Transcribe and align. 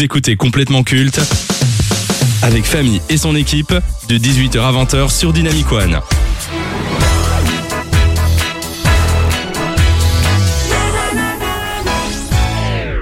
Vous 0.00 0.04
écoutez 0.06 0.34
complètement 0.34 0.82
culte 0.82 1.20
avec 2.40 2.64
Famille 2.64 3.02
et 3.10 3.18
son 3.18 3.36
équipe 3.36 3.74
de 4.08 4.16
18h 4.16 4.58
à 4.58 4.72
20h 4.72 5.14
sur 5.14 5.34
Dynamic 5.34 5.70
One. 5.70 6.00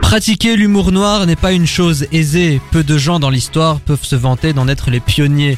Pratiquer 0.02 0.56
l'humour 0.56 0.90
noir 0.90 1.24
n'est 1.26 1.36
pas 1.36 1.52
une 1.52 1.68
chose 1.68 2.08
aisée. 2.10 2.60
Peu 2.72 2.82
de 2.82 2.98
gens 2.98 3.20
dans 3.20 3.30
l'histoire 3.30 3.78
peuvent 3.78 4.04
se 4.04 4.16
vanter 4.16 4.52
d'en 4.52 4.66
être 4.66 4.90
les 4.90 4.98
pionniers. 4.98 5.56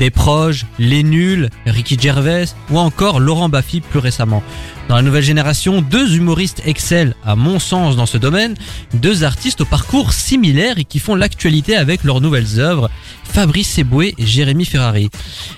Des 0.00 0.10
proches, 0.10 0.66
les 0.80 1.04
nuls, 1.04 1.50
Ricky 1.66 2.00
Gervais 2.00 2.46
ou 2.68 2.80
encore 2.80 3.20
Laurent 3.20 3.48
Baffy 3.48 3.80
plus 3.80 4.00
récemment. 4.00 4.42
Dans 4.90 4.96
la 4.96 5.02
nouvelle 5.02 5.22
génération, 5.22 5.82
deux 5.82 6.16
humoristes 6.16 6.62
excellent, 6.64 7.12
à 7.24 7.36
mon 7.36 7.60
sens, 7.60 7.94
dans 7.94 8.06
ce 8.06 8.18
domaine, 8.18 8.56
deux 8.92 9.22
artistes 9.22 9.60
au 9.60 9.64
parcours 9.64 10.12
similaire 10.12 10.78
et 10.78 10.84
qui 10.84 10.98
font 10.98 11.14
l'actualité 11.14 11.76
avec 11.76 12.02
leurs 12.02 12.20
nouvelles 12.20 12.58
œuvres, 12.58 12.90
Fabrice 13.22 13.78
Eboué 13.78 14.16
et 14.18 14.26
Jérémy 14.26 14.64
Ferrari. 14.64 15.08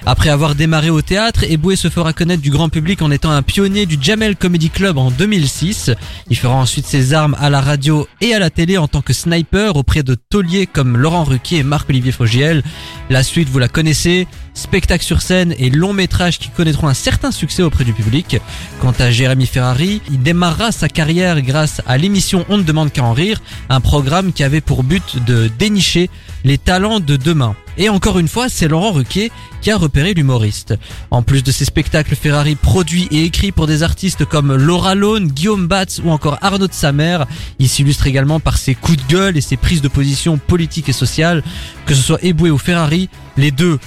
Après 0.04 0.28
avoir 0.28 0.54
démarré 0.54 0.90
au 0.90 1.00
théâtre, 1.00 1.44
Eboué 1.44 1.76
se 1.76 1.88
fera 1.88 2.12
connaître 2.12 2.42
du 2.42 2.50
grand 2.50 2.68
public 2.68 3.00
en 3.00 3.10
étant 3.10 3.30
un 3.30 3.40
pionnier 3.40 3.86
du 3.86 3.96
Jamel 3.98 4.36
Comedy 4.36 4.68
Club 4.68 4.98
en 4.98 5.10
2006. 5.10 5.90
Il 6.28 6.36
fera 6.36 6.54
ensuite 6.54 6.84
ses 6.84 7.14
armes 7.14 7.34
à 7.40 7.48
la 7.48 7.62
radio 7.62 8.06
et 8.20 8.34
à 8.34 8.38
la 8.38 8.50
télé 8.50 8.76
en 8.76 8.86
tant 8.86 9.00
que 9.00 9.14
sniper 9.14 9.76
auprès 9.76 10.02
de 10.02 10.14
tauliers 10.14 10.66
comme 10.66 10.98
Laurent 10.98 11.24
Ruquier 11.24 11.60
et 11.60 11.62
Marc-Olivier 11.62 12.12
Fogiel. 12.12 12.62
La 13.08 13.22
suite, 13.22 13.48
vous 13.48 13.58
la 13.58 13.68
connaissez, 13.68 14.26
spectacle 14.54 15.04
sur 15.04 15.22
scène 15.22 15.54
et 15.58 15.70
long 15.70 15.92
métrage 15.92 16.38
qui 16.38 16.48
connaîtront 16.48 16.88
un 16.88 16.94
certain 16.94 17.30
succès 17.30 17.62
auprès 17.62 17.84
du 17.84 17.92
public. 17.92 18.38
Quant 18.80 18.94
à 18.98 19.10
Jérémy 19.10 19.46
Ferrari, 19.46 20.00
il 20.10 20.22
démarrera 20.22 20.72
sa 20.72 20.88
carrière 20.88 21.40
grâce 21.42 21.80
à 21.86 21.98
l'émission 21.98 22.44
On 22.48 22.58
ne 22.58 22.62
demande 22.62 22.92
qu'à 22.92 23.04
en 23.04 23.12
rire, 23.12 23.40
un 23.68 23.80
programme 23.80 24.32
qui 24.32 24.44
avait 24.44 24.60
pour 24.60 24.82
but 24.82 25.22
de 25.24 25.50
dénicher 25.58 26.10
les 26.44 26.58
talents 26.58 27.00
de 27.00 27.16
demain. 27.16 27.54
Et 27.78 27.88
encore 27.88 28.18
une 28.18 28.28
fois, 28.28 28.48
c'est 28.48 28.68
Laurent 28.68 28.92
Ruquier 28.92 29.32
qui 29.62 29.70
a 29.70 29.76
repéré 29.76 30.12
l'humoriste. 30.12 30.74
En 31.10 31.22
plus 31.22 31.42
de 31.42 31.50
ses 31.50 31.64
spectacles 31.64 32.16
Ferrari 32.16 32.54
produits 32.54 33.08
et 33.10 33.24
écrits 33.24 33.52
pour 33.52 33.66
des 33.66 33.82
artistes 33.82 34.24
comme 34.24 34.54
Laura 34.54 34.94
Lone, 34.94 35.28
Guillaume 35.28 35.66
Batz 35.66 36.00
ou 36.04 36.10
encore 36.10 36.38
Arnaud 36.42 36.66
de 36.66 36.72
Samer, 36.72 37.18
il 37.58 37.68
s'illustre 37.68 38.06
également 38.06 38.40
par 38.40 38.58
ses 38.58 38.74
coups 38.74 38.98
de 38.98 39.12
gueule 39.12 39.36
et 39.36 39.40
ses 39.40 39.56
prises 39.56 39.80
de 39.80 39.88
position 39.88 40.36
politiques 40.36 40.88
et 40.88 40.92
sociales. 40.92 41.42
Que 41.86 41.94
ce 41.94 42.02
soit 42.02 42.22
Eboué 42.22 42.50
ou 42.50 42.58
Ferrari, 42.58 43.08
les 43.36 43.50
deux 43.50 43.78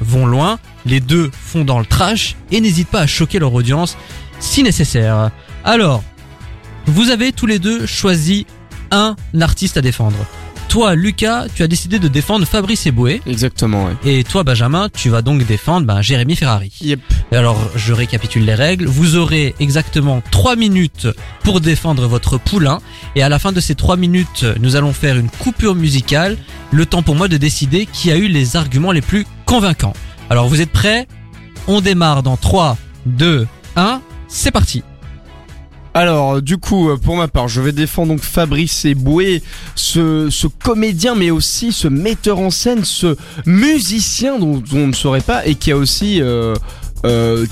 vont 0.00 0.26
loin, 0.26 0.58
les 0.86 1.00
deux 1.00 1.30
font 1.32 1.64
dans 1.64 1.78
le 1.78 1.86
trash 1.86 2.36
et 2.50 2.60
n'hésitent 2.60 2.88
pas 2.88 3.02
à 3.02 3.06
choquer 3.06 3.38
leur 3.38 3.54
audience 3.54 3.96
si 4.40 4.62
nécessaire. 4.62 5.30
Alors, 5.64 6.02
vous 6.86 7.10
avez 7.10 7.32
tous 7.32 7.46
les 7.46 7.58
deux 7.58 7.86
choisi 7.86 8.46
un 8.90 9.16
artiste 9.40 9.76
à 9.76 9.80
défendre. 9.80 10.16
Toi, 10.68 10.94
Lucas, 10.94 11.46
tu 11.54 11.62
as 11.62 11.66
décidé 11.66 11.98
de 11.98 12.08
défendre 12.08 12.46
Fabrice 12.46 12.86
Eboué. 12.86 13.22
Exactement, 13.26 13.86
ouais. 13.86 13.92
Et 14.04 14.22
toi, 14.22 14.44
Benjamin, 14.44 14.90
tu 14.90 15.08
vas 15.08 15.22
donc 15.22 15.46
défendre 15.46 15.86
ben, 15.86 16.02
Jérémy 16.02 16.36
Ferrari. 16.36 16.70
Yep. 16.82 17.00
Alors, 17.32 17.58
je 17.74 17.94
récapitule 17.94 18.44
les 18.44 18.54
règles. 18.54 18.84
Vous 18.84 19.16
aurez 19.16 19.54
exactement 19.60 20.22
3 20.30 20.56
minutes 20.56 21.08
pour 21.42 21.62
défendre 21.62 22.06
votre 22.06 22.36
poulain. 22.36 22.80
Et 23.16 23.22
à 23.22 23.30
la 23.30 23.38
fin 23.38 23.52
de 23.52 23.60
ces 23.60 23.74
3 23.74 23.96
minutes, 23.96 24.44
nous 24.60 24.76
allons 24.76 24.92
faire 24.92 25.16
une 25.16 25.30
coupure 25.30 25.74
musicale. 25.74 26.36
Le 26.70 26.84
temps 26.84 27.02
pour 27.02 27.14
moi 27.14 27.28
de 27.28 27.38
décider 27.38 27.86
qui 27.86 28.12
a 28.12 28.18
eu 28.18 28.28
les 28.28 28.56
arguments 28.56 28.92
les 28.92 29.00
plus 29.00 29.26
convaincants. 29.48 29.94
Alors, 30.28 30.46
vous 30.46 30.60
êtes 30.60 30.70
prêts? 30.70 31.08
On 31.68 31.80
démarre 31.80 32.22
dans 32.22 32.36
3, 32.36 32.76
2, 33.06 33.48
1. 33.76 34.02
C'est 34.28 34.50
parti. 34.50 34.82
Alors, 35.94 36.42
du 36.42 36.58
coup, 36.58 36.90
pour 37.02 37.16
ma 37.16 37.28
part, 37.28 37.48
je 37.48 37.62
vais 37.62 37.72
défendre 37.72 38.08
donc 38.08 38.20
Fabrice 38.20 38.84
Eboué, 38.84 39.42
ce, 39.74 40.28
ce 40.28 40.46
comédien, 40.46 41.14
mais 41.14 41.30
aussi 41.30 41.72
ce 41.72 41.88
metteur 41.88 42.40
en 42.40 42.50
scène, 42.50 42.84
ce 42.84 43.16
musicien 43.46 44.38
dont, 44.38 44.58
dont 44.58 44.80
on 44.80 44.86
ne 44.88 44.92
saurait 44.92 45.22
pas 45.22 45.46
et 45.46 45.54
qui 45.54 45.72
a 45.72 45.76
aussi... 45.76 46.20
Euh, 46.20 46.54
euh, 47.04 47.46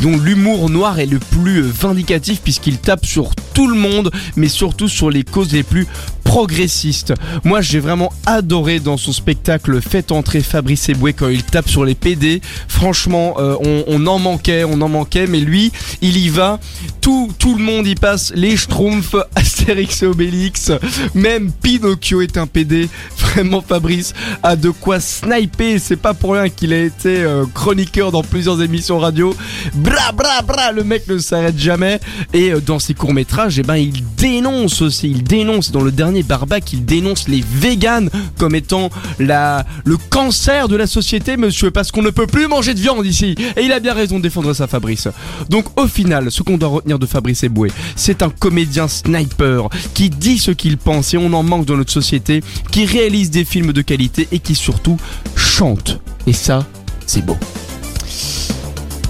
dont 0.00 0.16
l'humour 0.16 0.70
noir 0.70 0.98
est 0.98 1.06
le 1.06 1.18
plus 1.18 1.62
vindicatif 1.62 2.40
puisqu'il 2.42 2.78
tape 2.78 3.04
sur 3.04 3.34
tout 3.54 3.66
le 3.68 3.76
monde 3.76 4.10
mais 4.36 4.48
surtout 4.48 4.88
sur 4.88 5.10
les 5.10 5.24
causes 5.24 5.52
les 5.52 5.62
plus 5.62 5.86
progressistes. 6.22 7.14
Moi 7.44 7.60
j'ai 7.60 7.80
vraiment 7.80 8.12
adoré 8.26 8.80
dans 8.80 8.96
son 8.96 9.12
spectacle 9.12 9.80
Faites 9.80 10.12
entrer 10.12 10.40
Fabrice 10.40 10.88
Eboué 10.88 11.12
quand 11.12 11.28
il 11.28 11.42
tape 11.42 11.68
sur 11.68 11.84
les 11.84 11.94
PD. 11.94 12.40
Franchement 12.68 13.34
euh, 13.38 13.56
on, 13.86 14.06
en 14.06 14.18
manquait, 14.18 14.64
on 14.64 14.80
en 14.80 14.88
manquait 14.88 15.26
mais 15.26 15.40
lui 15.40 15.72
il 16.00 16.16
y 16.16 16.28
va. 16.28 16.60
Tout, 17.00 17.32
tout 17.38 17.56
le 17.56 17.62
monde 17.62 17.86
y 17.86 17.94
passe. 17.94 18.32
Les 18.34 18.56
Schtroumpfs, 18.56 19.16
Astérix 19.34 20.02
et 20.02 20.06
Obélix, 20.06 20.72
même 21.14 21.52
Pinocchio 21.52 22.22
est 22.22 22.38
un 22.38 22.46
PD. 22.46 22.88
Vraiment 23.18 23.60
Fabrice 23.60 24.14
a 24.42 24.56
de 24.56 24.70
quoi 24.70 25.00
sniper. 25.00 25.78
C'est 25.78 25.96
pas 25.96 26.14
pour 26.14 26.32
rien 26.32 26.48
qu'il 26.48 26.72
a 26.72 26.80
été 26.82 27.22
euh, 27.22 27.44
chroniqueur 27.52 28.10
dans 28.10 28.22
plusieurs 28.22 28.62
émissions 28.62 28.83
radio. 28.92 29.34
Bra 29.74 30.12
bra 30.12 30.42
bra, 30.42 30.72
le 30.72 30.84
mec 30.84 31.08
ne 31.08 31.18
s'arrête 31.18 31.58
jamais. 31.58 32.00
Et 32.32 32.52
euh, 32.52 32.60
dans 32.60 32.78
ses 32.78 32.94
courts 32.94 33.14
métrages, 33.14 33.58
eh 33.58 33.62
ben 33.62 33.76
il 33.76 34.04
dénonce 34.16 34.82
aussi. 34.82 35.10
Il 35.10 35.22
dénonce 35.22 35.70
dans 35.70 35.82
le 35.82 35.90
dernier 35.90 36.22
Barbac, 36.22 36.72
il 36.72 36.84
dénonce 36.84 37.28
les 37.28 37.42
véganes 37.46 38.10
comme 38.38 38.54
étant 38.54 38.90
le 39.18 39.96
cancer 40.10 40.68
de 40.68 40.76
la 40.76 40.86
société, 40.86 41.36
monsieur, 41.36 41.70
parce 41.70 41.90
qu'on 41.90 42.02
ne 42.02 42.10
peut 42.10 42.26
plus 42.26 42.48
manger 42.48 42.74
de 42.74 42.80
viande 42.80 43.06
ici. 43.06 43.34
Et 43.56 43.62
il 43.62 43.72
a 43.72 43.80
bien 43.80 43.94
raison 43.94 44.18
de 44.18 44.22
défendre 44.22 44.52
ça, 44.52 44.66
Fabrice. 44.66 45.08
Donc 45.48 45.66
au 45.78 45.86
final, 45.86 46.30
ce 46.30 46.42
qu'on 46.42 46.56
doit 46.56 46.68
retenir 46.68 46.98
de 46.98 47.06
Fabrice 47.06 47.42
Eboué, 47.42 47.70
c'est 47.96 48.22
un 48.22 48.30
comédien 48.30 48.88
sniper 48.88 49.68
qui 49.94 50.10
dit 50.10 50.38
ce 50.38 50.50
qu'il 50.50 50.76
pense 50.76 51.14
et 51.14 51.18
on 51.18 51.32
en 51.32 51.42
manque 51.42 51.66
dans 51.66 51.76
notre 51.76 51.92
société, 51.92 52.42
qui 52.70 52.86
réalise 52.86 53.30
des 53.30 53.44
films 53.44 53.72
de 53.72 53.82
qualité 53.82 54.28
et 54.32 54.38
qui 54.38 54.54
surtout 54.54 54.96
chante. 55.36 56.00
Et 56.26 56.32
ça, 56.32 56.66
c'est 57.06 57.24
beau. 57.24 57.36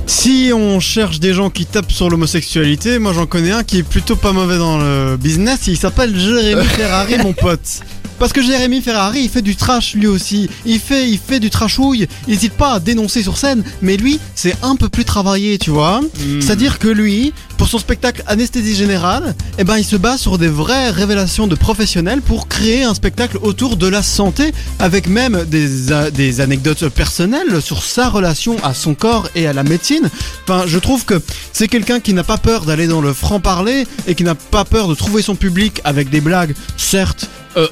Si 0.07 0.53
on 0.55 0.81
cherche 0.81 1.19
des 1.19 1.33
gens 1.33 1.51
qui 1.51 1.67
tapent 1.67 1.93
sur 1.93 2.11
l'homosexualité, 2.11 2.99
moi 2.99 3.13
j'en 3.13 3.27
connais 3.27 3.53
un 3.53 3.65
qui 3.65 3.79
est 3.79 3.83
plutôt 3.83 4.17
pas 4.17 4.33
mauvais 4.33 4.59
dans 4.59 4.79
le 4.79 5.17
business, 5.17 5.67
il 5.67 5.77
s'appelle 5.77 6.19
Jérémy 6.19 6.65
Ferrari 6.65 7.19
mon 7.19 7.33
pote. 7.33 7.81
Parce 8.25 8.33
que 8.33 8.41
Jérémy 8.41 8.81
Ferrari, 8.81 9.21
il 9.25 9.29
fait 9.29 9.43
du 9.43 9.55
trash 9.55 9.93
lui 9.93 10.07
aussi. 10.07 10.49
Il 10.65 10.81
fait, 10.81 11.11
il 11.11 11.19
fait 11.19 11.41
du 11.41 11.51
trashouille. 11.51 12.09
Il 12.27 12.33
n'hésite 12.33 12.55
pas 12.55 12.73
à 12.73 12.81
dénoncer 12.81 13.23
sur 13.23 13.37
scène, 13.37 13.63
mais 13.83 13.99
lui, 13.99 14.19
c'est 14.35 14.57
un 14.63 14.77
peu 14.77 14.89
plus 14.89 15.05
travaillé, 15.05 15.59
tu 15.59 15.69
vois. 15.69 16.01
Hmm. 16.01 16.41
C'est-à-dire 16.41 16.79
que 16.79 16.89
lui, 16.89 17.35
pour 17.59 17.69
son 17.69 17.79
spectacle 17.79 18.23
Anesthésie 18.27 18.77
Générale, 18.77 19.35
eh 19.59 19.65
ben, 19.65 19.77
il 19.77 19.85
se 19.85 19.97
base 19.97 20.21
sur 20.23 20.39
des 20.39 20.49
vraies 20.49 20.89
révélations 20.89 21.47
de 21.47 21.55
professionnels 21.55 22.23
pour 22.23 22.49
créer 22.49 22.85
un 22.85 22.95
spectacle 22.95 23.37
autour 23.43 23.77
de 23.77 23.89
la 23.89 24.03
santé, 24.03 24.55
avec 24.79 25.07
même 25.07 25.45
des, 25.45 25.93
a- 25.93 26.11
des 26.11 26.41
anecdotes 26.41 26.89
personnelles 26.89 27.61
sur 27.61 27.83
sa 27.83 28.09
relation 28.09 28.57
à 28.65 28.73
son 28.73 28.95
corps 28.95 29.29
et 29.35 29.47
à 29.47 29.53
la 29.53 29.65
médecine. 29.65 30.09
Enfin, 30.49 30.65
je 30.67 30.79
trouve 30.79 31.05
que 31.05 31.21
c'est 31.53 31.69
quelqu'un 31.69 32.01
qui 32.01 32.15
n'a 32.15 32.25
pas 32.25 32.39
peur 32.39 32.65
d'aller 32.65 32.87
dans 32.87 33.03
le 33.03 33.13
franc-parler 33.13 33.87
et 34.07 34.15
qui 34.15 34.25
n'a 34.25 34.35
pas 34.35 34.65
peur 34.65 34.89
de 34.89 34.95
trouver 34.95 35.21
son 35.21 35.35
public 35.37 35.83
avec 35.85 36.09
des 36.09 36.23
blagues, 36.23 36.55
certes, 36.79 37.29
euh, 37.59 37.69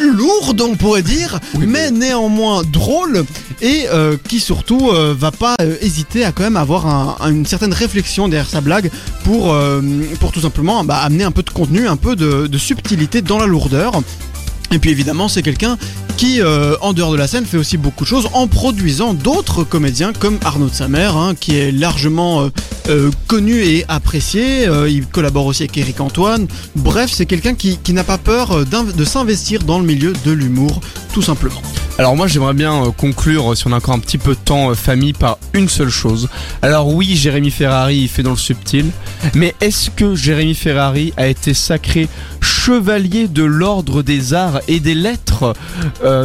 lourde 0.00 0.60
on 0.60 0.74
pourrait 0.76 1.02
dire, 1.02 1.40
mais 1.58 1.90
néanmoins 1.90 2.62
drôle 2.64 3.24
et 3.62 3.86
euh, 3.90 4.16
qui 4.28 4.40
surtout 4.40 4.90
euh, 4.90 5.14
va 5.18 5.30
pas 5.30 5.54
euh, 5.60 5.76
hésiter 5.80 6.24
à 6.24 6.32
quand 6.32 6.42
même 6.42 6.56
avoir 6.56 6.86
un- 6.86 7.16
un- 7.20 7.30
une 7.30 7.46
certaine 7.46 7.72
réflexion 7.72 8.28
derrière 8.28 8.48
sa 8.48 8.60
blague 8.60 8.90
pour, 9.24 9.54
pour 10.20 10.32
tout 10.32 10.40
simplement 10.40 10.84
bah, 10.84 10.98
amener 10.98 11.24
un 11.24 11.30
peu 11.32 11.42
de 11.42 11.50
contenu, 11.50 11.88
un 11.88 11.96
peu 11.96 12.16
de, 12.16 12.46
de 12.46 12.58
subtilité 12.58 13.22
dans 13.22 13.38
la 13.38 13.46
lourdeur. 13.46 13.92
Et 14.72 14.78
puis 14.78 14.90
évidemment, 14.90 15.28
c'est 15.28 15.42
quelqu'un 15.42 15.78
qui, 16.16 16.40
euh, 16.40 16.76
en 16.80 16.92
dehors 16.92 17.12
de 17.12 17.16
la 17.16 17.26
scène, 17.26 17.44
fait 17.44 17.58
aussi 17.58 17.76
beaucoup 17.76 18.04
de 18.04 18.08
choses 18.08 18.28
en 18.32 18.46
produisant 18.46 19.14
d'autres 19.14 19.64
comédiens 19.64 20.12
comme 20.12 20.38
Arnaud 20.44 20.68
de 20.68 20.74
Samer, 20.74 21.10
hein, 21.14 21.34
qui 21.38 21.56
est 21.56 21.70
largement 21.70 22.42
euh, 22.42 22.48
euh, 22.88 23.10
connu 23.26 23.62
et 23.62 23.84
apprécié. 23.88 24.68
Il 24.88 25.06
collabore 25.06 25.46
aussi 25.46 25.64
avec 25.64 25.76
Eric 25.76 26.00
Antoine. 26.00 26.46
Bref, 26.74 27.10
c'est 27.12 27.26
quelqu'un 27.26 27.54
qui, 27.54 27.78
qui 27.78 27.92
n'a 27.92 28.04
pas 28.04 28.18
peur 28.18 28.64
de 28.64 29.04
s'investir 29.04 29.62
dans 29.62 29.78
le 29.78 29.84
milieu 29.84 30.12
de 30.24 30.32
l'humour, 30.32 30.80
tout 31.12 31.22
simplement. 31.22 31.62
Alors 31.98 32.14
moi 32.14 32.26
j'aimerais 32.26 32.52
bien 32.52 32.84
euh, 32.84 32.90
conclure, 32.90 33.52
euh, 33.52 33.54
si 33.54 33.66
on 33.66 33.72
a 33.72 33.76
encore 33.76 33.94
un 33.94 33.98
petit 33.98 34.18
peu 34.18 34.32
de 34.34 34.38
temps, 34.38 34.70
euh, 34.70 34.74
famille, 34.74 35.14
par 35.14 35.38
une 35.54 35.70
seule 35.70 35.88
chose. 35.88 36.28
Alors 36.60 36.92
oui, 36.92 37.16
Jérémy 37.16 37.50
Ferrari, 37.50 38.00
il 38.00 38.08
fait 38.08 38.22
dans 38.22 38.32
le 38.32 38.36
subtil, 38.36 38.90
mais 39.34 39.54
est-ce 39.62 39.88
que 39.88 40.14
Jérémy 40.14 40.54
Ferrari 40.54 41.14
a 41.16 41.26
été 41.26 41.54
sacré 41.54 42.08
chevalier 42.42 43.28
de 43.28 43.44
l'ordre 43.44 44.02
des 44.02 44.34
arts 44.34 44.60
et 44.68 44.78
des 44.78 44.94
lettres? 44.94 45.54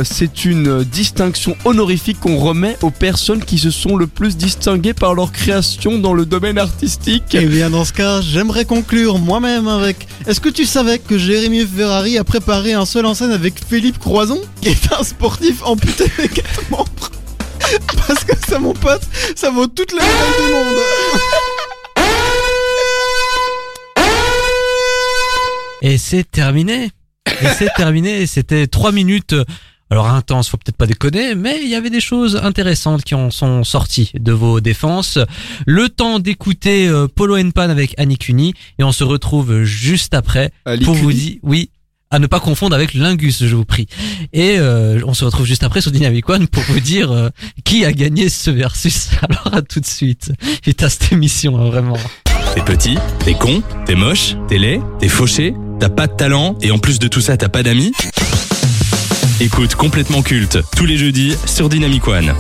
C'est 0.04 0.46
une 0.46 0.84
distinction 0.84 1.56
honorifique 1.66 2.20
qu'on 2.20 2.38
remet 2.38 2.78
aux 2.82 2.92
personnes 2.92 3.44
qui 3.44 3.58
se 3.58 3.72
sont 3.72 3.96
le 3.96 4.08
plus 4.08 4.38
distinguées 4.38 4.94
par 4.94 5.14
leur 5.14 5.32
création 5.32 5.98
dans 5.98 6.14
le 6.14 6.26
domaine 6.26 6.58
artistique. 6.58 7.36
Et 7.36 7.46
bien 7.46 7.70
dans 7.70 7.86
ce 7.86 7.94
cas, 7.94 8.22
j'aimerais 8.22 8.66
conclure 8.66 9.20
moi-même 9.20 9.68
avec. 9.68 10.08
Est-ce 10.28 10.40
que 10.40 10.50
tu 10.50 10.66
savais 10.66 11.00
que 11.00 11.18
Jérémy 11.18 11.66
Ferrari 11.66 12.18
a 12.18 12.24
préparé 12.24 12.74
un 12.74 12.86
seul 12.86 13.06
en 13.06 13.14
scène 13.14 13.32
avec 13.32 13.56
Philippe 13.68 14.00
Croison, 14.00 14.40
qui 14.62 14.70
est 14.70 14.94
un 14.94 15.04
sportif 15.04 15.61
amputé 15.64 16.06
des 16.18 16.30
quatre 16.30 16.70
membres 16.70 17.12
Parce 18.08 18.24
que 18.24 18.34
ça, 18.48 18.60
mon 18.60 18.74
pote, 18.74 19.04
ça 19.36 19.50
vaut 19.52 19.68
toute 19.68 19.92
la 19.94 20.02
médaille 20.02 20.46
du 20.46 20.54
monde. 20.54 20.78
Et 25.82 25.98
c'est 25.98 26.30
terminé. 26.30 26.92
Et 27.42 27.48
c'est 27.58 27.70
terminé. 27.76 28.28
C'était 28.28 28.68
trois 28.68 28.92
minutes. 28.92 29.36
Alors 29.90 30.08
intense, 30.08 30.48
faut 30.48 30.58
peut-être 30.58 30.78
pas 30.78 30.86
déconner, 30.86 31.36
mais 31.36 31.60
il 31.62 31.68
y 31.68 31.76
avait 31.76 31.90
des 31.90 32.00
choses 32.00 32.38
intéressantes 32.38 33.04
qui 33.04 33.14
en 33.14 33.30
sont 33.30 33.66
sorties 33.66 34.12
de 34.14 34.32
vos 34.32 34.62
défenses. 34.62 35.20
Le 35.66 35.90
temps 35.90 36.20
d'écouter 36.20 36.88
euh, 36.88 37.08
Polo 37.14 37.38
and 37.38 37.52
Pan 37.52 37.70
avec 37.70 37.94
Annie 37.98 38.18
Cuny 38.18 38.54
et 38.80 38.86
on 38.86 38.94
se 38.94 39.04
retrouve 39.04 39.64
juste 39.64 40.14
après 40.14 40.52
Ali 40.64 40.86
pour 40.86 40.94
vous 40.94 41.12
dire, 41.12 41.40
oui, 41.44 41.72
à 42.12 42.20
ne 42.20 42.28
pas 42.28 42.40
confondre 42.40 42.76
avec 42.76 42.94
Lingus, 42.94 43.46
je 43.46 43.56
vous 43.56 43.66
prie. 43.66 43.88
Et 44.34 44.58
euh, 44.60 45.02
on 45.06 45.14
se 45.14 45.24
retrouve 45.24 45.46
juste 45.46 45.64
après 45.64 45.82
sur 45.82 45.92
Dynamic 45.92 46.28
One 46.30 46.48
pour 46.48 46.64
vous 46.64 46.82
dire 46.82 47.12
euh, 47.12 47.30
qui 47.64 47.86
a 47.86 47.94
gagné 47.94 48.30
ce 48.30 48.52
versus. 48.52 49.10
Alors 49.22 49.54
à 49.54 49.62
tout 49.62 49.80
de 49.80 49.86
suite. 49.86 50.34
Putain, 50.62 50.90
cette 50.90 51.12
émission, 51.14 51.58
hein, 51.58 51.70
vraiment. 51.70 51.98
T'es 52.54 52.62
petit, 52.62 52.98
t'es 53.24 53.34
con, 53.34 53.64
t'es 53.86 53.96
moche, 53.96 54.36
t'es 54.50 54.58
laid, 54.58 54.82
t'es 55.00 55.08
fauché, 55.08 55.54
t'as 55.80 55.88
pas 55.88 56.08
de 56.08 56.14
talent 56.14 56.58
et 56.62 56.72
en 56.72 56.80
plus 56.80 57.00
de 57.00 57.08
tout 57.08 57.22
ça 57.22 57.38
t'as 57.38 57.48
pas 57.48 57.64
d'amis 57.64 57.94
Écoute 59.40 59.76
complètement 59.76 60.22
culte 60.22 60.60
tous 60.76 60.86
les 60.86 60.98
jeudis 60.98 61.36
sur 61.46 61.70
Dynamic 61.70 62.06
One. 62.10 62.34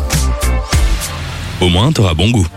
Au 1.61 1.69
moins 1.69 1.93
t'auras 1.93 2.13
bon 2.13 2.29
goût. 2.29 2.47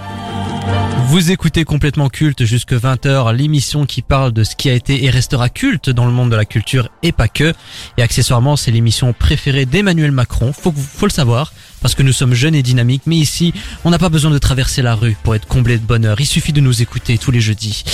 Vous 1.14 1.30
écoutez 1.30 1.62
complètement 1.62 2.08
culte 2.08 2.44
jusque 2.44 2.72
20h, 2.72 3.32
l'émission 3.36 3.86
qui 3.86 4.02
parle 4.02 4.32
de 4.32 4.42
ce 4.42 4.56
qui 4.56 4.68
a 4.68 4.72
été 4.72 5.04
et 5.04 5.10
restera 5.10 5.48
culte 5.48 5.88
dans 5.88 6.06
le 6.06 6.10
monde 6.10 6.28
de 6.28 6.34
la 6.34 6.44
culture 6.44 6.88
et 7.04 7.12
pas 7.12 7.28
que. 7.28 7.54
Et 7.96 8.02
accessoirement, 8.02 8.56
c'est 8.56 8.72
l'émission 8.72 9.12
préférée 9.12 9.64
d'Emmanuel 9.64 10.10
Macron, 10.10 10.52
faut, 10.52 10.74
faut 10.76 11.06
le 11.06 11.12
savoir, 11.12 11.52
parce 11.82 11.94
que 11.94 12.02
nous 12.02 12.12
sommes 12.12 12.34
jeunes 12.34 12.56
et 12.56 12.64
dynamiques, 12.64 13.04
mais 13.06 13.14
ici, 13.14 13.54
on 13.84 13.90
n'a 13.90 13.98
pas 14.00 14.08
besoin 14.08 14.32
de 14.32 14.38
traverser 14.38 14.82
la 14.82 14.96
rue 14.96 15.16
pour 15.22 15.36
être 15.36 15.46
comblé 15.46 15.78
de 15.78 15.86
bonheur, 15.86 16.20
il 16.20 16.26
suffit 16.26 16.52
de 16.52 16.60
nous 16.60 16.82
écouter 16.82 17.16
tous 17.16 17.30
les 17.30 17.40
jeudis. 17.40 17.84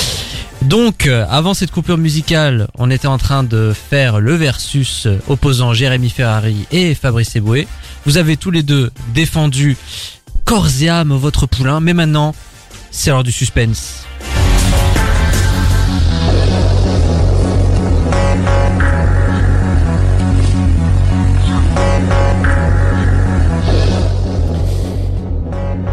Donc, 0.62 1.06
euh, 1.06 1.26
avant 1.28 1.52
cette 1.52 1.72
coupure 1.72 1.98
musicale, 1.98 2.68
on 2.78 2.90
était 2.90 3.06
en 3.06 3.18
train 3.18 3.42
de 3.42 3.74
faire 3.74 4.18
le 4.18 4.34
versus 4.34 5.06
opposant 5.28 5.74
Jérémy 5.74 6.08
Ferrari 6.08 6.64
et 6.70 6.94
Fabrice 6.94 7.36
Eboué. 7.36 7.68
Vous 8.06 8.16
avez 8.16 8.38
tous 8.38 8.50
les 8.50 8.62
deux 8.62 8.90
défendu 9.12 9.76
corps 10.46 10.68
et 10.80 10.88
âme 10.88 11.12
votre 11.12 11.46
poulain, 11.46 11.80
mais 11.80 11.92
maintenant, 11.92 12.34
c'est 12.90 13.10
l'heure 13.10 13.22
du 13.22 13.32
suspense. 13.32 14.04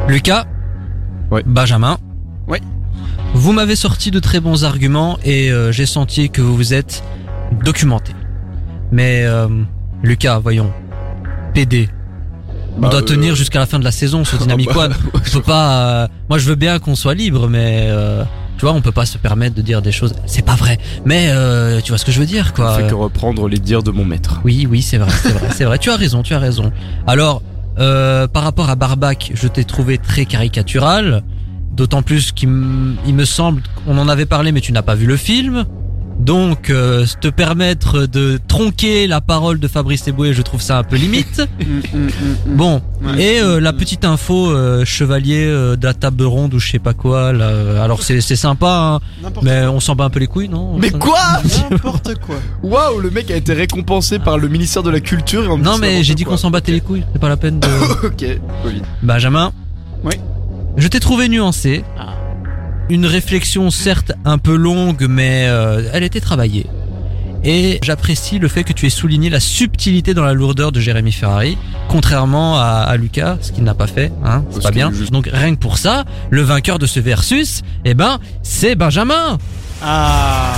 Lucas 0.08 0.46
Ouais. 1.32 1.44
Benjamin 1.46 1.98
Ouais. 2.48 2.62
Vous 3.34 3.52
m'avez 3.52 3.76
sorti 3.76 4.10
de 4.12 4.20
très 4.20 4.40
bons 4.40 4.64
arguments 4.64 5.18
et 5.24 5.52
euh, 5.52 5.72
j'ai 5.72 5.86
senti 5.86 6.30
que 6.30 6.42
vous 6.42 6.56
vous 6.56 6.74
êtes 6.74 7.04
documenté. 7.64 8.14
Mais 8.92 9.24
euh, 9.26 9.48
Lucas, 10.02 10.40
voyons. 10.40 10.72
PD. 11.54 11.90
On 12.78 12.90
doit 12.90 13.00
euh, 13.00 13.02
tenir 13.02 13.36
jusqu'à 13.36 13.60
la 13.60 13.66
fin 13.66 13.80
de 13.80 13.84
la 13.84 13.92
saison 13.92 14.24
sur 14.26 14.38
Dynamic 14.42 14.68
bah, 14.74 14.86
One. 14.86 14.94
On 15.14 15.20
peut 15.20 15.42
pas. 15.42 16.04
euh, 16.04 16.08
moi, 16.30 16.38
je 16.38 16.48
veux 16.48 16.56
bien 16.56 16.80
qu'on 16.80 16.96
soit 16.96 17.14
libre, 17.14 17.48
mais 17.48 17.88
euh, 17.90 18.24
tu 18.58 18.62
vois, 18.66 18.74
on 18.74 18.82
peut 18.82 18.92
pas 18.92 19.06
se 19.06 19.18
permettre 19.18 19.56
de 19.56 19.62
dire 19.62 19.82
des 19.82 19.92
choses. 19.92 20.14
C'est 20.26 20.46
pas 20.46 20.56
vrai. 20.56 20.78
Mais 21.06 21.28
euh, 21.30 21.82
tu 21.82 21.92
vois 21.92 21.98
ce 21.98 22.06
que 22.06 22.12
je 22.12 22.20
veux 22.20 22.26
dire, 22.26 22.50
On 22.54 22.56
quoi. 22.56 22.76
fait 22.78 22.88
que 22.88 22.94
reprendre 22.96 23.48
les 23.48 23.60
dires 23.60 23.84
de 23.84 23.92
mon 23.92 24.06
maître. 24.06 24.42
Oui, 24.44 24.68
oui, 24.70 24.82
c'est 24.82 24.98
vrai, 24.98 25.12
c'est 25.12 25.32
vrai, 25.34 25.50
c'est 25.54 25.66
vrai. 25.66 25.78
Tu 25.80 25.90
as 25.90 25.96
raison, 25.96 26.24
tu 26.24 26.34
as 26.34 26.40
raison. 26.40 26.72
Alors, 27.06 27.42
euh, 27.80 28.28
par 28.28 28.44
rapport 28.44 28.70
à 28.70 28.76
Barbac, 28.76 29.32
je 29.34 29.48
t'ai 29.48 29.64
trouvé 29.64 29.98
très 29.98 30.26
caricatural. 30.26 31.24
D'autant 31.74 32.02
plus 32.02 32.32
qu'il 32.32 32.50
me 32.50 33.26
semble 33.26 33.62
qu'on 33.86 34.00
en 34.00 34.10
avait 34.10 34.26
parlé, 34.26 34.52
mais 34.52 34.62
tu 34.62 34.72
n'as 34.72 34.82
pas 34.82 34.96
vu 34.96 35.06
le 35.06 35.16
film. 35.16 35.66
Donc, 36.20 36.70
euh, 36.72 37.06
te 37.22 37.28
permettre 37.28 38.06
de 38.08 38.40
tronquer 38.48 39.06
la 39.08 39.22
parole 39.22 39.60
de 39.60 39.68
Fabrice 39.68 40.08
Eboué, 40.08 40.34
je 40.34 40.42
trouve 40.42 40.62
ça 40.62 40.80
un 40.80 40.84
peu 40.84 40.96
limite. 40.96 41.42
Mm, 41.68 41.80
mm, 41.98 42.06
mm. 42.06 42.56
Bon, 42.56 42.82
Ouais. 43.04 43.22
et 43.22 43.42
euh, 43.42 43.60
la 43.60 43.74
petite 43.74 44.06
info 44.06 44.50
euh, 44.52 44.86
chevalier 44.86 45.46
euh, 45.46 45.76
de 45.76 45.86
la 45.86 45.94
table 45.94 46.24
ronde 46.24 46.54
ou 46.54 46.60
je 46.60 46.72
sais 46.72 46.80
pas 46.80 46.94
quoi. 46.94 47.34
Là, 47.34 47.46
euh, 47.46 47.84
alors 47.84 48.02
c'est 48.04 48.22
c'est 48.22 48.36
sympa, 48.36 48.68
hein, 48.96 49.00
N'importe 49.22 49.46
mais 49.46 49.66
on 49.68 49.80
s'en 49.80 49.96
bat 49.96 50.06
un 50.06 50.10
peu 50.10 50.20
les 50.20 50.28
couilles, 50.28 50.50
non 50.50 50.78
Mais 50.78 50.90
quoi 50.92 51.20
N'importe 51.72 52.16
quoi. 52.20 52.36
Waouh, 52.64 53.00
le 53.00 53.10
mec 53.12 53.30
a 53.32 53.36
été 53.36 53.54
récompensé 53.54 54.18
par 54.20 54.38
le 54.38 54.48
ministère 54.48 54.82
de 54.84 54.90
la 54.90 55.00
Culture. 55.00 55.44
et 55.44 55.48
on 55.48 55.58
Non, 55.58 55.78
mais 55.78 56.04
j'ai 56.04 56.16
dit 56.16 56.24
qu'on 56.24 56.38
s'en 56.38 56.50
battait 56.52 56.72
les 56.72 56.82
couilles. 56.82 57.04
C'est 57.14 57.20
pas 57.20 57.30
la 57.30 57.38
peine 57.38 57.60
de. 57.60 57.68
Ok, 58.08 58.26
Covid. 58.64 58.82
Benjamin. 59.04 59.52
Oui. 60.04 60.14
Je 60.78 60.88
t'ai 60.88 61.00
trouvé 61.00 61.28
nuancé. 61.30 61.84
Ah. 62.00 62.14
Une 62.90 63.06
réflexion 63.06 63.70
certes 63.70 64.14
un 64.26 64.38
peu 64.38 64.56
longue, 64.56 65.06
mais 65.10 65.46
euh, 65.48 65.90
elle 65.94 66.04
était 66.04 66.22
travaillée. 66.22 66.66
Et 67.44 67.80
j'apprécie 67.84 68.40
le 68.40 68.48
fait 68.48 68.64
que 68.64 68.74
tu 68.74 68.88
aies 68.88 68.90
souligné 68.90 69.30
la 69.30 69.40
subtilité 69.40 70.14
dans 70.14 70.24
la 70.26 70.34
lourdeur 70.34 70.72
de 70.72 70.80
Jérémy 70.80 71.12
Ferrari, 71.12 71.58
contrairement 71.88 72.58
à, 72.60 72.86
à 72.88 72.98
Lucas, 72.98 73.38
ce 73.42 73.52
qu'il 73.52 73.64
n'a 73.64 73.74
pas 73.76 73.88
fait, 73.88 74.12
hein, 74.26 74.44
c'est 74.52 74.64
pas 74.64 74.72
bien. 74.72 74.92
juste- 74.92 75.12
Donc 75.12 75.30
rien 75.32 75.54
que 75.54 75.60
pour 75.60 75.78
ça, 75.78 76.04
le 76.30 76.42
vainqueur 76.42 76.80
de 76.80 76.86
ce 76.88 77.00
versus, 77.00 77.62
eh 77.86 77.94
ben, 77.94 78.20
c'est 78.42 78.76
Benjamin. 78.76 79.38
Ah. 79.84 80.54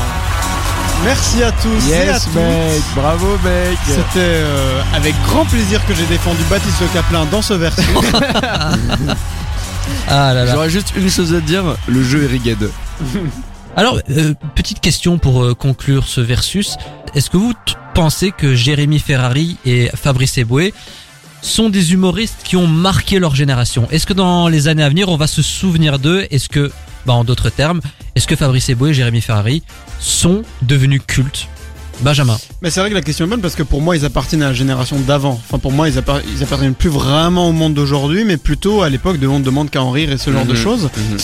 Merci 1.04 1.44
à 1.44 1.52
tous 1.52 1.92
et 1.92 2.10
à 2.10 2.20
toutes. 2.20 2.36
mec. 2.36 2.82
Bravo, 2.96 3.28
mec. 3.44 3.78
C'était 3.86 4.20
euh, 4.20 4.82
avec 4.94 5.16
grand 5.28 5.46
plaisir 5.46 5.86
que 5.86 5.94
j'ai 5.94 6.06
défendu 6.06 6.40
Baptiste 6.50 6.82
Le 6.82 6.88
Caplin 6.88 7.26
dans 7.32 7.42
ce 7.42 7.54
versus. 7.54 7.86
Ah 10.08 10.34
là 10.34 10.46
là. 10.46 10.54
J'aurais 10.54 10.70
juste 10.70 10.94
une 10.96 11.10
chose 11.10 11.34
à 11.34 11.42
te 11.42 11.46
dire. 11.46 11.64
Le 11.88 12.04
jeu 12.04 12.24
est 12.24 12.28
rigged. 12.28 12.70
Alors, 13.76 14.00
euh, 14.10 14.34
petite 14.56 14.80
question 14.80 15.18
pour 15.18 15.44
euh, 15.44 15.54
conclure 15.54 16.08
ce 16.08 16.22
versus. 16.22 16.78
Est-ce 17.16 17.30
que 17.30 17.38
vous 17.38 17.54
pensez 17.94 18.32
que 18.32 18.56
Jérémy 18.56 19.00
Ferrari 19.00 19.58
et 19.66 19.90
Fabrice 19.96 20.38
Eboué 20.38 20.74
sont 21.42 21.70
des 21.70 21.94
humoristes 21.94 22.40
qui 22.44 22.56
ont 22.56 22.68
marqué 22.68 23.20
leur 23.20 23.36
génération? 23.36 23.88
Est-ce 23.92 24.06
que 24.06 24.14
dans 24.14 24.48
les 24.48 24.68
années 24.68 24.84
à 24.84 24.90
venir, 24.90 25.10
on 25.10 25.18
va 25.18 25.28
se 25.28 25.42
souvenir 25.42 26.00
d'eux? 26.00 26.28
Est-ce 26.32 26.50
que, 26.50 26.72
bah, 27.06 27.14
en 27.14 27.24
d'autres 27.24 27.50
termes, 27.50 27.80
est-ce 28.16 28.28
que 28.28 28.36
Fabrice 28.36 28.70
Eboué 28.70 28.90
et 28.90 28.94
Jérémy 28.94 29.22
Ferrari 29.22 29.64
sont 30.00 30.42
devenus 30.64 31.02
cultes? 31.06 31.48
Benjamin. 32.02 32.38
Mais 32.62 32.70
c'est 32.70 32.80
vrai 32.80 32.90
que 32.90 32.96
la 32.96 33.02
question 33.02 33.26
est 33.26 33.30
bonne 33.30 33.42
parce 33.42 33.56
que 33.56 33.64
pour 33.64 33.82
moi 33.82 33.96
ils 33.98 34.06
appartiennent 34.06 34.44
à 34.44 34.48
la 34.48 34.54
génération 34.54 34.98
d'avant. 35.00 35.40
Enfin 35.48 35.60
pour 35.60 35.72
moi 35.72 35.90
ils, 35.90 35.96
ils 36.36 36.44
appartiennent 36.44 36.74
plus 36.76 36.90
vraiment 36.90 37.50
au 37.50 37.52
monde 37.52 37.74
d'aujourd'hui 37.74 38.24
mais 38.26 38.38
plutôt 38.38 38.82
à 38.82 38.90
l'époque 38.90 39.20
de 39.20 39.28
On 39.28 39.40
ne 39.40 39.44
demande 39.44 39.70
qu'à 39.70 39.82
en 39.84 39.92
rire 39.92 40.12
et 40.12 40.18
ce 40.18 40.32
genre 40.32 40.46
de 40.46 40.52
Mhm. 40.54 40.58
choses. 40.58 40.84
Mhm. 40.98 41.18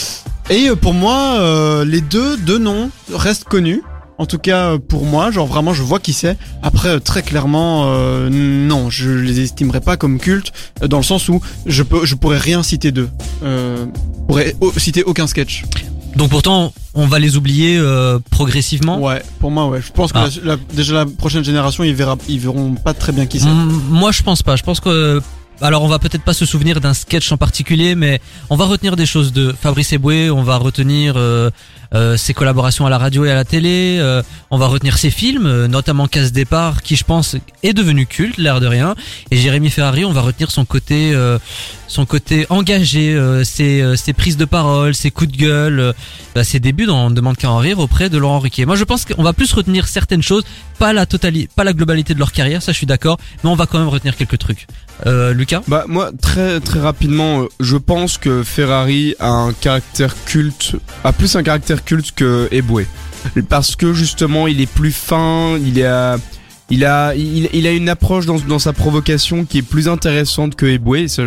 Et 0.51 0.69
euh, 0.69 0.75
pour 0.75 0.93
moi 0.93 1.35
euh, 1.39 1.85
les 1.85 2.01
deux, 2.01 2.37
deux 2.37 2.57
noms 2.59 2.89
restent 3.13 3.45
connus. 3.45 3.81
En 4.17 4.25
tout 4.25 4.37
cas 4.37 4.71
euh, 4.71 4.77
pour 4.77 5.03
moi, 5.05 5.29
genre 5.31 5.45
vraiment 5.47 5.73
je 5.73 5.81
vois 5.83 5.99
qui 5.99 6.13
c'est. 6.13 6.37
Après 6.63 6.87
euh, 6.89 6.99
très 6.99 7.21
clairement 7.21 7.83
euh, 7.87 8.29
non, 8.31 8.89
je 8.89 9.09
les 9.09 9.41
estimerai 9.41 9.81
pas 9.81 9.97
comme 9.97 10.19
cultes 10.19 10.53
dans 10.87 10.97
le 10.97 11.03
sens 11.03 11.27
où 11.29 11.41
je 11.65 11.83
peux 11.83 12.05
je 12.05 12.15
pourrais 12.15 12.37
rien 12.37 12.63
citer 12.63 12.91
d'eux. 12.91 13.09
Euh, 13.43 13.85
je 13.85 14.25
pourrais 14.27 14.55
citer 14.77 15.03
aucun 15.03 15.27
sketch. 15.27 15.63
Donc 16.15 16.29
pourtant, 16.29 16.73
on 16.93 17.07
va 17.07 17.19
les 17.19 17.35
oublier 17.37 17.77
euh, 17.77 18.19
progressivement. 18.31 18.99
Ouais, 19.01 19.21
pour 19.39 19.51
moi 19.51 19.67
ouais. 19.67 19.81
Je 19.81 19.91
pense 19.91 20.13
que 20.13 20.17
Ah. 20.19 20.27
la- 20.43 20.55
la- 20.55 20.61
déjà 20.73 20.93
la 20.93 21.05
prochaine 21.05 21.43
génération 21.43 21.83
ils 21.83 21.93
verra 21.93 22.15
ils 22.29 22.39
verront 22.39 22.73
pas 22.75 22.93
très 22.93 23.11
bien 23.11 23.25
qui 23.25 23.39
c'est. 23.39 23.49
Moi, 23.49 24.11
je 24.11 24.23
pense 24.23 24.41
pas. 24.41 24.55
Je 24.55 24.63
pense 24.63 24.79
que. 24.79 25.21
Alors, 25.61 25.83
on 25.83 25.87
va 25.87 25.99
peut-être 25.99 26.23
pas 26.23 26.33
se 26.33 26.45
souvenir 26.45 26.81
d'un 26.81 26.93
sketch 26.93 27.31
en 27.31 27.37
particulier, 27.37 27.95
mais 27.95 28.19
on 28.49 28.57
va 28.57 28.65
retenir 28.65 28.97
des 28.97 29.05
choses 29.05 29.31
de 29.31 29.53
Fabrice 29.59 29.93
Eboué. 29.93 30.29
On 30.29 30.43
va 30.43 30.57
retenir 30.57 31.13
euh, 31.15 31.49
euh, 31.93 32.17
ses 32.17 32.33
collaborations 32.33 32.85
à 32.85 32.89
la 32.89 32.97
radio 32.97 33.23
et 33.23 33.31
à 33.31 33.35
la 33.35 33.45
télé. 33.45 33.97
euh, 33.99 34.21
on 34.51 34.57
va 34.57 34.67
retenir 34.67 34.97
ses 34.97 35.09
films, 35.09 35.45
euh, 35.45 35.67
notamment 35.69 36.07
Casse 36.07 36.33
Départ, 36.33 36.83
qui 36.83 36.97
je 36.97 37.05
pense 37.05 37.37
est 37.63 37.71
devenu 37.71 38.05
culte, 38.05 38.37
l'air 38.37 38.59
de 38.59 38.67
rien. 38.67 38.95
Et 39.31 39.37
Jérémy 39.37 39.69
Ferrari, 39.69 40.03
on 40.03 40.11
va 40.11 40.21
retenir 40.21 40.51
son 40.51 40.65
côté, 40.65 41.13
euh, 41.13 41.39
son 41.87 42.05
côté 42.05 42.45
engagé, 42.49 43.13
euh, 43.15 43.45
ses, 43.45 43.95
ses 43.95 44.11
prises 44.11 44.37
de 44.37 44.45
parole, 44.45 44.93
ses 44.93 45.09
coups 45.09 45.31
de 45.31 45.37
gueule, 45.37 45.93
bah, 46.35 46.43
ses 46.43 46.59
débuts 46.59 46.85
dans 46.85 47.09
demande 47.09 47.37
qu'à 47.37 47.49
en 47.49 47.59
rire 47.59 47.79
auprès 47.79 48.09
de 48.09 48.17
Laurent 48.17 48.39
Riquet. 48.39 48.65
Moi, 48.65 48.75
je 48.75 48.83
pense 48.83 49.05
qu'on 49.05 49.23
va 49.23 49.31
plus 49.31 49.53
retenir 49.53 49.87
certaines 49.87 50.21
choses, 50.21 50.43
pas 50.79 50.91
la 50.91 51.05
totalité, 51.05 51.49
pas 51.55 51.63
la 51.63 51.71
globalité 51.71 52.13
de 52.13 52.19
leur 52.19 52.33
carrière, 52.33 52.61
ça 52.61 52.73
je 52.73 52.77
suis 52.77 52.85
d'accord, 52.87 53.17
mais 53.43 53.49
on 53.49 53.55
va 53.55 53.67
quand 53.67 53.79
même 53.79 53.87
retenir 53.87 54.17
quelques 54.17 54.37
trucs. 54.37 54.67
Bah 55.67 55.85
moi 55.87 56.11
très 56.21 56.59
très 56.59 56.79
rapidement, 56.79 57.41
euh, 57.41 57.47
je 57.59 57.77
pense 57.77 58.17
que 58.17 58.43
Ferrari 58.43 59.15
a 59.19 59.29
un 59.29 59.53
caractère 59.53 60.15
culte, 60.25 60.75
a 61.03 61.13
plus 61.13 61.35
un 61.35 61.43
caractère 61.43 61.83
culte 61.83 62.11
que 62.13 62.47
Eboué, 62.51 62.87
parce 63.49 63.75
que 63.75 63.93
justement 63.93 64.47
il 64.47 64.61
est 64.61 64.71
plus 64.71 64.91
fin, 64.91 65.57
il 65.57 65.83
a 65.83 66.17
il 66.71 66.83
a 66.83 67.13
il, 67.15 67.47
il 67.53 67.67
a 67.67 67.71
une 67.71 67.89
approche 67.89 68.25
dans, 68.25 68.39
dans 68.39 68.57
sa 68.59 68.73
provocation 68.73 69.45
qui 69.45 69.59
est 69.59 69.61
plus 69.61 69.87
intéressante 69.87 70.55
que 70.55 70.65
Eboué. 70.65 71.07
Ça, 71.07 71.21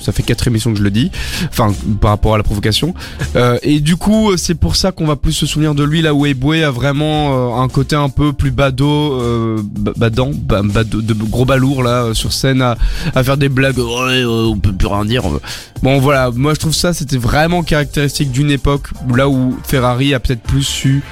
ça 0.00 0.12
fait 0.12 0.22
quatre 0.22 0.46
émissions 0.48 0.72
que 0.72 0.78
je 0.78 0.82
le 0.82 0.90
dis, 0.90 1.10
enfin 1.50 1.72
par 2.00 2.10
rapport 2.10 2.34
à 2.34 2.38
la 2.38 2.42
provocation. 2.42 2.94
Euh, 3.36 3.58
et 3.62 3.80
du 3.80 3.96
coup 3.96 4.36
c'est 4.36 4.54
pour 4.54 4.76
ça 4.76 4.90
qu'on 4.92 5.06
va 5.06 5.16
plus 5.16 5.32
se 5.32 5.44
souvenir 5.46 5.74
de 5.74 5.84
lui 5.84 6.00
là 6.00 6.14
où 6.14 6.24
Eboué 6.24 6.64
a 6.64 6.70
vraiment 6.70 7.58
euh, 7.58 7.62
un 7.62 7.68
côté 7.68 7.96
un 7.96 8.08
peu 8.08 8.32
plus 8.32 8.50
badaud, 8.50 9.12
euh, 9.20 9.60
ba- 9.62 9.92
badant, 9.96 10.30
ba- 10.34 10.62
badaud, 10.62 11.02
de 11.02 11.12
gros 11.14 11.44
balourd 11.44 11.82
là 11.82 12.14
sur 12.14 12.32
scène 12.32 12.62
à 12.62 12.76
à 13.14 13.22
faire 13.22 13.36
des 13.36 13.48
blagues, 13.50 13.78
euh, 13.78 14.46
on 14.46 14.56
peut 14.56 14.72
plus 14.72 14.86
rien 14.88 15.04
dire. 15.04 15.22
Bon 15.82 15.98
voilà, 15.98 16.30
moi 16.30 16.54
je 16.54 16.60
trouve 16.60 16.74
ça 16.74 16.92
c'était 16.94 17.18
vraiment 17.18 17.62
caractéristique 17.62 18.30
d'une 18.32 18.50
époque 18.50 18.88
là 19.14 19.28
où 19.28 19.56
Ferrari 19.64 20.14
a 20.14 20.20
peut-être 20.20 20.42
plus 20.42 20.62
su 20.62 21.02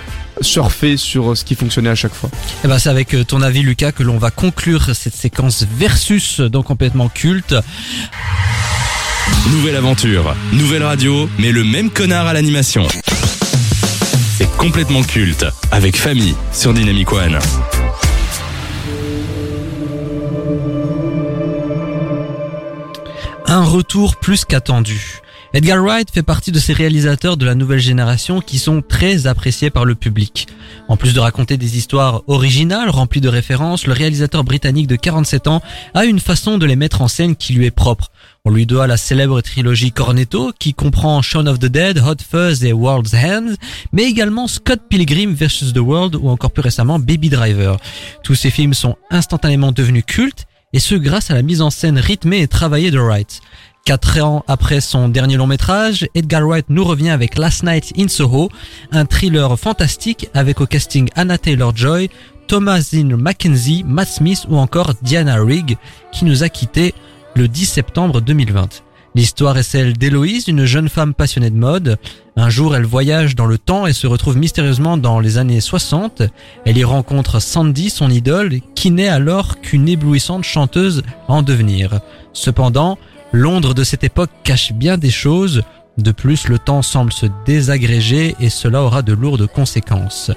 surfer 0.40 0.96
sur 0.96 1.36
ce 1.36 1.44
qui 1.44 1.54
fonctionnait 1.54 1.90
à 1.90 1.94
chaque 1.94 2.14
fois. 2.14 2.30
Et 2.64 2.68
ben 2.68 2.78
c'est 2.78 2.88
avec 2.88 3.14
euh, 3.14 3.24
ton 3.24 3.42
avis 3.42 3.62
Lucas 3.62 3.92
que 3.92 4.02
l'on 4.02 4.18
va 4.18 4.30
conclure 4.30 4.94
cette 4.94 5.14
séquence 5.14 5.64
versus 5.78 6.40
dans 6.40 6.62
complètement 6.62 7.08
culte. 7.08 7.54
Nouvelle 9.50 9.76
aventure, 9.76 10.34
nouvelle 10.52 10.82
radio, 10.82 11.28
mais 11.38 11.52
le 11.52 11.64
même 11.64 11.90
connard 11.90 12.26
à 12.26 12.32
l'animation. 12.32 12.86
C'est 14.36 14.50
complètement 14.56 15.02
culte, 15.02 15.46
avec 15.70 15.96
famille 15.96 16.34
sur 16.52 16.72
Dynamic 16.72 17.12
One. 17.12 17.38
Un 23.46 23.64
retour 23.64 24.16
plus 24.16 24.44
qu'attendu. 24.44 25.20
Edgar 25.52 25.82
Wright 25.82 26.08
fait 26.12 26.22
partie 26.22 26.52
de 26.52 26.60
ces 26.60 26.72
réalisateurs 26.72 27.36
de 27.36 27.44
la 27.44 27.56
nouvelle 27.56 27.80
génération 27.80 28.40
qui 28.40 28.56
sont 28.56 28.82
très 28.82 29.26
appréciés 29.26 29.68
par 29.68 29.84
le 29.84 29.96
public. 29.96 30.46
En 30.86 30.96
plus 30.96 31.12
de 31.12 31.18
raconter 31.18 31.56
des 31.56 31.76
histoires 31.76 32.22
originales 32.28 32.88
remplies 32.88 33.20
de 33.20 33.28
références, 33.28 33.84
le 33.84 33.92
réalisateur 33.92 34.44
britannique 34.44 34.86
de 34.86 34.94
47 34.94 35.48
ans 35.48 35.60
a 35.94 36.04
une 36.04 36.20
façon 36.20 36.56
de 36.56 36.66
les 36.66 36.76
mettre 36.76 37.02
en 37.02 37.08
scène 37.08 37.34
qui 37.34 37.52
lui 37.52 37.66
est 37.66 37.72
propre. 37.72 38.12
On 38.44 38.50
lui 38.50 38.64
doit 38.64 38.86
la 38.86 38.96
célèbre 38.96 39.40
trilogie 39.40 39.90
Cornetto 39.90 40.52
qui 40.56 40.72
comprend 40.72 41.20
Shaun 41.20 41.48
of 41.48 41.58
the 41.58 41.66
Dead, 41.66 41.98
Hot 41.98 42.22
Fuzz 42.30 42.62
et 42.62 42.72
World's 42.72 43.14
End, 43.14 43.54
mais 43.92 44.04
également 44.04 44.46
Scott 44.46 44.82
Pilgrim 44.88 45.34
vs. 45.34 45.72
The 45.74 45.78
World 45.78 46.14
ou 46.14 46.28
encore 46.28 46.52
plus 46.52 46.62
récemment 46.62 47.00
Baby 47.00 47.28
Driver. 47.28 47.76
Tous 48.22 48.36
ces 48.36 48.50
films 48.50 48.74
sont 48.74 48.96
instantanément 49.10 49.72
devenus 49.72 50.04
cultes 50.06 50.46
et 50.72 50.78
ce 50.78 50.94
grâce 50.94 51.30
à 51.32 51.34
la 51.34 51.42
mise 51.42 51.62
en 51.62 51.70
scène 51.70 51.98
rythmée 51.98 52.42
et 52.42 52.48
travaillée 52.48 52.92
de 52.92 52.98
Wright. 53.00 53.40
Quatre 53.84 54.20
ans 54.20 54.44
après 54.46 54.80
son 54.80 55.08
dernier 55.08 55.36
long 55.36 55.46
métrage, 55.46 56.06
Edgar 56.14 56.46
Wright 56.46 56.66
nous 56.68 56.84
revient 56.84 57.08
avec 57.10 57.38
Last 57.38 57.64
Night 57.64 57.92
in 57.98 58.08
Soho, 58.08 58.50
un 58.92 59.06
thriller 59.06 59.58
fantastique 59.58 60.28
avec 60.34 60.60
au 60.60 60.66
casting 60.66 61.08
Anna 61.16 61.38
Taylor-Joy, 61.38 62.10
Thomasine 62.46 63.16
Mackenzie, 63.16 63.84
Matt 63.86 64.08
Smith 64.08 64.46
ou 64.48 64.58
encore 64.58 64.92
Diana 65.02 65.36
Rigg, 65.42 65.76
qui 66.12 66.24
nous 66.24 66.42
a 66.42 66.48
quittés 66.48 66.94
le 67.34 67.48
10 67.48 67.64
septembre 67.64 68.20
2020. 68.20 68.82
L'histoire 69.16 69.58
est 69.58 69.64
celle 69.64 69.94
d'Héloïse, 69.94 70.46
une 70.46 70.66
jeune 70.66 70.88
femme 70.88 71.14
passionnée 71.14 71.50
de 71.50 71.56
mode. 71.56 71.98
Un 72.36 72.48
jour, 72.48 72.76
elle 72.76 72.84
voyage 72.84 73.34
dans 73.34 73.46
le 73.46 73.58
temps 73.58 73.86
et 73.86 73.92
se 73.92 74.06
retrouve 74.06 74.36
mystérieusement 74.36 74.96
dans 74.96 75.18
les 75.18 75.36
années 75.36 75.60
60. 75.60 76.22
Elle 76.64 76.78
y 76.78 76.84
rencontre 76.84 77.40
Sandy, 77.40 77.90
son 77.90 78.08
idole, 78.08 78.60
qui 78.76 78.92
n'est 78.92 79.08
alors 79.08 79.60
qu'une 79.60 79.88
éblouissante 79.88 80.44
chanteuse 80.44 81.02
en 81.26 81.42
devenir. 81.42 82.00
Cependant, 82.32 82.98
Londres 83.32 83.74
de 83.74 83.84
cette 83.84 84.04
époque 84.04 84.30
cache 84.42 84.72
bien 84.72 84.98
des 84.98 85.10
choses. 85.10 85.62
De 85.98 86.12
plus, 86.12 86.48
le 86.48 86.58
temps 86.58 86.82
semble 86.82 87.12
se 87.12 87.26
désagréger 87.46 88.34
et 88.40 88.48
cela 88.50 88.82
aura 88.82 89.02
de 89.02 89.12
lourdes 89.12 89.46
conséquences. 89.46 90.30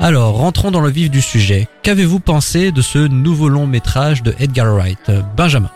Alors, 0.00 0.34
rentrons 0.36 0.70
dans 0.70 0.80
le 0.80 0.90
vif 0.90 1.10
du 1.10 1.20
sujet. 1.20 1.68
Qu'avez-vous 1.82 2.20
pensé 2.20 2.72
de 2.72 2.82
ce 2.82 2.98
nouveau 2.98 3.48
long 3.48 3.66
métrage 3.66 4.22
de 4.22 4.34
Edgar 4.38 4.74
Wright 4.74 5.10
Benjamin? 5.36 5.70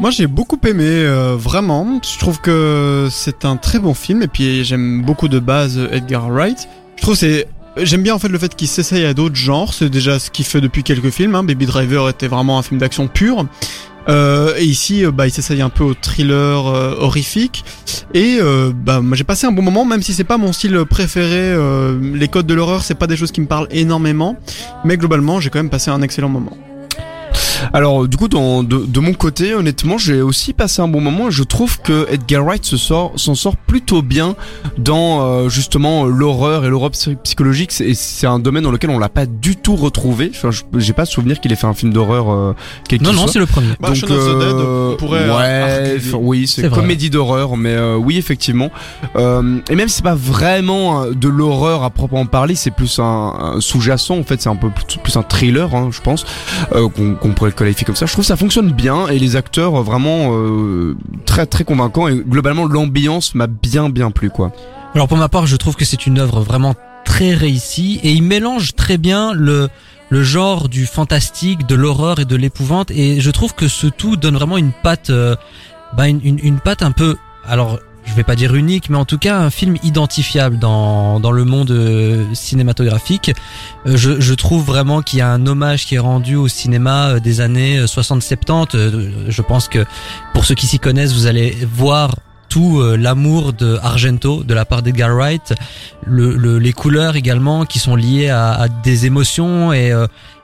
Moi 0.00 0.10
j'ai 0.10 0.26
beaucoup 0.26 0.58
aimé, 0.66 0.84
euh, 0.86 1.36
vraiment. 1.38 2.00
Je 2.02 2.18
trouve 2.18 2.40
que 2.40 3.08
c'est 3.10 3.44
un 3.44 3.56
très 3.56 3.78
bon 3.78 3.92
film 3.92 4.22
et 4.22 4.28
puis 4.28 4.64
j'aime 4.64 5.02
beaucoup 5.02 5.28
de 5.28 5.38
base 5.38 5.78
Edgar 5.92 6.30
Wright. 6.30 6.68
Je 6.96 7.02
trouve 7.02 7.16
c'est 7.16 7.48
J'aime 7.80 8.02
bien 8.02 8.14
en 8.14 8.18
fait 8.18 8.28
le 8.28 8.38
fait 8.38 8.56
qu'il 8.56 8.66
s'essaye 8.66 9.04
à 9.04 9.14
d'autres 9.14 9.36
genres, 9.36 9.72
c'est 9.72 9.88
déjà 9.88 10.18
ce 10.18 10.32
qu'il 10.32 10.44
fait 10.44 10.60
depuis 10.60 10.82
quelques 10.82 11.10
films. 11.10 11.36
Hein. 11.36 11.44
Baby 11.44 11.66
Driver 11.66 12.08
était 12.08 12.26
vraiment 12.26 12.58
un 12.58 12.62
film 12.62 12.80
d'action 12.80 13.06
pur. 13.06 13.46
Euh, 14.08 14.54
et 14.56 14.64
ici, 14.64 15.04
euh, 15.04 15.10
bah, 15.10 15.26
il 15.26 15.30
s'essaye 15.30 15.60
un 15.60 15.68
peu 15.68 15.84
au 15.84 15.94
thriller 15.94 16.66
euh, 16.66 16.96
horrifique. 16.98 17.64
Et 18.14 18.38
euh, 18.40 18.72
bah, 18.74 19.02
j'ai 19.12 19.24
passé 19.24 19.46
un 19.46 19.52
bon 19.52 19.62
moment, 19.62 19.84
même 19.84 20.02
si 20.02 20.14
c'est 20.14 20.24
pas 20.24 20.38
mon 20.38 20.52
style 20.52 20.84
préféré. 20.88 21.56
les 22.00 22.28
codes 22.28 22.46
de 22.46 22.54
l'horreur, 22.54 22.82
c'est 22.82 22.94
pas 22.94 23.06
des 23.06 23.16
choses 23.16 23.32
qui 23.32 23.40
me 23.40 23.46
parlent 23.46 23.68
énormément, 23.70 24.36
mais 24.84 24.96
globalement, 24.96 25.40
j'ai 25.40 25.50
quand 25.50 25.58
même 25.58 25.70
passé 25.70 25.90
un 25.90 26.02
excellent 26.02 26.28
moment. 26.28 26.56
Alors 27.72 28.08
du 28.08 28.16
coup 28.16 28.28
dans, 28.28 28.62
de, 28.62 28.78
de, 28.78 29.00
mon 29.00 29.12
côté 29.12 29.54
honnêtement 29.54 29.98
j'ai 29.98 30.20
aussi 30.22 30.52
passé 30.52 30.82
un 30.82 30.88
bon 30.88 31.00
moment 31.00 31.30
je 31.30 31.42
trouve 31.42 31.80
que 31.80 32.06
Edgar 32.10 32.44
Wright 32.44 32.64
se 32.64 32.76
sort 32.76 33.12
s'en 33.16 33.34
sort 33.34 33.56
plutôt 33.56 34.02
bien 34.02 34.36
dans 34.76 35.22
euh, 35.22 35.48
justement 35.48 36.06
l'horreur 36.06 36.64
et 36.64 36.68
l'horreur 36.68 36.90
psychologique. 36.90 37.80
Et 37.80 37.94
c'est 37.94 38.26
un 38.26 38.38
domaine 38.38 38.64
dans 38.64 38.70
lequel 38.70 38.90
on 38.90 38.98
l'a 38.98 39.08
pas 39.08 39.26
du 39.26 39.56
tout 39.56 39.76
retrouvé. 39.76 40.30
Enfin, 40.34 40.50
j'ai 40.76 40.92
pas 40.92 41.04
souvenir 41.04 41.40
qu'il 41.40 41.52
ait 41.52 41.56
fait 41.56 41.66
un 41.66 41.74
film 41.74 41.92
d'horreur 41.92 42.30
euh, 42.30 42.54
non 43.00 43.12
non 43.12 43.26
c'est 43.26 43.38
le 43.38 43.46
premier. 43.46 43.68
Bah, 43.80 43.90
Donc, 43.90 44.10
euh, 44.10 44.96
pourrait 44.96 45.28
ouais 45.28 45.98
oui 46.14 46.46
c'est 46.46 46.70
comédie 46.70 47.10
d'horreur 47.10 47.56
mais 47.56 47.74
euh, 47.74 47.96
oui 47.96 48.18
effectivement. 48.18 48.70
Et 49.16 49.74
même 49.74 49.88
c'est 49.88 50.02
pas 50.02 50.14
vraiment 50.14 51.06
de 51.06 51.28
l'horreur 51.28 51.82
à 51.82 51.90
proprement 51.90 52.26
parler 52.26 52.54
c'est 52.54 52.70
plus 52.70 52.98
un, 52.98 53.56
sous-jacent 53.60 54.18
en 54.18 54.22
fait 54.22 54.40
c'est 54.40 54.48
un 54.48 54.56
peu 54.56 54.70
plus, 54.70 54.98
plus 55.02 55.16
un 55.16 55.22
thriller 55.22 55.74
hein, 55.74 55.90
je 55.90 56.00
pense 56.00 56.24
qu'on 56.72 57.32
pourrait 57.34 57.47
le 57.48 57.54
qualifier 57.54 57.84
comme 57.84 57.96
ça. 57.96 58.06
Je 58.06 58.12
trouve 58.12 58.24
ça 58.24 58.36
fonctionne 58.36 58.72
bien 58.72 59.08
et 59.08 59.18
les 59.18 59.36
acteurs 59.36 59.76
euh, 59.76 59.82
vraiment 59.82 60.32
euh, 60.32 60.96
très 61.26 61.46
très 61.46 61.64
convaincants 61.64 62.08
et 62.08 62.16
globalement 62.16 62.66
l'ambiance 62.66 63.34
m'a 63.34 63.46
bien 63.46 63.90
bien 63.90 64.10
plu 64.10 64.30
quoi. 64.30 64.52
Alors 64.94 65.08
pour 65.08 65.18
ma 65.18 65.28
part, 65.28 65.46
je 65.46 65.56
trouve 65.56 65.76
que 65.76 65.84
c'est 65.84 66.06
une 66.06 66.18
œuvre 66.18 66.40
vraiment 66.40 66.74
très 67.04 67.34
réussie 67.34 68.00
et 68.02 68.12
il 68.12 68.22
mélange 68.22 68.74
très 68.74 68.98
bien 68.98 69.32
le 69.32 69.68
le 70.10 70.22
genre 70.22 70.70
du 70.70 70.86
fantastique, 70.86 71.66
de 71.66 71.74
l'horreur 71.74 72.18
et 72.18 72.24
de 72.24 72.36
l'épouvante 72.36 72.90
et 72.90 73.20
je 73.20 73.30
trouve 73.30 73.54
que 73.54 73.68
ce 73.68 73.86
tout 73.86 74.16
donne 74.16 74.34
vraiment 74.34 74.56
une 74.56 74.72
patte 74.72 75.10
euh, 75.10 75.36
bah 75.96 76.08
une, 76.08 76.20
une, 76.24 76.38
une 76.42 76.58
un 76.80 76.92
peu 76.92 77.16
alors 77.46 77.78
vais 78.18 78.24
pas 78.24 78.36
dire 78.36 78.54
unique, 78.54 78.90
mais 78.90 78.96
en 78.96 79.04
tout 79.04 79.18
cas 79.18 79.38
un 79.38 79.50
film 79.50 79.76
identifiable 79.82 80.58
dans, 80.58 81.20
dans 81.20 81.30
le 81.30 81.44
monde 81.44 81.70
euh, 81.70 82.24
cinématographique. 82.34 83.32
Euh, 83.86 83.96
je, 83.96 84.20
je 84.20 84.34
trouve 84.34 84.64
vraiment 84.64 85.02
qu'il 85.02 85.20
y 85.20 85.22
a 85.22 85.30
un 85.30 85.46
hommage 85.46 85.86
qui 85.86 85.94
est 85.94 86.00
rendu 86.00 86.34
au 86.34 86.48
cinéma 86.48 87.10
euh, 87.10 87.20
des 87.20 87.40
années 87.40 87.80
60-70. 87.80 89.28
Je 89.28 89.42
pense 89.42 89.68
que 89.68 89.84
pour 90.34 90.44
ceux 90.44 90.56
qui 90.56 90.66
s'y 90.66 90.80
connaissent, 90.80 91.12
vous 91.12 91.26
allez 91.26 91.56
voir 91.72 92.16
tout 92.48 92.82
l'amour 92.82 93.52
de 93.52 93.78
Argento 93.82 94.42
de 94.42 94.54
la 94.54 94.64
part 94.64 94.80
d'Edgar 94.80 95.14
Wright, 95.14 95.54
le, 96.06 96.58
les 96.58 96.72
couleurs 96.72 97.14
également 97.14 97.66
qui 97.66 97.78
sont 97.78 97.94
liées 97.94 98.30
à, 98.30 98.52
à 98.52 98.68
des 98.68 99.04
émotions 99.04 99.70
et 99.74 99.92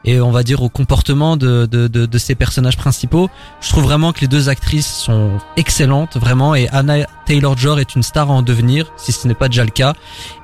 et 0.04 0.20
on 0.20 0.30
va 0.30 0.42
dire 0.42 0.62
au 0.62 0.68
comportement 0.68 1.36
de, 1.36 1.66
de, 1.66 1.88
de, 1.88 2.06
de 2.06 2.18
ces 2.18 2.34
personnages 2.34 2.76
principaux. 2.76 3.28
Je 3.60 3.68
trouve 3.70 3.84
vraiment 3.84 4.12
que 4.12 4.20
les 4.20 4.28
deux 4.28 4.48
actrices 4.48 4.92
sont 4.92 5.30
excellentes, 5.56 6.16
vraiment, 6.16 6.54
et 6.54 6.68
Anna 6.68 7.06
Taylor-Joy 7.26 7.80
est 7.80 7.94
une 7.94 8.02
star 8.02 8.30
en 8.30 8.42
devenir, 8.42 8.92
si 8.96 9.12
ce 9.12 9.26
n'est 9.26 9.34
pas 9.34 9.48
déjà 9.48 9.64
le 9.64 9.70
cas. 9.70 9.94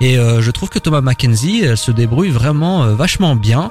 Et 0.00 0.18
euh, 0.18 0.40
je 0.40 0.50
trouve 0.50 0.68
que 0.68 0.78
Thomas 0.78 1.00
Mackenzie, 1.00 1.62
elle 1.64 1.76
se 1.76 1.90
débrouille 1.90 2.30
vraiment 2.30 2.84
euh, 2.84 2.94
vachement 2.94 3.36
bien. 3.36 3.70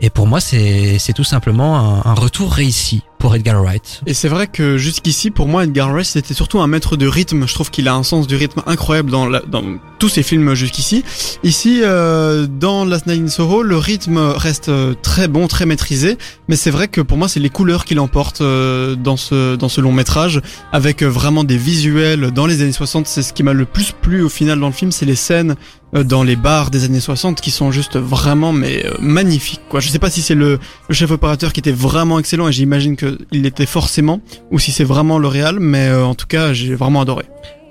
Et 0.00 0.10
pour 0.10 0.26
moi, 0.26 0.40
c'est 0.40 1.12
tout 1.14 1.24
simplement 1.24 1.78
un, 1.78 2.10
un, 2.10 2.14
retour 2.14 2.52
réussi 2.52 3.02
pour 3.20 3.34
Edgar 3.36 3.62
Wright. 3.62 4.00
Et 4.06 4.14
c'est 4.14 4.28
vrai 4.28 4.46
que 4.46 4.78
jusqu'ici, 4.78 5.30
pour 5.30 5.46
moi, 5.46 5.64
Edgar 5.64 5.92
Wright, 5.92 6.06
c'était 6.06 6.34
surtout 6.34 6.60
un 6.60 6.66
maître 6.66 6.96
de 6.96 7.06
rythme. 7.06 7.46
Je 7.46 7.54
trouve 7.54 7.70
qu'il 7.70 7.86
a 7.86 7.94
un 7.94 8.02
sens 8.02 8.26
du 8.26 8.34
rythme 8.34 8.62
incroyable 8.66 9.10
dans, 9.10 9.26
la, 9.26 9.40
dans 9.40 9.62
tous 9.98 10.08
ses 10.08 10.22
films 10.22 10.54
jusqu'ici. 10.54 11.04
Ici, 11.44 11.80
euh, 11.82 12.46
dans 12.46 12.86
Last 12.86 13.06
Night 13.06 13.22
in 13.22 13.28
Soho, 13.28 13.62
le 13.62 13.76
rythme 13.76 14.16
reste 14.16 14.70
euh, 14.70 14.94
très 15.00 15.28
bon, 15.28 15.46
très 15.46 15.66
maîtrisé. 15.66 16.16
Mais 16.48 16.56
c'est 16.56 16.70
vrai 16.70 16.88
que 16.88 17.02
pour 17.02 17.18
moi, 17.18 17.28
c'est 17.28 17.40
les 17.40 17.50
couleurs 17.50 17.84
qui 17.84 17.94
l'emportent 17.94 18.40
euh, 18.40 18.96
dans 18.96 19.18
ce 19.18 19.54
dans 19.56 19.68
ce 19.68 19.82
long 19.82 19.92
métrage, 19.92 20.40
avec 20.72 21.02
euh, 21.02 21.06
vraiment 21.06 21.44
des 21.44 21.58
visuels 21.58 22.30
dans 22.30 22.46
les 22.46 22.62
années 22.62 22.72
60. 22.72 23.06
C'est 23.06 23.22
ce 23.22 23.34
qui 23.34 23.42
m'a 23.42 23.52
le 23.52 23.66
plus 23.66 23.92
plu 23.92 24.22
au 24.22 24.30
final 24.30 24.58
dans 24.58 24.68
le 24.68 24.72
film, 24.72 24.90
c'est 24.90 25.06
les 25.06 25.14
scènes 25.14 25.56
dans 25.92 26.22
les 26.22 26.36
bars 26.36 26.70
des 26.70 26.84
années 26.84 27.00
60 27.00 27.40
qui 27.40 27.50
sont 27.50 27.70
juste 27.70 27.98
vraiment 27.98 28.52
mais 28.52 28.86
euh, 28.86 28.92
magnifiques 29.00 29.62
quoi. 29.68 29.80
Je 29.80 29.88
sais 29.88 29.98
pas 29.98 30.10
si 30.10 30.22
c'est 30.22 30.34
le, 30.34 30.58
le, 30.88 30.94
chef 30.94 31.10
opérateur 31.10 31.52
qui 31.52 31.60
était 31.60 31.72
vraiment 31.72 32.18
excellent 32.18 32.48
et 32.48 32.52
j'imagine 32.52 32.96
qu'il 32.96 33.18
l'était 33.32 33.66
forcément 33.66 34.20
ou 34.50 34.58
si 34.58 34.72
c'est 34.72 34.84
vraiment 34.84 35.18
le 35.18 35.28
réal 35.28 35.58
mais 35.58 35.88
euh, 35.88 36.04
en 36.04 36.14
tout 36.14 36.26
cas 36.26 36.52
j'ai 36.52 36.74
vraiment 36.74 37.00
adoré. 37.00 37.24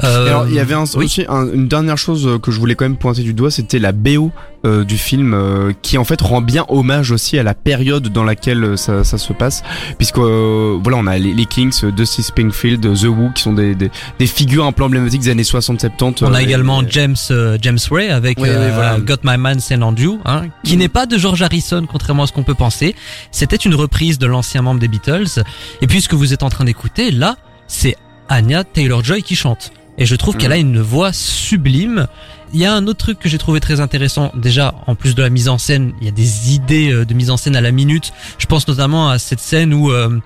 Euh, 0.03 0.27
Alors, 0.27 0.47
il 0.47 0.53
y 0.53 0.59
avait 0.59 0.75
un, 0.75 0.83
aussi 0.83 1.25
une 1.27 1.67
dernière 1.67 1.97
chose 1.97 2.39
que 2.41 2.51
je 2.51 2.59
voulais 2.59 2.75
quand 2.75 2.85
même 2.85 2.97
pointer 2.97 3.21
du 3.21 3.33
doigt, 3.33 3.51
c'était 3.51 3.79
la 3.79 3.91
BO 3.91 4.31
euh, 4.65 4.83
du 4.83 4.97
film 4.97 5.33
euh, 5.33 5.71
qui 5.81 5.97
en 5.97 6.03
fait 6.03 6.19
rend 6.21 6.41
bien 6.41 6.65
hommage 6.67 7.11
aussi 7.11 7.39
à 7.39 7.43
la 7.43 7.53
période 7.53 8.09
dans 8.09 8.23
laquelle 8.23 8.63
euh, 8.63 8.75
ça, 8.75 9.03
ça 9.03 9.17
se 9.17 9.31
passe, 9.31 9.63
puisque 9.97 10.17
voilà 10.17 10.97
on 10.97 11.07
a 11.07 11.17
les, 11.17 11.33
les 11.33 11.45
Kings, 11.45 11.85
Dusty 11.91 12.23
Springfield, 12.23 12.81
The 12.81 13.05
Who 13.05 13.29
qui 13.33 13.43
sont 13.43 13.53
des, 13.53 13.73
des, 13.73 13.89
des, 14.19 14.27
figures 14.27 14.65
un 14.65 14.71
peu 14.71 14.83
emblématiques 14.83 15.21
des 15.21 15.29
années 15.29 15.43
60-70. 15.43 16.25
On 16.25 16.33
a 16.33 16.41
également 16.41 16.81
James 16.87 17.15
James 17.61 17.79
Ray 17.89 18.09
avec 18.09 18.37
Got 18.37 19.17
My 19.23 19.37
Man 19.37 19.59
Send 19.59 19.81
on 19.81 19.95
You, 19.95 20.19
hein, 20.25 20.47
qui 20.63 20.75
mm. 20.75 20.79
n'est 20.79 20.89
pas 20.89 21.05
de 21.05 21.17
George 21.17 21.41
Harrison 21.41 21.85
contrairement 21.89 22.23
à 22.23 22.27
ce 22.27 22.33
qu'on 22.33 22.43
peut 22.43 22.53
penser. 22.53 22.95
C'était 23.31 23.55
une 23.55 23.75
reprise 23.75 24.19
de 24.19 24.27
l'ancien 24.27 24.61
membre 24.61 24.81
des 24.81 24.87
Beatles. 24.89 25.43
Et 25.81 25.87
puisque 25.87 26.13
vous 26.13 26.33
êtes 26.33 26.43
en 26.43 26.49
train 26.49 26.65
d'écouter, 26.65 27.11
là 27.11 27.37
c'est 27.67 27.95
Anya 28.27 28.63
Taylor-Joy 28.65 29.23
qui 29.23 29.35
chante. 29.35 29.71
Et 29.97 30.05
je 30.05 30.15
trouve 30.15 30.37
qu'elle 30.37 30.53
a 30.53 30.57
une 30.57 30.79
voix 30.79 31.11
sublime. 31.11 32.07
Il 32.53 32.59
y 32.59 32.65
a 32.65 32.73
un 32.73 32.87
autre 32.87 32.99
truc 32.99 33.19
que 33.19 33.29
j'ai 33.29 33.37
trouvé 33.37 33.59
très 33.59 33.79
intéressant. 33.79 34.31
Déjà, 34.35 34.73
en 34.87 34.95
plus 34.95 35.15
de 35.15 35.21
la 35.21 35.29
mise 35.29 35.49
en 35.49 35.57
scène, 35.57 35.93
il 36.01 36.05
y 36.05 36.07
a 36.07 36.11
des 36.11 36.53
idées 36.53 36.91
euh, 36.91 37.05
de 37.05 37.13
mise 37.13 37.29
en 37.29 37.37
scène 37.37 37.55
à 37.55 37.61
la 37.61 37.71
minute. 37.71 38.11
Je 38.37 38.45
pense 38.45 38.67
notamment 38.67 39.09
à 39.09 39.19
cette 39.19 39.39
scène 39.39 39.73
où 39.73 39.91
euh, 39.91 40.19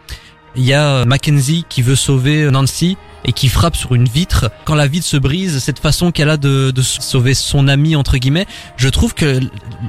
il 0.56 0.64
y 0.64 0.74
a 0.74 1.06
Mackenzie 1.06 1.66
qui 1.68 1.82
veut 1.82 1.96
sauver 1.96 2.50
Nancy 2.52 2.98
et 3.26 3.32
qui 3.32 3.48
frappe 3.48 3.76
sur 3.76 3.96
une 3.96 4.08
vitre. 4.08 4.52
Quand 4.66 4.76
la 4.76 4.88
vitre 4.88 5.06
se 5.06 5.18
brise, 5.18 5.60
cette 5.60 5.80
façon 5.80 6.12
qu'elle 6.12 6.30
a 6.30 6.38
de, 6.38 6.72
de 6.72 6.82
sauver 6.82 7.34
son 7.34 7.68
ami 7.68 7.96
entre 7.96 8.18
guillemets, 8.18 8.46
je 8.76 8.90
trouve 8.90 9.14
que 9.14 9.40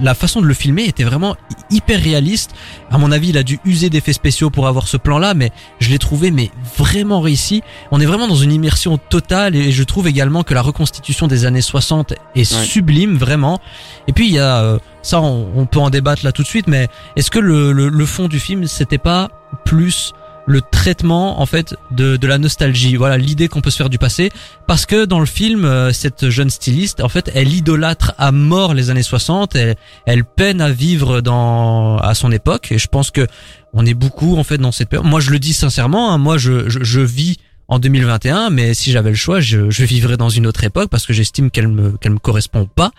la 0.00 0.14
façon 0.14 0.40
de 0.40 0.46
le 0.46 0.54
filmer 0.54 0.84
était 0.84 1.04
vraiment 1.04 1.36
hyper 1.70 2.00
réaliste. 2.00 2.54
À 2.90 2.98
mon 2.98 3.10
avis, 3.10 3.30
il 3.30 3.38
a 3.38 3.42
dû 3.42 3.58
user 3.64 3.90
d'effets 3.90 4.12
spéciaux 4.12 4.50
pour 4.50 4.68
avoir 4.68 4.86
ce 4.86 4.96
plan-là, 4.96 5.34
mais 5.34 5.50
je 5.80 5.90
l'ai 5.90 5.98
trouvé 5.98 6.30
mais 6.30 6.50
vraiment 6.76 7.20
réussi. 7.20 7.62
On 7.90 8.00
est 8.00 8.06
vraiment 8.06 8.28
dans 8.28 8.36
une 8.36 8.52
immersion 8.52 8.98
totale 8.98 9.56
et 9.56 9.72
je 9.72 9.82
trouve 9.82 10.06
également 10.06 10.44
que 10.44 10.54
la 10.54 10.62
reconstitution 10.62 11.26
des 11.26 11.44
années 11.44 11.60
60 11.60 12.14
est 12.36 12.44
sublime 12.44 13.16
vraiment. 13.16 13.60
Et 14.06 14.12
puis 14.12 14.28
il 14.28 14.34
y 14.34 14.38
a 14.38 14.62
euh, 14.62 14.78
ça, 15.02 15.20
on, 15.20 15.48
on 15.56 15.66
peut 15.66 15.80
en 15.80 15.90
débattre 15.90 16.24
là 16.24 16.32
tout 16.32 16.42
de 16.42 16.48
suite, 16.48 16.68
mais 16.68 16.88
est-ce 17.16 17.30
que 17.30 17.38
le, 17.40 17.72
le, 17.72 17.88
le 17.88 18.06
fond 18.06 18.28
du 18.28 18.38
film 18.38 18.66
c'était 18.66 18.98
pas 18.98 19.28
plus 19.64 20.12
le 20.46 20.60
traitement 20.60 21.40
en 21.40 21.46
fait 21.46 21.74
de, 21.90 22.16
de 22.16 22.26
la 22.26 22.38
nostalgie. 22.38 22.96
Voilà 22.96 23.16
l'idée 23.18 23.48
qu'on 23.48 23.60
peut 23.60 23.70
se 23.70 23.76
faire 23.76 23.90
du 23.90 23.98
passé. 23.98 24.30
Parce 24.66 24.86
que 24.86 25.04
dans 25.04 25.20
le 25.20 25.26
film 25.26 25.64
euh, 25.64 25.92
cette 25.92 26.28
jeune 26.28 26.50
styliste 26.50 27.00
en 27.00 27.08
fait 27.08 27.30
elle 27.34 27.52
idolâtre 27.52 28.12
à 28.18 28.32
mort 28.32 28.74
les 28.74 28.90
années 28.90 29.02
60 29.02 29.56
elle, 29.56 29.76
elle 30.06 30.24
peine 30.24 30.60
à 30.60 30.70
vivre 30.70 31.20
dans 31.20 31.96
à 31.98 32.14
son 32.14 32.32
époque. 32.32 32.72
Et 32.72 32.78
je 32.78 32.88
pense 32.88 33.10
que 33.10 33.26
on 33.72 33.84
est 33.86 33.94
beaucoup 33.94 34.36
en 34.36 34.44
fait 34.44 34.58
dans 34.58 34.72
cette 34.72 34.88
période. 34.88 35.08
Moi 35.08 35.20
je 35.20 35.30
le 35.30 35.38
dis 35.38 35.52
sincèrement 35.52 36.12
hein, 36.12 36.18
moi 36.18 36.38
je, 36.38 36.68
je, 36.68 36.82
je 36.82 37.00
vis 37.00 37.38
en 37.68 37.78
2021, 37.78 38.50
mais 38.50 38.74
si 38.74 38.92
j'avais 38.92 39.10
le 39.10 39.16
choix, 39.16 39.40
je, 39.40 39.70
je 39.70 39.84
vivrais 39.84 40.16
dans 40.16 40.28
une 40.28 40.46
autre 40.46 40.64
époque 40.64 40.90
parce 40.90 41.06
que 41.06 41.12
j'estime 41.12 41.50
qu'elle 41.50 41.68
me 41.68 41.96
qu'elle 41.96 42.12
me 42.12 42.18
correspond 42.18 42.66
pas. 42.66 42.90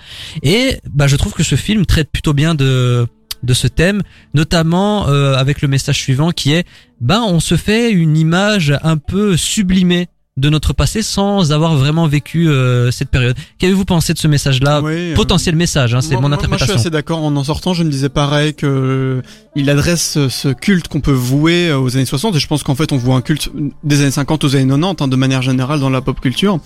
Et 0.41 0.79
bah 0.91 1.07
je 1.07 1.15
trouve 1.15 1.33
que 1.33 1.43
ce 1.43 1.55
film 1.55 1.85
traite 1.85 2.09
plutôt 2.11 2.33
bien 2.33 2.55
de 2.55 3.07
de 3.45 3.53
ce 3.53 3.67
thème, 3.67 4.01
notamment 4.33 5.07
euh, 5.07 5.35
avec 5.35 5.61
le 5.61 5.67
message 5.67 5.97
suivant 5.99 6.31
qui 6.31 6.53
est 6.53 6.65
ben 7.01 7.21
on 7.27 7.39
se 7.39 7.55
fait 7.55 7.91
une 7.91 8.17
image 8.17 8.73
un 8.83 8.97
peu 8.97 9.37
sublimée 9.37 10.07
de 10.37 10.49
notre 10.49 10.73
passé 10.73 11.01
sans 11.01 11.53
avoir 11.53 11.77
vraiment 11.77 12.07
vécu 12.07 12.49
euh, 12.49 12.91
cette 12.91 13.09
période. 13.09 13.37
Qu'avez-vous 13.57 13.85
pensé 13.85 14.13
de 14.13 14.17
ce 14.17 14.27
message-là? 14.27 14.81
Oui, 14.81 14.91
euh, 14.93 15.15
Potentiel 15.15 15.55
message, 15.55 15.93
hein, 15.95 16.01
c'est 16.01 16.15
mon 16.15 16.21
moi- 16.21 16.29
Moi, 16.29 16.37
je 16.39 16.43
interprétation. 16.45 16.73
suis 16.73 16.79
assez 16.81 16.89
d'accord. 16.89 17.23
En 17.23 17.33
en 17.37 17.43
sortant, 17.45 17.73
je 17.73 17.83
me 17.85 17.89
disais 17.89 18.09
pareil 18.09 18.53
que 18.53 18.65
euh, 18.65 19.21
il 19.55 19.69
adresse 19.69 20.17
ce- 20.27 20.51
culte 20.51 20.89
qu'on 20.89 20.99
peut 20.99 21.13
vouer 21.13 21.69
euh, 21.69 21.79
aux 21.79 21.95
années 21.95 22.05
60. 22.05 22.35
Et 22.35 22.39
je 22.39 22.47
pense 22.47 22.63
qu'en 22.63 22.75
fait, 22.75 22.91
on 22.91 22.97
voit 22.97 23.15
un 23.15 23.21
culte 23.21 23.49
des 23.85 24.01
années 24.01 24.11
50 24.11 24.43
aux 24.43 24.55
années 24.57 24.65
90, 24.67 25.03
hein, 25.03 25.07
de 25.07 25.15
manière 25.15 25.41
générale 25.41 25.79
dans 25.79 25.89
la 25.89 26.01
pop 26.01 26.19
culture. 26.19 26.59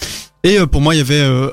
Et 0.44 0.58
euh, 0.60 0.66
pour 0.66 0.82
moi, 0.82 0.96
il 0.96 0.98
y 0.98 1.02
avait 1.02 1.22
euh, 1.22 1.52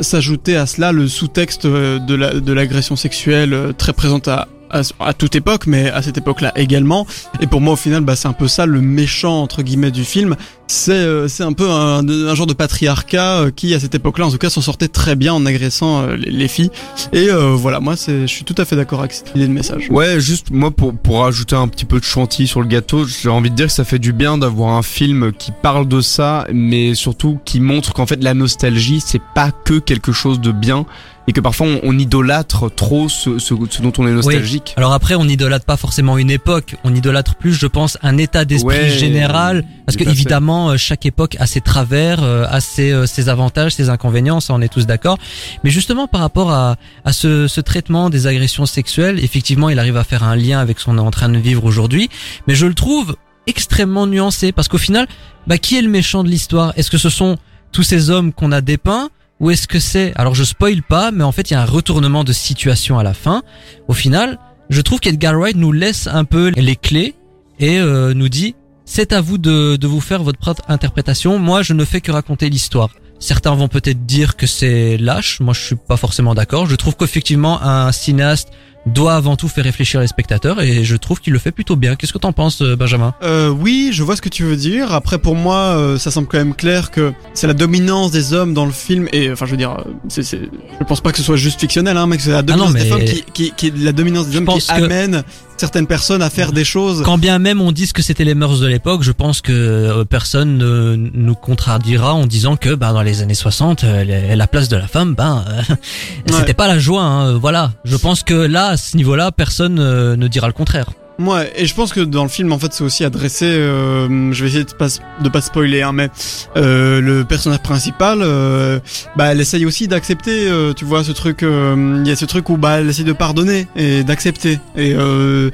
s'ajouter 0.00 0.56
à 0.56 0.66
cela 0.66 0.92
le 0.92 1.06
sous-texte 1.08 1.64
euh, 1.64 1.98
de 1.98 2.14
la- 2.14 2.40
de 2.40 2.52
l'agression 2.52 2.96
sexuelle 2.96 3.52
euh, 3.54 3.72
très 3.72 3.92
présente 3.92 4.28
à 4.28 4.48
à, 4.70 4.82
à 5.00 5.12
toute 5.12 5.36
époque, 5.36 5.66
mais 5.66 5.90
à 5.90 6.02
cette 6.02 6.18
époque-là 6.18 6.52
également. 6.56 7.06
Et 7.40 7.46
pour 7.46 7.60
moi, 7.60 7.74
au 7.74 7.76
final, 7.76 8.02
bah, 8.02 8.16
c'est 8.16 8.28
un 8.28 8.32
peu 8.32 8.48
ça 8.48 8.66
le 8.66 8.80
méchant 8.80 9.42
entre 9.42 9.62
guillemets 9.62 9.90
du 9.90 10.04
film. 10.04 10.36
C'est 10.66 10.92
euh, 10.92 11.28
c'est 11.28 11.42
un 11.42 11.52
peu 11.52 11.70
un, 11.70 12.08
un 12.08 12.34
genre 12.34 12.46
de 12.46 12.54
patriarcat 12.54 13.40
euh, 13.40 13.50
qui, 13.50 13.74
à 13.74 13.80
cette 13.80 13.94
époque-là, 13.94 14.26
en 14.26 14.30
tout 14.30 14.38
cas, 14.38 14.50
s'en 14.50 14.62
sortait 14.62 14.88
très 14.88 15.14
bien 15.14 15.34
en 15.34 15.44
agressant 15.44 16.02
euh, 16.02 16.16
les, 16.16 16.30
les 16.30 16.48
filles. 16.48 16.70
Et 17.12 17.28
euh, 17.30 17.50
voilà, 17.50 17.80
moi, 17.80 17.96
c'est, 17.96 18.22
je 18.22 18.26
suis 18.32 18.44
tout 18.44 18.54
à 18.56 18.64
fait 18.64 18.74
d'accord 18.76 19.00
avec 19.00 19.12
cette 19.12 19.30
idée 19.34 19.46
de 19.46 19.52
message. 19.52 19.88
Ouais, 19.90 20.20
juste 20.20 20.50
moi 20.50 20.70
pour 20.70 20.94
pour 20.96 21.26
ajouter 21.26 21.54
un 21.56 21.68
petit 21.68 21.84
peu 21.84 21.98
de 21.98 22.04
chantilly 22.04 22.48
sur 22.48 22.60
le 22.60 22.66
gâteau, 22.66 23.04
j'ai 23.06 23.28
envie 23.28 23.50
de 23.50 23.56
dire 23.56 23.66
que 23.66 23.72
ça 23.72 23.84
fait 23.84 23.98
du 23.98 24.12
bien 24.12 24.38
d'avoir 24.38 24.70
un 24.70 24.82
film 24.82 25.32
qui 25.32 25.52
parle 25.52 25.86
de 25.86 26.00
ça, 26.00 26.46
mais 26.52 26.94
surtout 26.94 27.38
qui 27.44 27.60
montre 27.60 27.92
qu'en 27.92 28.06
fait 28.06 28.22
la 28.22 28.34
nostalgie 28.34 29.02
c'est 29.04 29.22
pas 29.34 29.50
que 29.50 29.78
quelque 29.78 30.12
chose 30.12 30.40
de 30.40 30.52
bien 30.52 30.86
et 31.26 31.32
que 31.32 31.40
parfois 31.40 31.66
on, 31.66 31.80
on 31.82 31.98
idolâtre 31.98 32.74
trop 32.74 33.08
ce, 33.08 33.38
ce, 33.38 33.54
ce 33.70 33.82
dont 33.82 33.92
on 33.98 34.06
est 34.06 34.12
nostalgique. 34.12 34.74
Alors 34.76 34.92
après, 34.92 35.14
on 35.14 35.24
n'idolâtre 35.24 35.64
pas 35.64 35.76
forcément 35.76 36.18
une 36.18 36.30
époque, 36.30 36.76
on 36.84 36.94
idolâtre 36.94 37.34
plus, 37.36 37.54
je 37.54 37.66
pense, 37.66 37.96
un 38.02 38.18
état 38.18 38.44
d'esprit 38.44 38.76
Ouais, 38.76 38.90
général, 38.90 39.64
parce 39.86 39.96
que 39.96 40.04
fait. 40.04 40.10
évidemment, 40.10 40.70
euh, 40.70 40.76
chaque 40.76 41.06
époque 41.06 41.36
a 41.40 41.46
ses 41.46 41.60
travers, 41.60 42.22
euh, 42.22 42.46
a 42.48 42.60
ses, 42.60 42.92
euh, 42.92 43.06
ses 43.06 43.28
avantages, 43.28 43.74
ses 43.74 43.88
inconvénients, 43.88 44.40
ça 44.40 44.54
on 44.54 44.60
est 44.60 44.68
tous 44.68 44.86
d'accord. 44.86 45.18
Mais 45.64 45.70
justement, 45.70 46.06
par 46.06 46.20
rapport 46.20 46.50
à, 46.52 46.76
à 47.04 47.12
ce, 47.12 47.48
ce 47.48 47.60
traitement 47.60 48.10
des 48.10 48.26
agressions 48.26 48.66
sexuelles, 48.66 49.18
effectivement, 49.22 49.70
il 49.70 49.78
arrive 49.78 49.96
à 49.96 50.04
faire 50.04 50.22
un 50.24 50.36
lien 50.36 50.60
avec 50.60 50.78
ce 50.78 50.84
qu'on 50.86 50.98
est 50.98 51.00
en 51.00 51.10
train 51.10 51.28
de 51.28 51.38
vivre 51.38 51.64
aujourd'hui, 51.64 52.10
mais 52.46 52.54
je 52.54 52.66
le 52.66 52.74
trouve 52.74 53.16
extrêmement 53.46 54.06
nuancé, 54.06 54.52
parce 54.52 54.68
qu'au 54.68 54.78
final, 54.78 55.06
bah, 55.46 55.58
qui 55.58 55.76
est 55.76 55.82
le 55.82 55.90
méchant 55.90 56.24
de 56.24 56.28
l'histoire? 56.28 56.72
Est-ce 56.76 56.90
que 56.90 56.96
ce 56.98 57.10
sont 57.10 57.36
tous 57.72 57.82
ces 57.82 58.08
hommes 58.08 58.32
qu'on 58.32 58.52
a 58.52 58.60
dépeints 58.60 59.10
ou 59.40 59.50
est-ce 59.50 59.66
que 59.66 59.80
c'est? 59.80 60.12
Alors 60.16 60.34
je 60.34 60.44
spoil 60.44 60.82
pas 60.82 61.10
mais 61.10 61.24
en 61.24 61.32
fait 61.32 61.50
il 61.50 61.54
y 61.54 61.56
a 61.56 61.62
un 61.62 61.66
retournement 61.66 62.24
de 62.24 62.32
situation 62.32 62.98
à 62.98 63.02
la 63.02 63.14
fin. 63.14 63.42
Au 63.88 63.92
final 63.92 64.38
je 64.70 64.80
trouve 64.80 65.00
qu'Edgar 65.00 65.34
Wright 65.38 65.56
nous 65.56 65.72
laisse 65.72 66.06
un 66.06 66.24
peu 66.24 66.52
les 66.56 66.76
clés 66.76 67.14
et 67.58 67.78
euh, 67.78 68.14
nous 68.14 68.28
dit 68.28 68.54
c'est 68.84 69.12
à 69.12 69.20
vous 69.20 69.38
de, 69.38 69.76
de 69.76 69.86
vous 69.86 70.00
faire 70.00 70.22
votre 70.22 70.38
propre 70.38 70.62
interprétation. 70.68 71.38
Moi 71.38 71.62
je 71.62 71.72
ne 71.72 71.84
fais 71.84 72.00
que 72.00 72.12
raconter 72.12 72.50
l'histoire. 72.50 72.90
Certains 73.18 73.54
vont 73.54 73.68
peut-être 73.68 74.04
dire 74.04 74.36
que 74.36 74.46
c'est 74.46 74.98
lâche. 74.98 75.40
Moi 75.40 75.54
je 75.54 75.60
suis 75.60 75.76
pas 75.76 75.96
forcément 75.96 76.34
d'accord. 76.34 76.66
Je 76.66 76.76
trouve 76.76 76.96
qu'effectivement 76.96 77.62
un 77.62 77.90
cinéaste 77.92 78.50
doit 78.86 79.14
avant 79.14 79.36
tout 79.36 79.48
faire 79.48 79.64
réfléchir 79.64 80.00
les 80.00 80.06
spectateurs 80.06 80.60
et 80.60 80.84
je 80.84 80.96
trouve 80.96 81.20
qu'il 81.20 81.32
le 81.32 81.38
fait 81.38 81.52
plutôt 81.52 81.76
bien 81.76 81.96
qu'est-ce 81.96 82.12
que 82.12 82.18
t'en 82.18 82.32
penses 82.32 82.60
euh, 82.62 82.76
Benjamin? 82.76 83.14
Euh, 83.22 83.48
oui, 83.48 83.90
je 83.92 84.02
vois 84.02 84.16
ce 84.16 84.22
que 84.22 84.28
tu 84.28 84.42
veux 84.44 84.56
dire. 84.56 84.92
Après, 84.92 85.18
pour 85.18 85.36
moi, 85.36 85.56
euh, 85.56 85.98
ça 85.98 86.10
semble 86.10 86.28
quand 86.28 86.38
même 86.38 86.54
clair 86.54 86.90
que 86.90 87.12
c'est 87.32 87.46
la 87.46 87.54
dominance 87.54 88.10
des 88.10 88.32
hommes 88.32 88.52
dans 88.54 88.66
le 88.66 88.72
film. 88.72 89.08
Et 89.12 89.30
enfin, 89.30 89.46
je 89.46 89.52
veux 89.52 89.56
dire, 89.56 89.76
c'est, 90.08 90.22
c'est, 90.22 90.40
je 90.80 90.84
pense 90.84 91.00
pas 91.00 91.12
que 91.12 91.18
ce 91.18 91.24
soit 91.24 91.36
juste 91.36 91.60
fictionnel, 91.60 91.96
hein, 91.96 92.06
mais 92.06 92.16
que 92.16 92.22
c'est 92.22 92.32
la 92.32 92.42
dominance 92.42 92.74
non, 92.74 92.80
des 92.80 92.84
femmes 92.84 93.04
qui, 93.04 93.24
qui, 93.32 93.52
qui, 93.56 93.70
la 93.70 93.92
dominance 93.92 94.28
des 94.28 94.36
hommes 94.36 94.46
qui 94.46 94.66
que- 94.66 94.72
amène 94.72 95.22
certaines 95.56 95.86
personnes 95.86 96.22
à 96.22 96.30
faire 96.30 96.52
des 96.52 96.64
choses. 96.64 97.02
Quand 97.04 97.18
bien 97.18 97.38
même 97.38 97.60
on 97.60 97.72
dise 97.72 97.92
que 97.92 98.02
c'était 98.02 98.24
les 98.24 98.34
mœurs 98.34 98.60
de 98.60 98.66
l'époque, 98.66 99.02
je 99.02 99.12
pense 99.12 99.40
que 99.40 99.52
euh, 99.52 100.04
personne 100.04 100.58
ne 100.58 100.96
nous 100.96 101.34
contradira 101.34 102.14
en 102.14 102.26
disant 102.26 102.56
que 102.56 102.74
bah, 102.74 102.92
dans 102.92 103.02
les 103.02 103.22
années 103.22 103.34
60, 103.34 103.84
euh, 103.84 104.04
la- 104.04 104.36
la 104.36 104.46
place 104.46 104.68
de 104.68 104.76
la 104.76 104.86
femme, 104.88 105.14
ben 105.14 105.44
euh, 105.48 105.74
c'était 106.30 106.54
pas 106.54 106.66
la 106.68 106.78
joie. 106.78 107.02
hein, 107.02 107.34
voilà. 107.38 107.72
Je 107.84 107.96
pense 107.96 108.22
que 108.22 108.34
là, 108.34 108.68
à 108.68 108.76
ce 108.76 108.96
niveau-là, 108.96 109.32
personne 109.32 109.74
ne 109.74 110.28
dira 110.28 110.46
le 110.46 110.52
contraire. 110.52 110.90
Ouais, 111.20 111.52
et 111.56 111.64
je 111.64 111.74
pense 111.76 111.92
que 111.92 112.00
dans 112.00 112.24
le 112.24 112.28
film, 112.28 112.50
en 112.52 112.58
fait, 112.58 112.72
c'est 112.72 112.82
aussi 112.82 113.04
adressé. 113.04 113.44
euh, 113.46 114.32
je 114.32 114.42
vais 114.42 114.48
essayer 114.50 114.64
de 114.64 114.72
pas 114.72 114.88
de 115.22 115.28
pas 115.28 115.40
spoiler, 115.40 115.82
hein, 115.82 115.92
mais 115.92 116.08
euh, 116.56 117.00
le 117.00 117.24
personnage 117.24 117.60
principal, 117.60 118.18
euh, 118.20 118.80
bah, 119.16 119.26
elle 119.30 119.40
essaye 119.40 119.64
aussi 119.64 119.86
d'accepter. 119.86 120.48
euh, 120.48 120.72
tu 120.72 120.84
vois, 120.84 121.04
ce 121.04 121.12
truc. 121.12 121.44
euh, 121.44 122.00
Il 122.04 122.08
y 122.08 122.10
a 122.12 122.16
ce 122.16 122.24
truc 122.24 122.50
où 122.50 122.56
bah, 122.56 122.80
elle 122.80 122.88
essaye 122.88 123.04
de 123.04 123.12
pardonner 123.12 123.68
et 123.76 124.02
d'accepter. 124.02 124.58
Et 124.76 124.92
euh, 124.96 125.50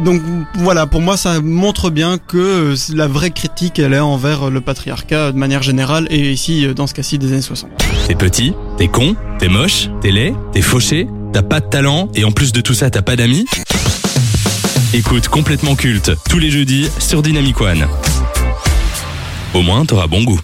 donc 0.00 0.20
voilà, 0.56 0.86
pour 0.88 1.00
moi, 1.00 1.16
ça 1.16 1.40
montre 1.40 1.90
bien 1.90 2.18
que 2.18 2.74
la 2.92 3.06
vraie 3.06 3.30
critique, 3.30 3.78
elle 3.78 3.94
est 3.94 4.00
envers 4.00 4.50
le 4.50 4.60
patriarcat 4.60 5.30
de 5.30 5.38
manière 5.38 5.62
générale, 5.62 6.08
et 6.10 6.32
ici, 6.32 6.66
dans 6.74 6.88
ce 6.88 6.94
cas-ci, 6.94 7.16
des 7.18 7.32
années 7.32 7.42
60. 7.42 7.70
T'es 8.08 8.16
petit, 8.16 8.54
t'es 8.76 8.88
con, 8.88 9.14
t'es 9.38 9.46
moche, 9.48 9.88
t'es 10.00 10.10
laid, 10.10 10.34
t'es 10.52 10.62
fauché, 10.62 11.06
t'as 11.32 11.42
pas 11.42 11.60
de 11.60 11.66
talent 11.68 12.08
et 12.16 12.24
en 12.24 12.32
plus 12.32 12.50
de 12.52 12.60
tout 12.60 12.74
ça 12.74 12.90
t'as 12.90 13.02
pas 13.02 13.14
d'amis 13.16 13.46
Écoute 14.94 15.26
complètement 15.26 15.74
culte 15.74 16.12
tous 16.30 16.38
les 16.38 16.52
jeudis 16.52 16.88
sur 17.00 17.20
Dynamic 17.20 17.60
One. 17.60 17.84
Au 19.52 19.60
moins 19.60 19.84
t'auras 19.84 20.06
bon 20.06 20.22
goût. 20.22 20.40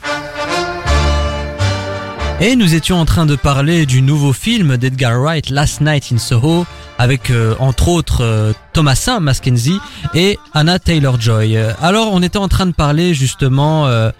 Et 2.40 2.56
nous 2.56 2.74
étions 2.74 2.96
en 2.96 3.04
train 3.04 3.26
de 3.26 3.36
parler 3.36 3.86
du 3.86 4.02
nouveau 4.02 4.32
film 4.32 4.76
d'Edgar 4.76 5.20
Wright, 5.20 5.50
Last 5.50 5.80
Night 5.82 6.10
in 6.12 6.18
Soho, 6.18 6.66
avec 6.98 7.30
euh, 7.30 7.54
entre 7.60 7.86
autres 7.86 8.24
euh, 8.24 8.52
Thomasin 8.72 9.20
Mackenzie 9.20 9.78
et 10.14 10.36
Anna 10.52 10.80
Taylor-Joy. 10.80 11.56
Alors 11.80 12.12
on 12.12 12.20
était 12.20 12.36
en 12.36 12.48
train 12.48 12.66
de 12.66 12.72
parler 12.72 13.14
justement 13.14 13.86
euh, 13.86 14.10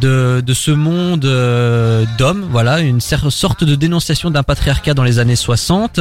de, 0.00 0.42
de 0.44 0.54
ce 0.54 0.70
monde 0.70 1.24
euh, 1.24 2.04
d'hommes, 2.18 2.46
voilà, 2.50 2.80
une 2.80 3.00
sorte 3.00 3.64
de 3.64 3.74
dénonciation 3.74 4.30
d'un 4.30 4.42
patriarcat 4.42 4.94
dans 4.94 5.04
les 5.04 5.18
années 5.18 5.36
60. 5.36 6.00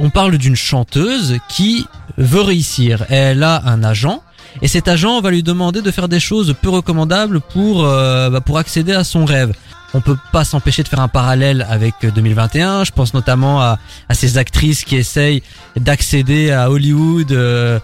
On 0.00 0.10
parle 0.10 0.38
d'une 0.38 0.56
chanteuse 0.56 1.36
qui 1.48 1.86
veut 2.16 2.40
réussir. 2.40 3.04
Elle 3.10 3.42
a 3.42 3.62
un 3.66 3.84
agent. 3.84 4.22
Et 4.62 4.68
cet 4.68 4.88
agent 4.88 5.20
va 5.20 5.30
lui 5.30 5.44
demander 5.44 5.82
de 5.82 5.90
faire 5.92 6.08
des 6.08 6.18
choses 6.18 6.56
peu 6.60 6.70
recommandables 6.70 7.40
pour, 7.40 7.84
euh, 7.84 8.30
bah, 8.30 8.40
pour 8.40 8.58
accéder 8.58 8.92
à 8.92 9.04
son 9.04 9.24
rêve 9.24 9.52
on 9.94 10.00
peut 10.00 10.16
pas 10.32 10.44
s'empêcher 10.44 10.82
de 10.82 10.88
faire 10.88 11.00
un 11.00 11.08
parallèle 11.08 11.66
avec 11.68 11.94
euh, 12.04 12.10
2021. 12.10 12.84
Je 12.84 12.92
pense 12.92 13.14
notamment 13.14 13.60
à, 13.60 13.78
à 14.08 14.14
ces 14.14 14.38
actrices 14.38 14.84
qui 14.84 14.96
essayent 14.96 15.42
d'accéder 15.76 16.50
à 16.50 16.70
Hollywood 16.70 17.32
euh, 17.32 17.78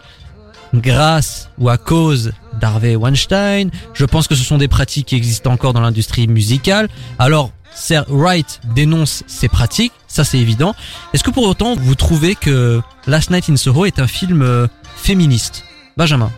grâce 0.75 1.51
ou 1.59 1.69
à 1.69 1.79
cause 1.79 2.33
d'Harvey 2.61 2.97
Weinstein. 2.97 3.71
Je 3.95 4.05
pense 4.05 4.29
que 4.29 4.35
ce 4.35 4.45
sont 4.45 4.59
des 4.59 4.69
pratiques 4.69 5.09
qui 5.09 5.17
existent 5.17 5.51
encore 5.51 5.73
dans 5.73 5.81
l'industrie 5.81 6.29
musicale. 6.29 6.89
Alors, 7.19 7.51
Sir 7.75 8.05
Wright 8.09 8.61
dénonce 8.75 9.23
ces 9.27 9.49
pratiques, 9.49 9.93
ça 10.17 10.25
c'est 10.25 10.39
évident. 10.39 10.75
Est-ce 11.13 11.23
que 11.23 11.31
pour 11.31 11.45
autant 11.45 11.77
vous 11.77 11.95
trouvez 11.95 12.35
que 12.35 12.81
Last 13.07 13.31
Night 13.31 13.51
in 13.51 13.57
Soho 13.57 13.85
est 13.85 13.99
un 13.99 14.07
film 14.07 14.43
euh, 14.43 14.67
féministe? 14.97 15.65
Benjamin 15.97 16.31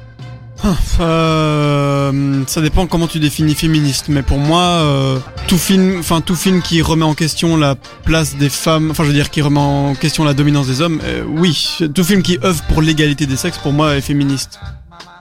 Euh, 0.98 2.42
ça 2.48 2.60
dépend 2.60 2.88
comment 2.88 3.06
tu 3.06 3.20
définis 3.20 3.54
féministe, 3.54 4.06
mais 4.08 4.22
pour 4.22 4.38
moi, 4.38 4.62
euh, 4.62 5.20
tout 5.46 5.56
film, 5.56 6.00
enfin 6.00 6.20
tout 6.20 6.34
film 6.34 6.60
qui 6.62 6.82
remet 6.82 7.04
en 7.04 7.14
question 7.14 7.56
la 7.56 7.76
place 8.04 8.34
des 8.34 8.48
femmes, 8.48 8.90
enfin 8.90 9.04
je 9.04 9.08
veux 9.10 9.14
dire 9.14 9.30
qui 9.30 9.40
remet 9.40 9.60
en 9.60 9.94
question 9.94 10.24
la 10.24 10.34
dominance 10.34 10.66
des 10.66 10.80
hommes, 10.80 11.00
oui, 11.28 11.78
tout 11.94 12.02
film 12.02 12.22
qui 12.22 12.40
œuvre 12.42 12.60
pour 12.64 12.82
l'égalité 12.82 13.26
des 13.26 13.36
sexes, 13.36 13.58
pour 13.58 13.72
moi 13.72 13.94
est 13.94 14.00
féministe. 14.00 14.58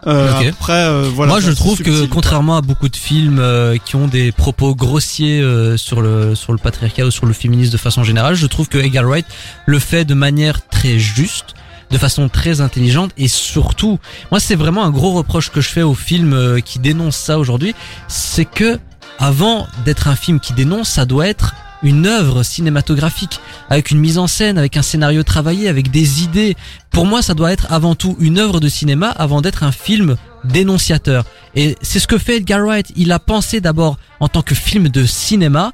Euh. 0.08 0.50
Après, 0.50 0.74
euh, 0.74 1.10
voilà. 1.13 1.34
Moi, 1.34 1.41
je 1.41 1.52
trouve 1.52 1.82
que 1.82 2.06
contrairement 2.06 2.58
à 2.58 2.62
beaucoup 2.62 2.88
de 2.88 2.96
films 2.96 3.39
euh, 3.39 3.78
qui 3.84 3.96
ont 3.96 4.08
des 4.08 4.32
propos 4.32 4.74
grossiers 4.74 5.41
euh, 5.41 5.76
sur 5.76 6.02
le 6.02 6.34
sur 6.34 6.54
le 6.54 6.58
patriarcat 6.58 7.06
ou 7.06 7.12
sur 7.12 7.26
le 7.26 7.34
féminisme 7.34 7.74
de 7.74 7.78
façon 7.78 8.04
générale, 8.04 8.36
je 8.36 8.48
trouve 8.48 8.70
que 8.70 8.78
Edgar 8.78 9.06
Wright 9.06 9.26
le 9.65 9.80
fait 9.80 10.06
de 10.06 10.13
manière 10.13 10.65
très 10.67 10.98
juste, 10.98 11.56
de 11.91 11.98
façon 11.98 12.30
très 12.30 12.62
intelligente 12.62 13.12
et 13.17 13.28
surtout, 13.28 14.00
moi, 14.32 14.39
c'est 14.39 14.56
vraiment 14.56 14.86
un 14.86 14.91
gros 14.91 15.12
reproche 15.12 15.52
que 15.52 15.60
je 15.60 15.70
fais 15.70 15.84
aux 15.84 15.96
films 15.96 16.34
euh, 16.34 16.60
qui 16.60 16.80
dénoncent 16.80 17.17
ça 17.17 17.38
aujourd'hui, 17.38 17.76
c'est 18.08 18.46
que 18.46 18.80
avant 19.20 19.67
d'être 19.84 20.08
un 20.08 20.15
film 20.15 20.39
qui 20.39 20.54
dénonce, 20.54 20.89
ça 20.89 21.06
doit 21.06 21.28
être 21.28 21.54
une 21.83 22.05
œuvre 22.05 22.43
cinématographique 22.43 23.39
avec 23.69 23.91
une 23.91 23.99
mise 23.99 24.17
en 24.17 24.27
scène, 24.27 24.57
avec 24.57 24.77
un 24.77 24.81
scénario 24.81 25.23
travaillé, 25.23 25.67
avec 25.67 25.91
des 25.91 26.23
idées. 26.23 26.55
Pour 26.91 27.05
moi, 27.05 27.21
ça 27.21 27.33
doit 27.33 27.51
être 27.51 27.71
avant 27.71 27.95
tout 27.95 28.15
une 28.19 28.39
œuvre 28.39 28.59
de 28.59 28.69
cinéma 28.69 29.09
avant 29.09 29.41
d'être 29.41 29.63
un 29.63 29.71
film 29.71 30.15
dénonciateur. 30.43 31.25
Et 31.55 31.75
c'est 31.81 31.99
ce 31.99 32.07
que 32.07 32.17
fait 32.17 32.37
Edgar 32.37 32.61
Wright. 32.61 32.91
Il 32.95 33.11
a 33.11 33.19
pensé 33.19 33.61
d'abord 33.61 33.97
en 34.19 34.27
tant 34.27 34.41
que 34.41 34.55
film 34.55 34.89
de 34.89 35.05
cinéma 35.05 35.73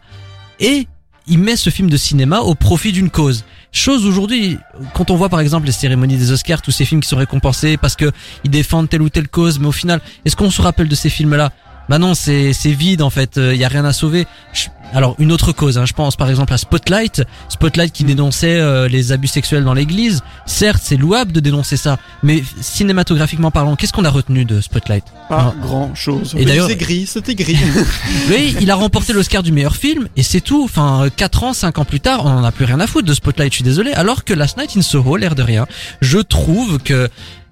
et 0.60 0.88
il 1.28 1.40
met 1.40 1.56
ce 1.56 1.70
film 1.70 1.90
de 1.90 1.98
cinéma 1.98 2.40
au 2.40 2.56
profit 2.56 2.92
d'une 2.92 3.10
cause. 3.10 3.46
Chose 3.72 4.06
aujourd'hui, 4.06 4.58
quand 4.94 5.10
on 5.10 5.16
voit 5.16 5.30
par 5.30 5.40
exemple 5.40 5.66
les 5.66 5.72
cérémonies 5.72 6.18
des 6.18 6.32
Oscars, 6.32 6.62
tous 6.62 6.72
ces 6.72 6.86
films 6.86 7.02
qui 7.02 7.08
sont 7.08 7.18
récompensés 7.18 7.78
parce 7.78 7.96
que 7.96 8.12
ils 8.44 8.52
défendent 8.52 8.90
telle 8.90 9.02
ou 9.02 9.10
telle 9.10 9.28
cause, 9.28 9.58
mais 9.60 9.68
au 9.68 9.72
final, 9.72 10.02
est-ce 10.26 10.36
qu'on 10.36 10.52
se 10.52 10.62
rappelle 10.62 10.88
de 10.88 10.96
ces 10.96 11.10
films-là? 11.10 11.52
Bah 11.94 12.00
non, 12.00 12.16
c'est 12.16 12.54
c'est 12.54 12.72
vide 12.72 13.04
en 13.04 13.12
fait. 13.12 13.34
Il 13.38 13.56
y 13.56 13.64
a 13.64 13.68
rien 13.68 13.86
à 13.86 13.94
sauver. 13.94 14.26
Je- 14.52 14.70
alors 14.96 15.16
une 15.20 15.32
autre 15.32 15.52
cause, 15.52 15.78
hein, 15.78 15.86
je 15.86 15.94
pense 15.94 16.16
par 16.16 16.28
exemple 16.28 16.52
à 16.52 16.58
Spotlight, 16.58 17.22
Spotlight 17.50 17.94
qui 17.94 18.04
dénonçait 18.04 18.60
euh, 18.60 18.88
les 18.88 19.12
abus 19.12 19.28
sexuels 19.28 19.64
dans 19.64 19.76
l'Église. 19.76 20.22
Certes, 20.48 20.82
c'est 20.84 20.98
louable 20.98 21.32
de 21.32 21.40
dénoncer 21.40 21.78
ça, 21.78 21.98
mais 22.24 22.44
cinématographiquement 22.62 23.52
parlant, 23.52 23.76
qu'est-ce 23.76 23.94
qu'on 23.94 24.06
a 24.06 24.10
retenu 24.10 24.44
de 24.44 24.60
Spotlight? 24.60 25.04
Pas 25.30 25.54
grand 25.62 25.94
chose. 25.94 26.34
Et 26.36 26.46
d'ailleurs- 26.46 26.68
c'est 26.68 26.76
gris, 26.78 27.06
c'était 27.06 27.36
gris. 27.36 27.58
Oui, 28.30 28.56
il 28.60 28.72
a 28.72 28.76
remporté 28.76 29.14
l'Oscar 29.14 29.44
du 29.44 29.52
meilleur 29.52 29.76
film 29.76 30.08
et 30.16 30.24
c'est 30.24 30.42
tout. 30.42 30.64
Enfin, 30.64 31.06
4 31.16 31.44
ans, 31.44 31.54
5 31.54 31.78
ans 31.78 31.86
plus 31.86 32.00
tard, 32.00 32.26
on 32.26 32.30
en 32.30 32.44
a 32.44 32.52
plus 32.52 32.66
rien 32.66 32.80
à 32.80 32.88
foutre 32.88 33.08
de 33.08 33.14
Spotlight, 33.14 33.52
je 33.52 33.58
suis 33.58 33.64
désolé. 33.64 33.94
Alors 33.94 34.24
que 34.24 34.34
Last 34.34 34.58
Night 34.58 34.72
in 34.76 34.82
Soho, 34.82 35.16
l'air 35.16 35.36
de 35.36 35.44
rien, 35.44 35.68
je 36.02 36.18
trouve 36.18 36.80
que 36.80 37.08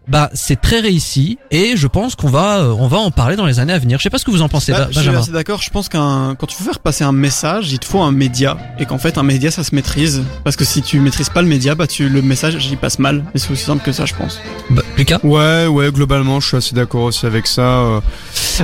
bah 0.07 0.29
c'est 0.33 0.59
très 0.59 0.79
réussi 0.79 1.37
et 1.51 1.77
je 1.77 1.87
pense 1.87 2.15
qu'on 2.15 2.27
va 2.29 2.59
euh, 2.61 2.75
on 2.77 2.87
va 2.87 2.97
en 2.97 3.11
parler 3.11 3.35
dans 3.35 3.45
les 3.45 3.59
années 3.59 3.71
à 3.73 3.77
venir. 3.79 3.99
Je 3.99 4.03
sais 4.03 4.09
pas 4.09 4.17
ce 4.17 4.25
que 4.25 4.31
vous 4.31 4.41
en 4.41 4.49
pensez, 4.49 4.71
Bah, 4.71 4.79
Ba- 4.79 4.85
je 4.87 4.91
suis 4.93 4.99
Benjamin. 5.01 5.19
assez 5.19 5.31
d'accord. 5.31 5.61
Je 5.61 5.69
pense 5.69 5.89
qu'un 5.89 6.35
quand 6.37 6.47
tu 6.47 6.57
veux 6.57 6.65
faire 6.65 6.79
passer 6.79 7.03
un 7.03 7.11
message, 7.11 7.71
il 7.71 7.79
te 7.79 7.85
faut 7.85 8.01
un 8.01 8.11
média 8.11 8.57
et 8.79 8.85
qu'en 8.85 8.97
fait 8.97 9.17
un 9.17 9.23
média 9.23 9.51
ça 9.51 9.63
se 9.63 9.75
maîtrise 9.75 10.23
parce 10.43 10.55
que 10.55 10.65
si 10.65 10.81
tu 10.81 10.99
maîtrises 10.99 11.29
pas 11.29 11.41
le 11.41 11.47
média, 11.47 11.75
bah 11.75 11.87
tu 11.87 12.09
le 12.09 12.21
message 12.21 12.65
il 12.69 12.77
passe 12.77 12.99
mal. 12.99 13.23
Et 13.35 13.37
c'est 13.39 13.51
aussi 13.51 13.63
simple 13.63 13.83
que 13.83 13.91
ça, 13.91 14.05
je 14.05 14.15
pense. 14.15 14.39
Bah, 14.71 14.81
Lucas? 14.97 15.19
Ouais, 15.23 15.67
ouais, 15.67 15.91
globalement, 15.91 16.39
je 16.39 16.47
suis 16.47 16.57
assez 16.57 16.75
d'accord 16.75 17.03
aussi 17.03 17.25
avec 17.25 17.45
ça. 17.47 17.61
euh. 17.61 17.99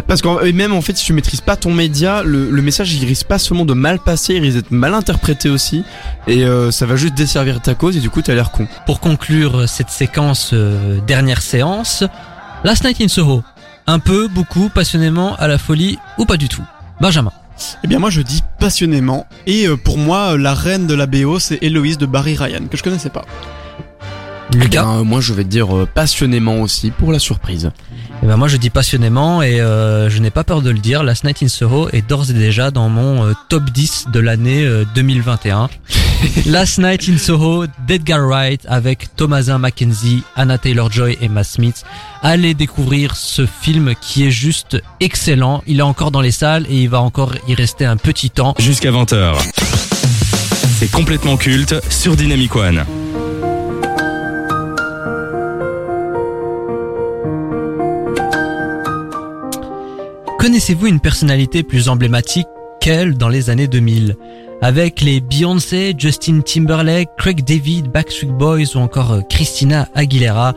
Parce 0.08 0.22
qu'en 0.22 0.40
et 0.42 0.52
même 0.54 0.74
en 0.74 0.82
fait, 0.82 0.98
si 0.98 1.06
tu 1.06 1.14
maîtrises 1.14 1.42
pas 1.42 1.56
ton 1.56 1.72
média, 1.74 2.24
le, 2.24 2.50
le 2.50 2.62
message 2.62 2.94
il 2.94 3.06
risque 3.06 3.28
pas 3.28 3.40
seulement 3.40 3.66
de 3.66 3.74
mal 3.74 4.00
passer, 4.00 4.34
il 4.36 4.42
risque 4.42 4.58
d'être 4.58 4.72
mal 4.72 4.94
interprété 4.94 5.50
aussi, 5.50 5.84
et 6.28 6.44
euh, 6.46 6.72
ça 6.72 6.86
va 6.86 6.96
juste 6.96 7.14
desservir 7.14 7.62
ta 7.62 7.74
cause 7.76 7.96
et 7.96 8.00
du 8.00 8.10
coup 8.10 8.22
t'as 8.22 8.34
l'air 8.34 8.52
con. 8.52 8.68
Pour 8.86 9.00
conclure 9.00 9.68
cette 9.70 9.90
séquence 9.90 10.52
euh, 10.54 11.00
dernière 11.28 11.42
séance, 11.42 12.06
Last 12.64 12.86
Night 12.86 13.02
in 13.02 13.10
Soho, 13.10 13.44
un 13.86 14.00
peu, 14.00 14.30
beaucoup, 14.30 14.70
passionnément, 14.70 15.36
à 15.36 15.50
la 15.50 15.58
folie 15.58 16.00
ou 16.18 16.24
pas 16.24 16.38
du 16.38 16.48
tout? 16.48 16.64
Benjamin. 17.02 17.34
Eh 17.84 17.88
bien 17.88 18.00
moi 18.00 18.10
je 18.10 18.22
dis 18.22 18.44
passionnément 18.60 19.28
et 19.46 19.68
euh, 19.68 19.76
pour 19.76 19.98
moi 19.98 20.34
euh, 20.34 20.38
la 20.38 20.54
reine 20.54 20.88
de 20.88 20.94
la 20.94 21.06
BO 21.06 21.38
c'est 21.40 21.58
Héloïse 21.62 21.98
de 21.98 22.06
Barry 22.06 22.38
Ryan 22.38 22.68
que 22.72 22.78
je 22.78 22.84
connaissais 22.84 23.10
pas. 23.10 23.26
Lucas. 24.54 24.84
Ben, 24.84 25.04
moi 25.04 25.20
je 25.20 25.34
vais 25.34 25.44
te 25.44 25.50
dire 25.50 25.76
euh, 25.76 25.86
passionnément 25.86 26.62
aussi 26.62 26.92
pour 26.92 27.12
la 27.12 27.20
surprise. 27.20 27.72
Eh 28.24 28.26
ben 28.26 28.38
moi 28.38 28.48
je 28.48 28.56
dis 28.56 28.70
passionnément 28.70 29.42
et 29.42 29.60
euh, 29.60 30.10
je 30.10 30.20
n'ai 30.20 30.32
pas 30.32 30.46
peur 30.46 30.62
de 30.62 30.70
le 30.70 30.80
dire, 30.80 31.04
Last 31.04 31.26
Night 31.26 31.44
in 31.44 31.50
Soho 31.50 31.90
est 31.92 32.08
d'ores 32.08 32.30
et 32.30 32.34
déjà 32.34 32.72
dans 32.72 32.88
mon 32.88 33.26
euh, 33.26 33.34
top 33.50 33.70
10 33.70 34.08
de 34.14 34.20
l'année 34.22 34.66
euh, 34.66 34.86
2021. 34.96 35.70
Last 36.46 36.80
Night 36.80 37.08
in 37.10 37.18
Soho 37.18 37.66
d'Edgar 37.86 38.28
Wright 38.28 38.66
avec 38.68 39.16
Thomasin 39.16 39.58
Mackenzie, 39.58 40.24
Anna 40.36 40.58
Taylor-Joy 40.58 41.18
et 41.22 41.30
Matt 41.30 41.46
Smith. 41.46 41.84
Allez 42.22 42.54
découvrir 42.54 43.16
ce 43.16 43.46
film 43.46 43.94
qui 44.00 44.26
est 44.26 44.32
juste 44.32 44.82
excellent. 45.00 45.64
Il 45.68 45.80
est 45.80 45.84
encore 45.84 46.12
dans 46.12 46.22
les 46.22 46.32
salles 46.32 46.66
et 46.70 46.84
il 46.84 46.90
va 46.90 47.02
encore 47.02 47.34
y 47.48 47.54
rester 47.54 47.86
un 47.86 47.98
petit 47.98 48.30
temps. 48.30 48.56
Jusqu'à 48.60 48.92
20h. 48.92 49.36
C'est 50.80 50.92
complètement 50.92 51.38
culte 51.38 51.76
sur 51.90 52.16
Dynamic 52.16 52.56
One. 52.56 52.86
Connaissez-vous 60.40 60.88
une 60.88 61.00
personnalité 61.00 61.64
plus 61.64 61.90
emblématique 61.90 62.48
qu'elle 62.80 63.18
dans 63.18 63.28
les 63.28 63.50
années 63.50 63.68
2000 63.68 64.16
Avec 64.60 65.02
les 65.02 65.22
Beyoncé, 65.22 65.94
Justin 65.96 66.42
Timberlake, 66.42 67.10
Craig 67.16 67.44
David, 67.44 67.92
Backstreet 67.92 68.32
Boys 68.32 68.76
ou 68.76 68.80
encore 68.80 69.12
euh, 69.12 69.22
Christina 69.22 69.88
Aguilera, 69.94 70.56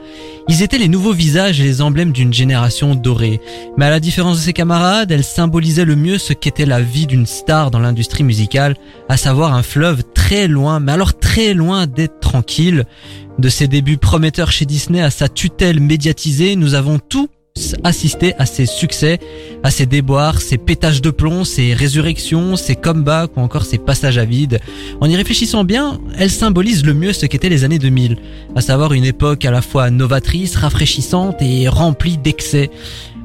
ils 0.49 0.63
étaient 0.63 0.79
les 0.79 0.89
nouveaux 0.89 1.13
visages 1.13 1.61
et 1.61 1.65
les 1.65 1.83
emblèmes 1.83 2.11
d'une 2.11 2.33
génération 2.33 2.95
dorée. 2.95 3.43
Mais 3.77 3.85
à 3.85 3.91
la 3.91 4.01
différence 4.01 4.39
de 4.39 4.43
ses 4.43 4.55
camarades, 4.55 5.13
elles 5.13 5.23
symbolisaient 5.23 5.85
le 5.85 5.97
mieux 5.97 6.17
ce 6.17 6.33
qu'était 6.33 6.65
la 6.65 6.81
vie 6.81 7.07
d'une 7.07 7.27
star 7.27 7.71
dans 7.71 7.79
l'industrie 7.79 8.25
musicale, 8.25 8.75
à 9.11 9.19
savoir 9.19 9.55
un 9.55 9.63
fleuve 9.63 10.03
très 10.15 10.49
loin, 10.49 10.81
mais 10.81 10.93
alors 10.93 11.19
très 11.19 11.53
loin 11.53 11.87
d'être 11.87 12.21
tranquille. 12.21 12.87
De 13.39 13.49
ses 13.51 13.69
débuts 13.69 13.99
prometteurs 13.99 14.51
chez 14.51 14.65
Disney 14.65 15.03
à 15.03 15.11
sa 15.11 15.29
tutelle 15.29 15.81
médiatisée, 15.81 16.57
nous 16.57 16.73
avons 16.73 16.99
tous 16.99 17.29
assisté 17.85 18.35
à 18.39 18.47
ses 18.47 18.67
succès 18.67 19.19
à 19.63 19.71
ses 19.71 19.87
déboires, 19.87 20.41
ses 20.41 20.59
pétages 20.59 21.03
de 21.03 21.11
plomb, 21.11 21.45
ses 21.45 21.75
résurrections, 21.75 22.57
ses 22.57 22.77
comebacks 22.77 23.37
ou 23.37 23.41
encore 23.41 23.65
ses 23.65 23.79
passages 23.79 24.19
à 24.19 24.25
vide. 24.25 24.61
En 25.01 25.09
y 25.09 25.17
réfléchissant 25.17 25.65
bien, 25.65 26.01
elle 26.19 26.31
symbolise 26.31 26.85
le 26.85 26.95
mieux 26.95 27.13
ce 27.13 27.27
qu'étaient 27.27 27.49
les 27.49 27.65
années 27.65 27.79
2000, 27.79 28.17
à 28.57 28.61
savoir 28.61 28.93
une 28.93 29.05
époque 29.05 29.45
à 29.45 29.51
la 29.51 29.63
fois 29.63 29.91
novatrice, 29.91 30.57
rafraîchissante 30.57 31.43
et 31.43 31.69
remplie 31.69 32.17
d'excès. 32.17 32.71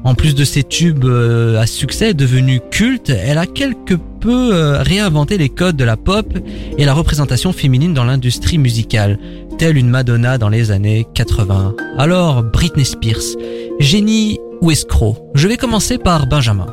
En 0.04 0.14
plus 0.14 0.36
de 0.36 0.44
ses 0.44 0.62
tubes 0.62 1.04
euh, 1.04 1.60
à 1.60 1.66
succès 1.66 2.14
devenus 2.14 2.60
cultes, 2.70 3.10
elle 3.10 3.38
a 3.38 3.46
quelque 3.46 3.94
peu 4.20 4.54
euh, 4.54 4.80
réinventé 4.82 5.36
les 5.36 5.48
codes 5.48 5.76
de 5.76 5.82
la 5.82 5.96
pop 5.96 6.32
et 6.78 6.84
la 6.84 6.94
représentation 6.94 7.52
féminine 7.52 7.92
dans 7.92 8.04
l'industrie 8.04 8.58
musicale, 8.58 9.18
telle 9.58 9.76
une 9.76 9.88
Madonna 9.88 10.38
dans 10.38 10.48
les 10.48 10.70
années 10.70 11.06
80. 11.14 11.74
Alors, 11.98 12.42
Britney 12.42 12.84
Spears, 12.84 13.36
génie 13.80 14.38
ou 14.60 14.70
escroc? 14.70 15.16
Je 15.34 15.48
vais 15.48 15.56
commencer 15.56 15.98
par 15.98 16.26
Benjamin. 16.26 16.66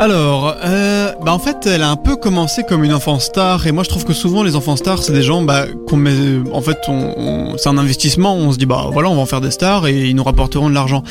Alors, 0.00 0.56
euh, 0.64 1.12
bah 1.24 1.32
en 1.32 1.38
fait, 1.38 1.66
elle 1.66 1.82
a 1.82 1.90
un 1.90 1.96
peu 1.96 2.16
commencé 2.16 2.62
comme 2.68 2.82
une 2.82 2.94
enfant 2.94 3.18
star, 3.18 3.66
et 3.66 3.72
moi 3.72 3.84
je 3.84 3.88
trouve 3.88 4.04
que 4.04 4.14
souvent 4.14 4.42
les 4.42 4.56
enfants 4.56 4.74
stars, 4.74 5.02
c'est 5.02 5.12
des 5.12 5.22
gens, 5.22 5.42
bah, 5.42 5.66
qu'on 5.86 5.96
met, 5.96 6.12
en 6.52 6.60
fait, 6.60 6.78
c'est 7.56 7.68
un 7.68 7.78
investissement, 7.78 8.34
on 8.34 8.52
se 8.52 8.58
dit, 8.58 8.66
bah 8.66 8.88
voilà, 8.92 9.10
on 9.10 9.14
va 9.14 9.20
en 9.20 9.26
faire 9.26 9.40
des 9.40 9.50
stars 9.50 9.86
et 9.86 10.08
ils 10.08 10.16
nous 10.16 10.24
rapporteront 10.24 10.70
de 10.70 10.74
l'argent. 10.74 11.02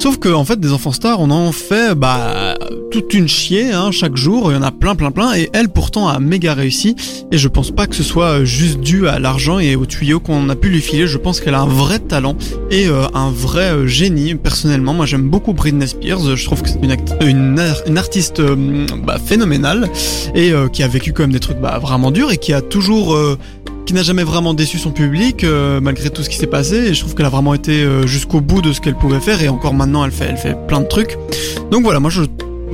Sauf 0.00 0.18
que, 0.18 0.28
en 0.28 0.44
fait, 0.44 0.58
des 0.58 0.72
enfants 0.72 0.92
stars, 0.92 1.20
on 1.20 1.30
en 1.30 1.52
fait, 1.52 1.94
bah, 1.94 2.53
toute 2.94 3.12
une 3.12 3.26
chier, 3.26 3.72
hein, 3.72 3.90
chaque 3.90 4.16
jour, 4.16 4.52
il 4.52 4.54
y 4.54 4.56
en 4.56 4.62
a 4.62 4.70
plein, 4.70 4.94
plein, 4.94 5.10
plein, 5.10 5.34
et 5.34 5.50
elle 5.52 5.68
pourtant 5.68 6.06
a 6.06 6.20
méga 6.20 6.54
réussi, 6.54 6.94
et 7.32 7.38
je 7.38 7.48
pense 7.48 7.72
pas 7.72 7.88
que 7.88 7.96
ce 7.96 8.04
soit 8.04 8.44
juste 8.44 8.78
dû 8.78 9.08
à 9.08 9.18
l'argent 9.18 9.58
et 9.58 9.74
aux 9.74 9.84
tuyaux 9.84 10.20
qu'on 10.20 10.48
a 10.48 10.54
pu 10.54 10.68
lui 10.68 10.80
filer, 10.80 11.08
je 11.08 11.18
pense 11.18 11.40
qu'elle 11.40 11.54
a 11.54 11.60
un 11.60 11.66
vrai 11.66 11.98
talent 11.98 12.36
et 12.70 12.86
euh, 12.86 13.02
un 13.12 13.32
vrai 13.32 13.72
euh, 13.72 13.88
génie. 13.88 14.36
Personnellement, 14.36 14.94
moi 14.94 15.06
j'aime 15.06 15.28
beaucoup 15.28 15.54
Britney 15.54 15.88
Spears, 15.88 16.36
je 16.36 16.44
trouve 16.44 16.62
que 16.62 16.68
c'est 16.68 16.78
une, 16.80 16.96
une, 17.28 17.60
une 17.88 17.98
artiste 17.98 18.38
euh, 18.38 18.86
bah, 19.04 19.18
phénoménale 19.18 19.90
et 20.36 20.52
euh, 20.52 20.68
qui 20.68 20.84
a 20.84 20.86
vécu 20.86 21.12
quand 21.12 21.24
même 21.24 21.32
des 21.32 21.40
trucs 21.40 21.58
bah, 21.58 21.80
vraiment 21.82 22.12
durs 22.12 22.30
et 22.30 22.38
qui 22.38 22.52
a 22.52 22.60
toujours 22.60 23.14
euh, 23.14 23.36
qui 23.86 23.94
n'a 23.94 24.04
jamais 24.04 24.22
vraiment 24.22 24.54
déçu 24.54 24.78
son 24.78 24.92
public 24.92 25.42
euh, 25.42 25.80
malgré 25.80 26.10
tout 26.10 26.22
ce 26.22 26.28
qui 26.30 26.36
s'est 26.36 26.46
passé. 26.46 26.76
Et 26.76 26.94
je 26.94 27.00
trouve 27.00 27.16
qu'elle 27.16 27.26
a 27.26 27.30
vraiment 27.30 27.54
été 27.54 27.82
euh, 27.82 28.06
jusqu'au 28.06 28.40
bout 28.40 28.62
de 28.62 28.72
ce 28.72 28.80
qu'elle 28.80 28.94
pouvait 28.94 29.18
faire. 29.18 29.42
Et 29.42 29.48
encore 29.48 29.74
maintenant 29.74 30.04
elle 30.04 30.12
fait 30.12 30.26
elle 30.30 30.36
fait 30.36 30.56
plein 30.68 30.80
de 30.80 30.86
trucs. 30.86 31.18
Donc 31.72 31.82
voilà, 31.82 31.98
moi 31.98 32.10
je 32.10 32.22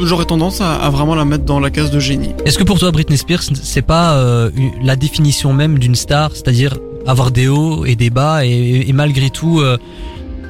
j'aurais 0.02 0.24
tendance 0.24 0.60
à, 0.60 0.88
vraiment 0.90 1.14
la 1.14 1.24
mettre 1.24 1.44
dans 1.44 1.60
la 1.60 1.70
case 1.70 1.90
de 1.90 2.00
génie. 2.00 2.30
Est-ce 2.44 2.58
que 2.58 2.64
pour 2.64 2.78
toi 2.78 2.90
Britney 2.90 3.16
Spears 3.16 3.42
c'est 3.62 3.82
pas 3.82 4.14
euh, 4.14 4.50
la 4.82 4.96
définition 4.96 5.52
même 5.52 5.78
d'une 5.78 5.94
star, 5.94 6.32
c'est-à-dire 6.32 6.78
avoir 7.06 7.30
des 7.30 7.48
hauts 7.48 7.84
et 7.84 7.96
des 7.96 8.10
bas 8.10 8.44
et, 8.44 8.84
et 8.88 8.92
malgré 8.92 9.30
tout 9.30 9.60
euh, 9.60 9.78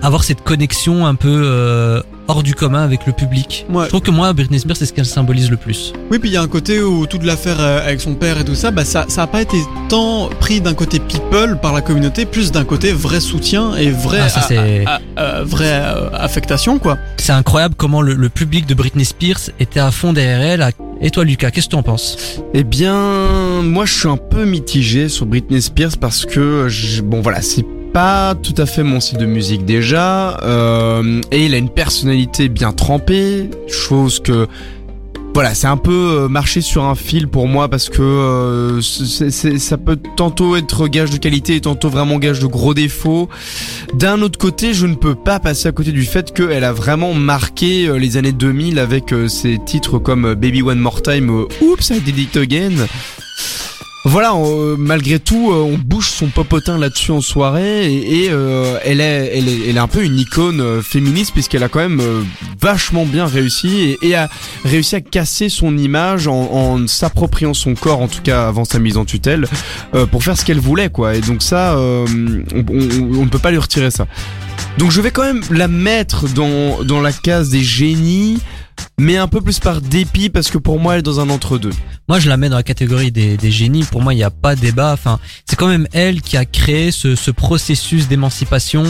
avoir 0.02 0.24
cette 0.24 0.42
connexion 0.42 1.06
un 1.06 1.14
peu 1.14 1.42
euh, 1.44 2.02
hors 2.30 2.42
du 2.42 2.54
commun 2.54 2.82
avec 2.82 3.06
le 3.06 3.12
public 3.12 3.66
Ouais. 3.70 3.84
Je 3.84 3.88
trouve 3.88 4.00
que 4.00 4.10
moi 4.10 4.32
Britney 4.32 4.58
Spears 4.60 4.76
c'est 4.76 4.86
ce 4.86 4.92
qu'elle 4.92 5.04
symbolise 5.06 5.50
le 5.50 5.56
plus. 5.56 5.92
Oui, 6.10 6.18
puis 6.18 6.30
il 6.30 6.32
y 6.32 6.36
a 6.36 6.42
un 6.42 6.48
côté 6.48 6.80
où 6.82 7.06
toute 7.06 7.24
l'affaire 7.24 7.56
euh, 7.60 7.84
avec 7.86 8.00
son 8.00 8.14
père 8.14 8.38
et 8.40 8.44
tout 8.44 8.54
ça, 8.54 8.70
bah 8.70 8.84
ça, 8.84 9.04
ça 9.08 9.22
a 9.22 9.26
pas 9.26 9.42
été 9.42 9.56
tant 9.88 10.28
pris 10.40 10.60
d'un 10.60 10.74
côté 10.74 10.98
people 11.00 11.58
par 11.60 11.72
la 11.72 11.80
communauté, 11.80 12.24
plus 12.26 12.52
d'un 12.52 12.64
côté 12.64 12.92
vrai 12.92 13.20
soutien 13.20 13.74
et 13.76 13.90
vrai, 13.90 14.20
Ah, 14.22 14.28
ça, 14.28 14.40
c'est- 14.42 14.84
a- 14.86 15.00
a- 15.16 15.22
a- 15.38 15.42
vraie 15.44 15.82
euh, 15.84 16.10
affectation 16.14 16.78
quoi. 16.78 16.96
C'est 17.16 17.32
incroyable 17.32 17.74
comment 17.76 18.02
le, 18.02 18.14
le 18.14 18.28
public 18.28 18.66
de 18.66 18.74
Britney 18.74 19.04
Spears 19.04 19.50
était 19.58 19.80
à 19.80 19.90
fond 19.90 20.12
derrière 20.12 20.40
elle. 20.40 20.62
à- 20.62 20.70
Et 21.02 21.10
toi 21.10 21.24
Lucas, 21.24 21.50
qu'est-ce 21.50 21.66
que 21.66 21.70
tu 21.70 21.76
en 21.76 21.82
penses? 21.82 22.40
Eh 22.54 22.62
bien, 22.62 23.62
moi 23.62 23.86
je 23.86 23.92
suis 23.94 24.08
un 24.08 24.16
peu 24.18 24.44
mitigé 24.44 25.08
sur 25.08 25.26
Britney 25.26 25.60
Spears 25.62 25.96
parce 25.98 26.26
que, 26.26 26.68
je- 26.68 27.00
bon 27.02 27.20
voilà, 27.22 27.40
c'est 27.42 27.64
pas 27.92 28.34
tout 28.34 28.54
à 28.56 28.66
fait 28.66 28.82
mon 28.82 29.00
style 29.00 29.18
de 29.18 29.26
musique 29.26 29.64
déjà, 29.64 30.38
euh, 30.42 31.20
et 31.30 31.46
il 31.46 31.54
a 31.54 31.58
une 31.58 31.68
personnalité 31.70 32.48
bien 32.48 32.72
trempée, 32.72 33.50
chose 33.68 34.20
que 34.20 34.46
voilà, 35.32 35.54
c'est 35.54 35.68
un 35.68 35.76
peu 35.76 35.92
euh, 35.92 36.28
marcher 36.28 36.60
sur 36.60 36.84
un 36.84 36.96
fil 36.96 37.28
pour 37.28 37.46
moi 37.46 37.68
parce 37.68 37.88
que 37.88 38.02
euh, 38.02 38.80
ça 38.82 39.78
peut 39.78 39.96
tantôt 40.16 40.56
être 40.56 40.88
gage 40.88 41.10
de 41.10 41.18
qualité 41.18 41.54
et 41.54 41.60
tantôt 41.60 41.88
vraiment 41.88 42.18
gage 42.18 42.40
de 42.40 42.46
gros 42.46 42.74
défauts. 42.74 43.28
D'un 43.94 44.22
autre 44.22 44.38
côté, 44.38 44.74
je 44.74 44.86
ne 44.86 44.94
peux 44.94 45.14
pas 45.14 45.38
passer 45.38 45.68
à 45.68 45.72
côté 45.72 45.92
du 45.92 46.02
fait 46.02 46.32
qu'elle 46.32 46.64
a 46.64 46.72
vraiment 46.72 47.14
marqué 47.14 47.96
les 47.96 48.16
années 48.16 48.32
2000 48.32 48.80
avec 48.80 49.14
ses 49.28 49.58
titres 49.64 49.98
comme 49.98 50.34
Baby 50.34 50.62
One 50.62 50.80
More 50.80 51.00
Time, 51.00 51.30
Oops, 51.30 51.90
I 51.90 52.00
Did 52.00 52.18
It 52.18 52.36
Again. 52.36 52.86
Voilà, 54.06 54.32
euh, 54.34 54.76
malgré 54.78 55.18
tout, 55.18 55.50
euh, 55.52 55.56
on 55.56 55.76
bouge 55.76 56.08
son 56.08 56.28
popotin 56.28 56.78
là-dessus 56.78 57.10
en 57.10 57.20
soirée 57.20 57.92
et, 57.92 58.28
euh, 58.30 58.78
elle, 58.82 58.98
est, 59.02 59.30
elle, 59.36 59.46
est, 59.46 59.68
elle 59.68 59.76
est 59.76 59.80
un 59.80 59.88
peu 59.88 60.02
une 60.02 60.18
icône 60.18 60.82
féministe 60.82 61.32
puisqu'elle 61.34 61.62
a 61.62 61.68
quand 61.68 61.80
même 61.80 62.02
vachement 62.58 63.04
bien 63.04 63.26
réussi 63.26 63.98
et, 64.00 64.14
a 64.14 64.30
réussi 64.64 64.96
à 64.96 65.02
casser 65.02 65.50
son 65.50 65.76
image 65.76 66.28
en, 66.28 66.86
s'appropriant 66.86 67.52
son 67.52 67.74
corps, 67.74 68.00
en 68.00 68.08
tout 68.08 68.22
cas 68.22 68.48
avant 68.48 68.64
sa 68.64 68.78
mise 68.78 68.96
en 68.96 69.04
tutelle, 69.04 69.46
pour 70.10 70.24
faire 70.24 70.36
ce 70.38 70.46
qu'elle 70.46 70.60
voulait 70.60 70.88
quoi. 70.88 71.14
Et 71.14 71.20
donc 71.20 71.42
ça, 71.42 71.76
on, 71.78 72.04
on- 72.56 73.18
on 73.20 73.24
ne 73.24 73.28
peut 73.28 73.38
pas 73.38 73.50
lui 73.50 73.58
retirer 73.58 73.90
ça. 73.90 74.06
Donc 74.78 74.90
je 74.90 75.00
vais 75.02 75.10
quand 75.10 75.24
même 75.24 75.42
la 75.50 75.68
mettre 75.68 76.26
dans, 76.28 76.82
dans 76.84 77.00
la 77.02 77.12
case 77.12 77.50
des 77.50 77.62
génies, 77.62 78.38
mais 78.98 79.16
un 79.16 79.28
peu 79.28 79.40
plus 79.40 79.58
par 79.58 79.80
dépit 79.80 80.30
parce 80.30 80.50
que 80.50 80.58
pour 80.58 80.80
moi 80.80 80.94
elle 80.94 81.00
est 81.00 81.02
dans 81.02 81.20
un 81.20 81.30
entre-deux. 81.30 81.70
Moi, 82.08 82.18
je 82.18 82.28
la 82.28 82.36
mets 82.36 82.48
dans 82.48 82.56
la 82.56 82.64
catégorie 82.64 83.12
des, 83.12 83.36
des 83.36 83.52
génies. 83.52 83.84
Pour 83.84 84.02
moi, 84.02 84.12
il 84.12 84.16
n'y 84.16 84.24
a 84.24 84.32
pas 84.32 84.56
débat. 84.56 84.92
Enfin, 84.92 85.20
c'est 85.48 85.54
quand 85.54 85.68
même 85.68 85.86
elle 85.92 86.22
qui 86.22 86.36
a 86.36 86.44
créé 86.44 86.90
ce, 86.90 87.14
ce 87.14 87.30
processus 87.30 88.08
d'émancipation. 88.08 88.82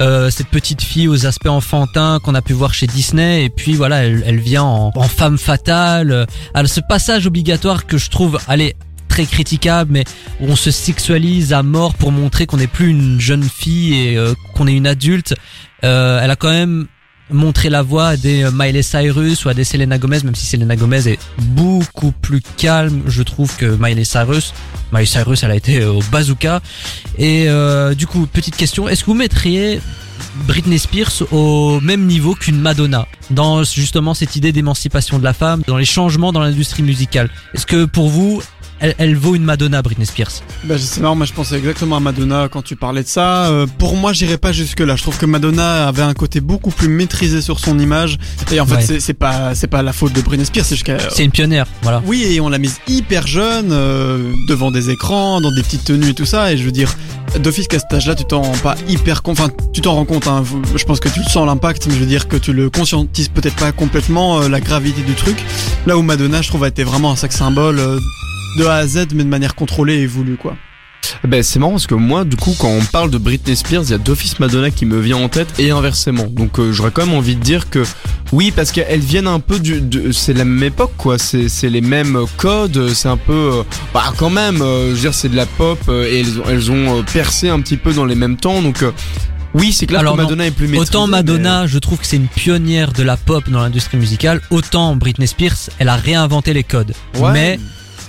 Euh, 0.00 0.30
cette 0.30 0.46
petite 0.46 0.80
fille 0.80 1.08
aux 1.08 1.26
aspects 1.26 1.48
enfantins 1.48 2.20
qu'on 2.22 2.36
a 2.36 2.40
pu 2.40 2.52
voir 2.52 2.74
chez 2.74 2.86
Disney. 2.86 3.44
Et 3.44 3.50
puis 3.50 3.74
voilà, 3.74 4.04
elle, 4.04 4.22
elle 4.24 4.38
vient 4.38 4.62
en, 4.62 4.92
en 4.94 5.08
femme 5.08 5.38
fatale. 5.38 6.28
Alors, 6.54 6.70
ce 6.70 6.80
passage 6.80 7.26
obligatoire 7.26 7.84
que 7.84 7.98
je 7.98 8.10
trouve, 8.10 8.38
allez, 8.46 8.76
très 9.08 9.26
critiquable, 9.26 9.90
mais 9.90 10.04
où 10.40 10.46
on 10.46 10.54
se 10.54 10.70
sexualise 10.70 11.52
à 11.52 11.64
mort 11.64 11.94
pour 11.94 12.12
montrer 12.12 12.46
qu'on 12.46 12.58
n'est 12.58 12.68
plus 12.68 12.90
une 12.90 13.20
jeune 13.20 13.42
fille 13.42 13.94
et 13.94 14.16
euh, 14.16 14.34
qu'on 14.54 14.68
est 14.68 14.74
une 14.74 14.86
adulte. 14.86 15.34
Euh, 15.82 16.20
elle 16.22 16.30
a 16.30 16.36
quand 16.36 16.50
même 16.50 16.86
montré 17.30 17.68
la 17.68 17.82
voie 17.82 18.08
à 18.08 18.16
des 18.16 18.44
euh, 18.44 18.50
Miley 18.52 18.82
Cyrus 18.82 19.44
ou 19.44 19.48
à 19.48 19.54
des 19.54 19.64
Selena 19.64 19.98
Gomez, 19.98 20.20
même 20.24 20.34
si 20.34 20.46
Selena 20.46 20.76
Gomez 20.76 21.08
est 21.08 21.18
beaucoup 21.38 22.12
plus 22.12 22.40
calme, 22.56 23.02
je 23.06 23.22
trouve, 23.22 23.54
que 23.56 23.76
Miley 23.78 24.04
Cyrus. 24.04 24.54
Miley 24.92 25.06
Cyrus, 25.06 25.42
elle 25.42 25.50
a 25.50 25.56
été 25.56 25.80
euh, 25.80 25.92
au 25.92 26.02
bazooka. 26.10 26.60
Et 27.18 27.48
euh, 27.48 27.94
du 27.94 28.06
coup, 28.06 28.26
petite 28.26 28.56
question, 28.56 28.88
est-ce 28.88 29.02
que 29.02 29.06
vous 29.06 29.14
mettriez 29.14 29.80
Britney 30.46 30.78
Spears 30.78 31.32
au 31.32 31.80
même 31.80 32.06
niveau 32.06 32.34
qu'une 32.34 32.60
Madonna 32.60 33.06
dans 33.30 33.62
justement 33.62 34.14
cette 34.14 34.36
idée 34.36 34.52
d'émancipation 34.52 35.18
de 35.18 35.24
la 35.24 35.32
femme, 35.32 35.62
dans 35.66 35.76
les 35.76 35.84
changements 35.84 36.32
dans 36.32 36.40
l'industrie 36.40 36.82
musicale? 36.82 37.30
Est-ce 37.54 37.66
que 37.66 37.84
pour 37.84 38.08
vous, 38.08 38.42
elle, 38.80 38.94
elle 38.98 39.16
vaut 39.16 39.34
une 39.34 39.44
Madonna, 39.44 39.82
Britney 39.82 40.06
Spears 40.06 40.30
Bah, 40.64 40.76
c'est 40.78 41.00
marrant, 41.00 41.14
moi 41.16 41.26
je 41.26 41.32
pensais 41.32 41.56
exactement 41.56 41.96
à 41.96 42.00
Madonna 42.00 42.48
quand 42.50 42.62
tu 42.62 42.76
parlais 42.76 43.02
de 43.02 43.08
ça. 43.08 43.46
Euh, 43.46 43.66
pour 43.78 43.96
moi, 43.96 44.12
j'irais 44.12 44.38
pas 44.38 44.52
jusque 44.52 44.80
là. 44.80 44.96
Je 44.96 45.02
trouve 45.02 45.18
que 45.18 45.26
Madonna 45.26 45.88
avait 45.88 46.02
un 46.02 46.14
côté 46.14 46.40
beaucoup 46.40 46.70
plus 46.70 46.88
maîtrisé 46.88 47.40
sur 47.42 47.58
son 47.60 47.78
image. 47.78 48.18
Et 48.52 48.60
en 48.60 48.66
fait, 48.66 48.74
Ouais. 48.92 49.00
c'est- 49.00 49.12
pas 49.14 49.54
c'est 49.54 49.66
pas 49.66 49.82
la 49.82 49.92
faute 49.92 50.12
de 50.12 50.20
Britney 50.20 50.44
Spears, 50.46 50.64
c'est 50.64 50.76
qu'elle- 50.82 51.00
C'est 51.10 51.24
une 51.24 51.30
pionnière, 51.30 51.66
voilà. 51.82 52.02
Oui, 52.06 52.22
et 52.24 52.40
on 52.40 52.48
l'a 52.48 52.58
mise 52.58 52.76
hyper 52.88 53.26
jeune, 53.26 53.70
euh, 53.72 54.32
devant 54.48 54.70
des 54.70 54.90
écrans, 54.90 55.40
dans 55.40 55.50
des 55.52 55.62
petites 55.62 55.84
tenues 55.84 56.10
et 56.10 56.14
tout 56.14 56.26
ça. 56.26 56.52
Et 56.52 56.56
je 56.58 56.64
veux 56.64 56.72
dire, 56.72 56.94
d'office 57.40 57.66
qu'à 57.68 57.78
cet 57.78 57.92
âge-là, 57.92 58.14
tu 58.14 58.24
t'en 58.24 58.42
rends 58.42 58.52
pas 58.58 58.74
hyper 58.88 59.22
compte. 59.22 59.38
Enfin, 59.40 59.50
tu 59.72 59.80
t'en 59.80 59.94
rends 59.94 60.04
compte. 60.04 60.26
Hein, 60.26 60.44
je 60.76 60.84
pense 60.84 61.00
que 61.00 61.08
tu 61.08 61.20
le 61.20 61.24
sens 61.28 61.46
l'impact, 61.46 61.86
mais 61.88 61.94
je 61.94 62.00
veux 62.00 62.06
dire 62.06 62.28
que 62.28 62.36
tu 62.36 62.52
le 62.52 62.70
conscientises 62.70 63.28
peut-être 63.28 63.56
pas 63.56 63.72
complètement 63.72 64.40
euh, 64.40 64.48
la 64.48 64.60
gravité 64.60 65.02
du 65.02 65.14
truc. 65.14 65.36
Là 65.86 65.96
où 65.98 66.02
Madonna, 66.02 66.40
je 66.42 66.48
trouve, 66.48 66.64
a 66.64 66.68
été 66.68 66.84
vraiment 66.84 67.10
un 67.12 67.16
sac 67.16 67.32
symbole 67.32 67.78
euh, 67.78 67.98
de 68.56 68.64
A 68.64 68.76
à 68.76 68.86
Z, 68.86 69.08
mais 69.14 69.24
de 69.24 69.28
manière 69.28 69.54
contrôlée 69.54 69.96
et 69.96 70.06
voulue, 70.06 70.36
quoi. 70.36 70.56
Ben 71.26 71.42
c'est 71.42 71.58
marrant 71.58 71.72
parce 71.72 71.86
que 71.86 71.94
moi 71.94 72.24
du 72.24 72.36
coup 72.36 72.54
quand 72.58 72.68
on 72.68 72.84
parle 72.84 73.10
de 73.10 73.18
Britney 73.18 73.56
Spears 73.56 73.84
il 73.84 73.90
y 73.90 73.94
a 73.94 73.98
d'office 73.98 74.38
Madonna 74.40 74.70
qui 74.70 74.84
me 74.84 75.00
vient 75.00 75.16
en 75.16 75.28
tête 75.28 75.48
et 75.58 75.70
inversement 75.70 76.26
donc 76.28 76.58
euh, 76.58 76.72
j'aurais 76.72 76.90
quand 76.90 77.06
même 77.06 77.14
envie 77.14 77.34
de 77.34 77.40
dire 77.42 77.70
que 77.70 77.82
oui 78.32 78.52
parce 78.54 78.72
qu'elles 78.72 79.00
viennent 79.00 79.26
un 79.26 79.40
peu 79.40 79.58
du 79.58 79.80
de, 79.80 80.12
c'est 80.12 80.34
la 80.34 80.44
même 80.44 80.62
époque 80.62 80.92
quoi 80.96 81.18
c'est 81.18 81.48
c'est 81.48 81.70
les 81.70 81.80
mêmes 81.80 82.18
codes 82.36 82.92
c'est 82.94 83.08
un 83.08 83.16
peu 83.16 83.32
euh, 83.32 83.62
bah 83.94 84.12
quand 84.16 84.30
même 84.30 84.60
euh, 84.60 84.90
je 84.90 84.94
veux 84.94 85.00
dire 85.00 85.14
c'est 85.14 85.28
de 85.28 85.36
la 85.36 85.46
pop 85.46 85.78
euh, 85.88 86.04
et 86.04 86.20
elles 86.20 86.40
ont 86.40 86.44
elles 86.48 86.70
ont 86.70 86.98
euh, 86.98 87.02
percé 87.02 87.48
un 87.48 87.60
petit 87.60 87.76
peu 87.76 87.92
dans 87.92 88.04
les 88.04 88.14
mêmes 88.14 88.36
temps 88.36 88.60
donc 88.60 88.82
euh, 88.82 88.92
oui 89.54 89.72
c'est 89.72 89.86
clair 89.86 90.00
Alors 90.00 90.14
que 90.14 90.18
non, 90.18 90.24
Madonna 90.24 90.46
est 90.46 90.50
plus 90.50 90.68
maîtrisée 90.68 90.90
Autant 90.90 91.06
Madonna, 91.06 91.66
je 91.66 91.78
trouve 91.78 91.98
que 91.98 92.06
c'est 92.06 92.16
une 92.16 92.28
pionnière 92.28 92.92
de 92.92 93.02
la 93.02 93.16
pop 93.16 93.48
dans 93.48 93.60
l'industrie 93.60 93.96
musicale, 93.96 94.40
autant 94.50 94.94
Britney 94.94 95.26
Spears, 95.26 95.70
elle 95.78 95.88
a 95.88 95.96
réinventé 95.96 96.52
les 96.52 96.64
codes. 96.64 96.92
Ouais. 97.18 97.32
Mais 97.32 97.58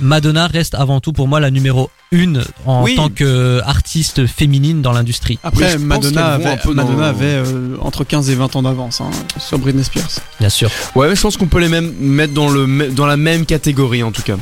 Madonna 0.02 0.48
reste 0.48 0.76
avant 0.76 1.00
tout 1.00 1.12
pour 1.14 1.28
moi 1.28 1.40
la 1.40 1.52
numéro 1.52 1.90
une 2.12 2.44
en 2.66 2.84
Oui. 2.84 2.96
tant 2.96 3.10
qu'artiste 3.10 4.26
féminine 4.26 4.82
dans 4.82 4.92
l'industrie. 4.94 5.38
Après, 5.44 5.76
Oui, 5.76 5.84
Madonna 5.84 6.28
avait, 6.34 6.46
un 6.46 6.58
peu 6.58 6.74
dans- 6.74 6.86
Madonna 6.86 7.08
avait 7.10 7.26
euh, 7.26 7.76
entre 7.82 8.04
15 8.04 8.30
et 8.30 8.36
20 8.36 8.56
ans 8.56 8.62
d'avance 8.64 9.02
hein, 9.02 9.10
sur 9.38 9.60
Britney 9.60 9.84
Spears. 9.84 10.10
Bien 10.40 10.50
sûr. 10.50 10.70
ouais 10.96 11.08
mais 11.10 11.16
je 11.16 11.22
pense 11.22 11.38
qu'on 11.38 11.48
peut 11.48 11.60
les 11.60 11.68
même 11.70 11.94
mettre 12.00 12.34
dans 12.34 12.50
le 12.50 12.88
dans 12.92 13.06
la 13.06 13.18
même 13.18 13.46
catégorie 13.46 14.04
en 14.04 14.12
tout 14.12 14.22
cas 14.24 14.36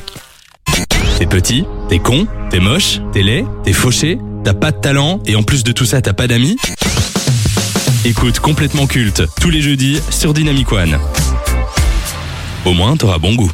T'es 1.17 1.25
petit, 1.25 1.65
t'es 1.89 1.97
con, 1.99 2.27
t'es 2.51 2.59
moche, 2.59 2.99
t'es 3.11 3.23
laid, 3.23 3.45
t'es 3.63 3.73
fauché, 3.73 4.19
t'as 4.43 4.53
pas 4.53 4.71
de 4.71 4.77
talent 4.79 5.19
et 5.25 5.35
en 5.35 5.41
plus 5.43 5.63
de 5.63 5.71
tout 5.71 5.85
ça 5.85 6.01
t'as 6.01 6.13
pas 6.13 6.27
d'amis 6.27 6.55
Écoute 8.05 8.39
complètement 8.39 8.85
culte 8.87 9.23
tous 9.41 9.49
les 9.49 9.61
jeudis 9.61 9.99
sur 10.11 10.33
Dynamic 10.33 10.71
One. 10.71 10.97
Au 12.65 12.73
moins 12.73 12.95
t'auras 12.95 13.17
bon 13.17 13.33
goût. 13.35 13.51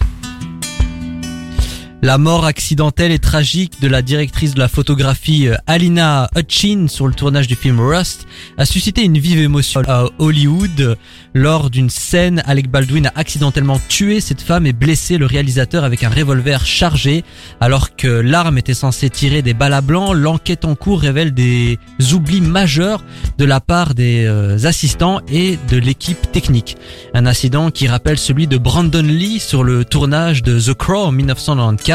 La 2.04 2.18
mort 2.18 2.44
accidentelle 2.44 3.14
et 3.14 3.18
tragique 3.18 3.80
de 3.80 3.88
la 3.88 4.02
directrice 4.02 4.56
de 4.56 4.60
la 4.60 4.68
photographie 4.68 5.48
euh, 5.48 5.56
Alina 5.68 6.30
Hutchin 6.36 6.88
sur 6.90 7.08
le 7.08 7.14
tournage 7.14 7.48
du 7.48 7.56
film 7.56 7.80
Rust 7.80 8.28
a 8.58 8.66
suscité 8.66 9.06
une 9.06 9.18
vive 9.18 9.40
émotion 9.40 9.84
à 9.88 10.08
Hollywood. 10.20 10.98
Lors 11.34 11.70
d'une 11.70 11.90
scène, 11.90 12.44
Alec 12.46 12.70
Baldwin 12.70 13.08
a 13.08 13.14
accidentellement 13.16 13.80
tué 13.88 14.20
cette 14.20 14.42
femme 14.42 14.68
et 14.68 14.74
blessé 14.74 15.18
le 15.18 15.26
réalisateur 15.26 15.86
avec 15.86 16.04
un 16.04 16.10
revolver 16.10 16.66
chargé. 16.66 17.24
Alors 17.62 17.96
que 17.96 18.10
l'arme 18.10 18.58
était 18.58 18.74
censée 18.74 19.10
tirer 19.10 19.42
des 19.42 19.54
balles 19.54 19.74
à 19.74 19.80
blanc, 19.80 20.12
l'enquête 20.12 20.66
en 20.66 20.76
cours 20.76 21.00
révèle 21.00 21.34
des 21.34 21.80
oublis 22.12 22.42
majeurs 22.42 23.02
de 23.38 23.46
la 23.46 23.62
part 23.62 23.96
des 23.96 24.26
euh, 24.26 24.66
assistants 24.66 25.22
et 25.32 25.58
de 25.70 25.78
l'équipe 25.78 26.34
technique. 26.34 26.76
Un 27.14 27.26
incident 27.26 27.72
qui 27.72 27.88
rappelle 27.88 28.18
celui 28.18 28.46
de 28.48 28.58
Brandon 28.58 29.04
Lee 29.04 29.40
sur 29.40 29.64
le 29.64 29.86
tournage 29.86 30.44
de 30.44 30.60
The 30.60 30.74
Crow 30.74 31.06
en 31.06 31.14
1994. 31.14 31.93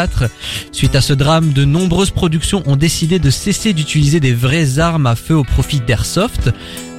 Suite 0.73 0.95
à 0.95 1.01
ce 1.01 1.13
drame, 1.13 1.53
de 1.53 1.65
nombreuses 1.65 2.11
productions 2.11 2.63
ont 2.67 2.77
décidé 2.77 3.19
de 3.19 3.31
cesser 3.31 3.73
d'utiliser 3.73 4.21
des 4.21 4.33
vraies 4.33 4.79
armes 4.79 5.07
à 5.07 5.17
feu 5.17 5.35
au 5.35 5.45
profit 5.45 5.81
d'Airsoft, 5.81 6.51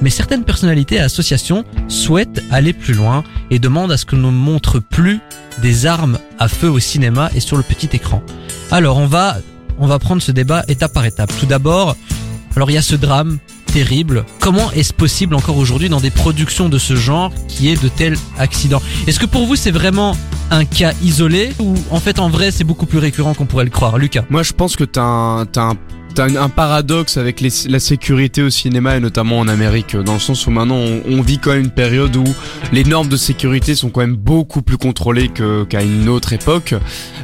mais 0.02 0.10
certaines 0.10 0.44
personnalités 0.44 0.96
et 0.96 1.00
associations 1.00 1.64
souhaitent 1.88 2.42
aller 2.50 2.72
plus 2.72 2.94
loin 2.94 3.24
et 3.50 3.58
demandent 3.58 3.92
à 3.92 3.96
ce 3.96 4.04
que 4.04 4.16
l'on 4.16 4.32
ne 4.32 4.36
montre 4.36 4.78
plus 4.78 5.20
des 5.62 5.86
armes 5.86 6.18
à 6.38 6.48
feu 6.48 6.68
au 6.68 6.78
cinéma 6.78 7.30
et 7.34 7.40
sur 7.40 7.56
le 7.56 7.62
petit 7.62 7.88
écran. 7.92 8.22
Alors 8.70 8.98
on 8.98 9.06
va, 9.06 9.38
on 9.78 9.86
va 9.86 9.98
prendre 9.98 10.22
ce 10.22 10.32
débat 10.32 10.64
étape 10.68 10.92
par 10.92 11.04
étape. 11.04 11.32
Tout 11.38 11.46
d'abord, 11.46 11.96
alors 12.56 12.70
il 12.70 12.74
y 12.74 12.78
a 12.78 12.82
ce 12.82 12.96
drame 12.96 13.38
terrible. 13.72 14.24
Comment 14.40 14.70
est-ce 14.72 14.92
possible 14.92 15.34
encore 15.34 15.56
aujourd'hui 15.56 15.88
dans 15.88 16.00
des 16.00 16.10
productions 16.10 16.68
de 16.68 16.78
ce 16.78 16.96
genre 16.96 17.32
qui 17.48 17.68
est 17.68 17.82
de 17.82 17.88
tels 17.88 18.16
accidents? 18.38 18.82
Est-ce 19.06 19.20
que 19.20 19.26
pour 19.26 19.46
vous 19.46 19.56
c'est 19.56 19.70
vraiment 19.70 20.16
un 20.50 20.64
cas 20.64 20.92
isolé 21.02 21.52
ou 21.60 21.74
en 21.90 22.00
fait 22.00 22.18
en 22.18 22.28
vrai 22.28 22.50
c'est 22.50 22.64
beaucoup 22.64 22.86
plus 22.86 22.98
récurrent 22.98 23.34
qu'on 23.34 23.46
pourrait 23.46 23.64
le 23.64 23.70
croire? 23.70 23.98
Lucas. 23.98 24.24
Moi, 24.30 24.42
je 24.42 24.52
pense 24.52 24.76
que 24.76 24.84
t'as 24.84 25.02
un, 25.02 25.46
t'as 26.14 26.26
un- 26.26 26.48
paradoxe 26.48 27.16
avec 27.16 27.40
la 27.40 27.78
sécurité 27.80 28.42
au 28.42 28.50
cinéma 28.50 28.96
et 28.96 29.00
notamment 29.00 29.38
en 29.38 29.48
Amérique, 29.48 29.96
dans 29.96 30.14
le 30.14 30.18
sens 30.18 30.46
où 30.46 30.50
maintenant 30.50 30.80
on, 31.08 31.22
vit 31.22 31.38
quand 31.38 31.50
même 31.50 31.64
une 31.64 31.70
période 31.70 32.16
où 32.16 32.24
les 32.72 32.84
normes 32.84 33.08
de 33.08 33.16
sécurité 33.16 33.74
sont 33.74 33.90
quand 33.90 34.00
même 34.00 34.16
beaucoup 34.16 34.62
plus 34.62 34.76
contrôlées 34.76 35.30
qu'à 35.68 35.82
une 35.82 36.08
autre 36.08 36.32
époque. 36.32 36.74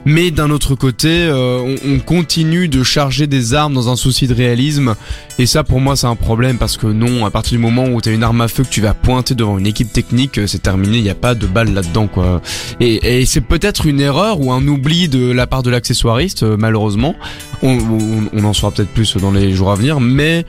Mais 0.05 0.31
d'un 0.31 0.51
autre 0.51 0.75
côté, 0.77 1.09
euh, 1.11 1.75
on, 1.85 1.95
on 1.95 1.99
continue 1.99 2.69
de 2.69 2.83
charger 2.85 3.27
des 3.27 3.55
armes 3.55 3.75
dans 3.75 3.89
un 3.89 3.97
souci 3.97 4.29
de 4.29 4.35
réalisme. 4.35 4.95
Et 5.39 5.47
ça, 5.47 5.65
pour 5.65 5.81
moi, 5.81 5.97
c'est 5.97 6.07
un 6.07 6.15
problème 6.15 6.59
parce 6.59 6.77
que 6.77 6.87
non, 6.87 7.27
à 7.27 7.31
partir 7.31 7.59
du 7.59 7.59
moment 7.59 7.87
où 7.87 8.01
t'as 8.01 8.13
une 8.13 8.23
arme 8.23 8.41
à 8.41 8.49
feu 8.49 8.63
que 8.63 8.69
tu 8.69 8.81
vas 8.81 8.95
pointer 8.95 9.35
devant 9.35 9.59
une 9.59 9.67
équipe 9.67 9.93
technique, 9.93 10.39
euh, 10.39 10.47
c'est 10.47 10.63
terminé. 10.63 10.99
Il 10.99 11.03
n'y 11.03 11.11
a 11.11 11.15
pas 11.15 11.35
de 11.35 11.47
balle 11.47 11.75
là-dedans, 11.75 12.07
quoi. 12.07 12.41
Et, 12.81 13.21
et 13.21 13.27
c'est 13.27 13.41
peut-être 13.41 13.87
une 13.87 14.01
erreur 14.01 14.41
ou 14.41 14.53
un 14.53 14.67
oubli 14.67 15.09
de 15.09 15.31
la 15.33 15.47
part 15.47 15.63
de 15.63 15.71
l'accessoiriste, 15.71 16.45
euh, 16.45 16.57
malheureusement. 16.59 17.15
On, 17.63 17.79
on, 17.79 18.29
on 18.33 18.45
en 18.45 18.53
saura 18.53 18.73
peut-être 18.73 18.91
plus 18.91 19.17
dans 19.17 19.31
les 19.31 19.53
jours 19.55 19.71
à 19.71 19.75
venir, 19.77 20.01
mais 20.01 20.45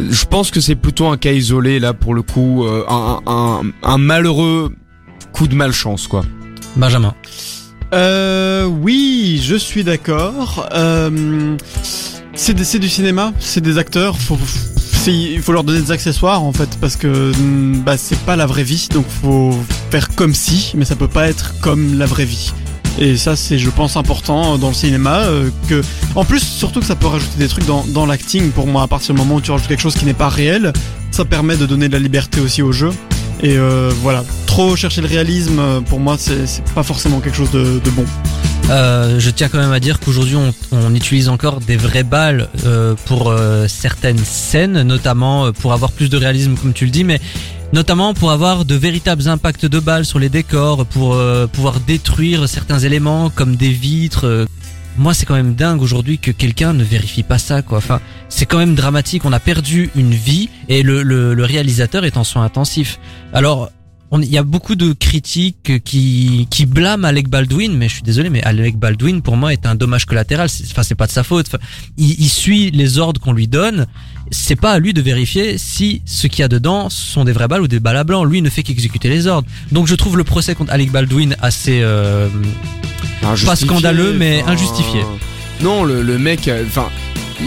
je 0.00 0.24
pense 0.24 0.50
que 0.50 0.60
c'est 0.60 0.74
plutôt 0.76 1.06
un 1.08 1.16
cas 1.16 1.32
isolé 1.32 1.78
là 1.78 1.92
pour 1.94 2.14
le 2.14 2.22
coup, 2.22 2.64
euh, 2.64 2.84
un, 2.88 3.20
un, 3.26 3.60
un 3.82 3.98
malheureux 3.98 4.74
coup 5.32 5.46
de 5.46 5.54
malchance, 5.54 6.06
quoi. 6.08 6.24
Benjamin. 6.76 7.14
Euh, 7.92 8.64
oui, 8.66 9.40
je 9.44 9.56
suis 9.56 9.84
d'accord. 9.84 10.68
Euh, 10.72 11.56
c'est 12.34 12.54
des- 12.54 12.64
c'est 12.64 12.78
du 12.78 12.88
cinéma, 12.88 13.32
c'est 13.40 13.60
des 13.60 13.78
acteurs. 13.78 14.16
Faut, 14.16 14.38
c'est- 14.46 15.12
il 15.12 15.42
faut 15.42 15.52
leur 15.52 15.64
donner 15.64 15.80
des 15.80 15.90
accessoires 15.92 16.42
en 16.42 16.52
fait 16.52 16.68
parce 16.80 16.96
que 16.96 17.32
bah, 17.84 17.96
c'est 17.96 18.18
pas 18.20 18.36
la 18.36 18.46
vraie 18.46 18.62
vie 18.64 18.86
donc 18.92 19.06
faut 19.22 19.58
faire 19.90 20.08
comme 20.14 20.34
si 20.34 20.72
mais 20.76 20.84
ça 20.84 20.94
peut 20.94 21.08
pas 21.08 21.26
être 21.28 21.54
comme 21.60 21.98
la 21.98 22.04
vraie 22.06 22.26
vie 22.26 22.52
et 22.98 23.16
ça 23.16 23.36
c'est 23.36 23.58
je 23.58 23.70
pense 23.70 23.96
important 23.96 24.58
dans 24.58 24.68
le 24.68 24.74
cinéma 24.74 25.20
euh, 25.20 25.50
que 25.68 25.82
en 26.14 26.24
plus 26.24 26.40
surtout 26.40 26.80
que 26.80 26.86
ça 26.86 26.96
peut 26.96 27.06
rajouter 27.06 27.38
des 27.38 27.48
trucs 27.48 27.66
dans, 27.66 27.84
dans 27.84 28.06
l'acting 28.06 28.50
pour 28.50 28.66
moi 28.66 28.82
à 28.82 28.86
partir 28.86 29.14
du 29.14 29.20
moment 29.20 29.36
où 29.36 29.40
tu 29.40 29.50
rajoutes 29.50 29.68
quelque 29.68 29.80
chose 29.82 29.94
qui 29.94 30.04
n'est 30.04 30.14
pas 30.14 30.28
réel 30.28 30.72
ça 31.10 31.24
permet 31.24 31.56
de 31.56 31.66
donner 31.66 31.88
de 31.88 31.92
la 31.92 31.98
liberté 31.98 32.40
aussi 32.40 32.62
au 32.62 32.72
jeu. 32.72 32.90
Et 33.42 33.56
euh, 33.56 33.90
voilà. 34.02 34.24
Trop 34.46 34.76
chercher 34.76 35.00
le 35.00 35.06
réalisme 35.06 35.58
euh, 35.58 35.80
pour 35.80 36.00
moi 36.00 36.16
c'est 36.18 36.62
pas 36.74 36.82
forcément 36.82 37.20
quelque 37.20 37.36
chose 37.36 37.50
de, 37.50 37.80
bon. 37.90 38.04
Euh, 38.68 39.18
je 39.18 39.30
tiens 39.30 39.48
quand 39.48 39.58
même 39.58 39.72
à 39.72 39.80
dire 39.80 39.98
qu'aujourd'hui 39.98 40.36
on, 40.36 40.94
utilise 40.94 41.28
encore 41.28 41.60
des 41.60 41.76
vraies 41.76 42.04
balles 42.04 42.48
euh, 42.64 42.94
pour 43.06 43.30
euh, 43.30 43.66
certaines 43.68 44.18
scènes, 44.18 44.82
notamment 44.82 45.46
euh, 45.46 45.52
pour 45.52 45.72
avoir 45.72 45.92
plus 45.92 46.10
de 46.10 46.16
réalisme 46.16 46.54
comme 46.54 46.72
tu 46.72 46.84
le 46.84 46.90
dis, 46.90 47.04
mais 47.04 47.20
notamment 47.72 48.14
pour 48.14 48.30
avoir 48.30 48.64
de 48.64 48.74
véritables 48.74 49.28
impacts 49.28 49.66
de 49.66 49.78
balles 49.78 50.04
sur 50.04 50.18
les 50.18 50.28
décors, 50.28 50.86
pour 50.86 51.14
euh, 51.14 51.46
pouvoir 51.46 51.80
détruire 51.80 52.48
certains 52.48 52.78
éléments 52.78 53.30
comme 53.30 53.56
des 53.56 53.70
vitres. 53.70 54.26
euh. 54.26 54.46
Moi 54.98 55.14
c'est 55.14 55.24
quand 55.24 55.34
même 55.34 55.54
dingue 55.54 55.80
aujourd'hui 55.82 56.18
que 56.18 56.32
quelqu'un 56.32 56.72
ne 56.72 56.82
vérifie 56.82 57.22
pas 57.22 57.38
ça 57.38 57.62
quoi. 57.62 57.78
Enfin 57.78 58.00
c'est 58.28 58.44
quand 58.44 58.58
même 58.58 58.74
dramatique. 58.74 59.24
On 59.24 59.32
a 59.32 59.40
perdu 59.40 59.88
une 59.94 60.12
vie 60.12 60.48
et 60.68 60.82
le, 60.82 61.02
le, 61.02 61.32
le 61.34 61.44
réalisateur 61.44 62.04
est 62.04 62.16
en 62.16 62.24
soins 62.24 62.44
intensifs. 62.44 62.98
Alors 63.32 63.70
il 64.18 64.24
y 64.24 64.38
a 64.38 64.42
beaucoup 64.42 64.74
de 64.74 64.92
critiques 64.92 65.84
qui, 65.84 66.48
qui 66.50 66.66
blâment 66.66 67.04
Alec 67.06 67.28
Baldwin, 67.28 67.76
mais 67.76 67.88
je 67.88 67.94
suis 67.94 68.02
désolé, 68.02 68.28
mais 68.28 68.42
Alec 68.42 68.76
Baldwin 68.76 69.22
pour 69.22 69.36
moi 69.36 69.52
est 69.52 69.66
un 69.66 69.76
dommage 69.76 70.04
collatéral. 70.04 70.48
Enfin, 70.72 70.82
c'est 70.82 70.96
pas 70.96 71.06
de 71.06 71.12
sa 71.12 71.22
faute. 71.22 71.46
Enfin, 71.46 71.62
il, 71.96 72.20
il 72.20 72.28
suit 72.28 72.72
les 72.72 72.98
ordres 72.98 73.20
qu'on 73.20 73.32
lui 73.32 73.46
donne. 73.46 73.86
C'est 74.30 74.56
pas 74.56 74.72
à 74.72 74.78
lui 74.78 74.92
de 74.94 75.00
vérifier 75.02 75.58
si 75.58 76.02
ce 76.06 76.26
qu'il 76.26 76.40
y 76.40 76.42
a 76.44 76.48
dedans 76.48 76.88
sont 76.88 77.24
des 77.24 77.32
vraies 77.32 77.48
balles 77.48 77.62
ou 77.62 77.68
des 77.68 77.80
balles 77.80 77.96
à 77.96 78.04
blanc. 78.04 78.24
Lui 78.24 78.38
il 78.38 78.42
ne 78.42 78.50
fait 78.50 78.62
qu'exécuter 78.62 79.08
les 79.08 79.26
ordres. 79.26 79.48
Donc 79.72 79.86
je 79.88 79.94
trouve 79.94 80.16
le 80.16 80.24
procès 80.24 80.54
contre 80.54 80.72
Alec 80.72 80.90
Baldwin 80.92 81.36
assez. 81.42 81.80
euh, 81.82 82.28
Injustifié, 83.22 83.66
scandaleux, 83.66 84.14
mais 84.14 84.42
injustifié. 84.46 85.00
Non, 85.62 85.84
le, 85.84 86.00
le 86.02 86.18
mec, 86.18 86.48
euh, 86.48 86.64
enfin, 86.66 86.88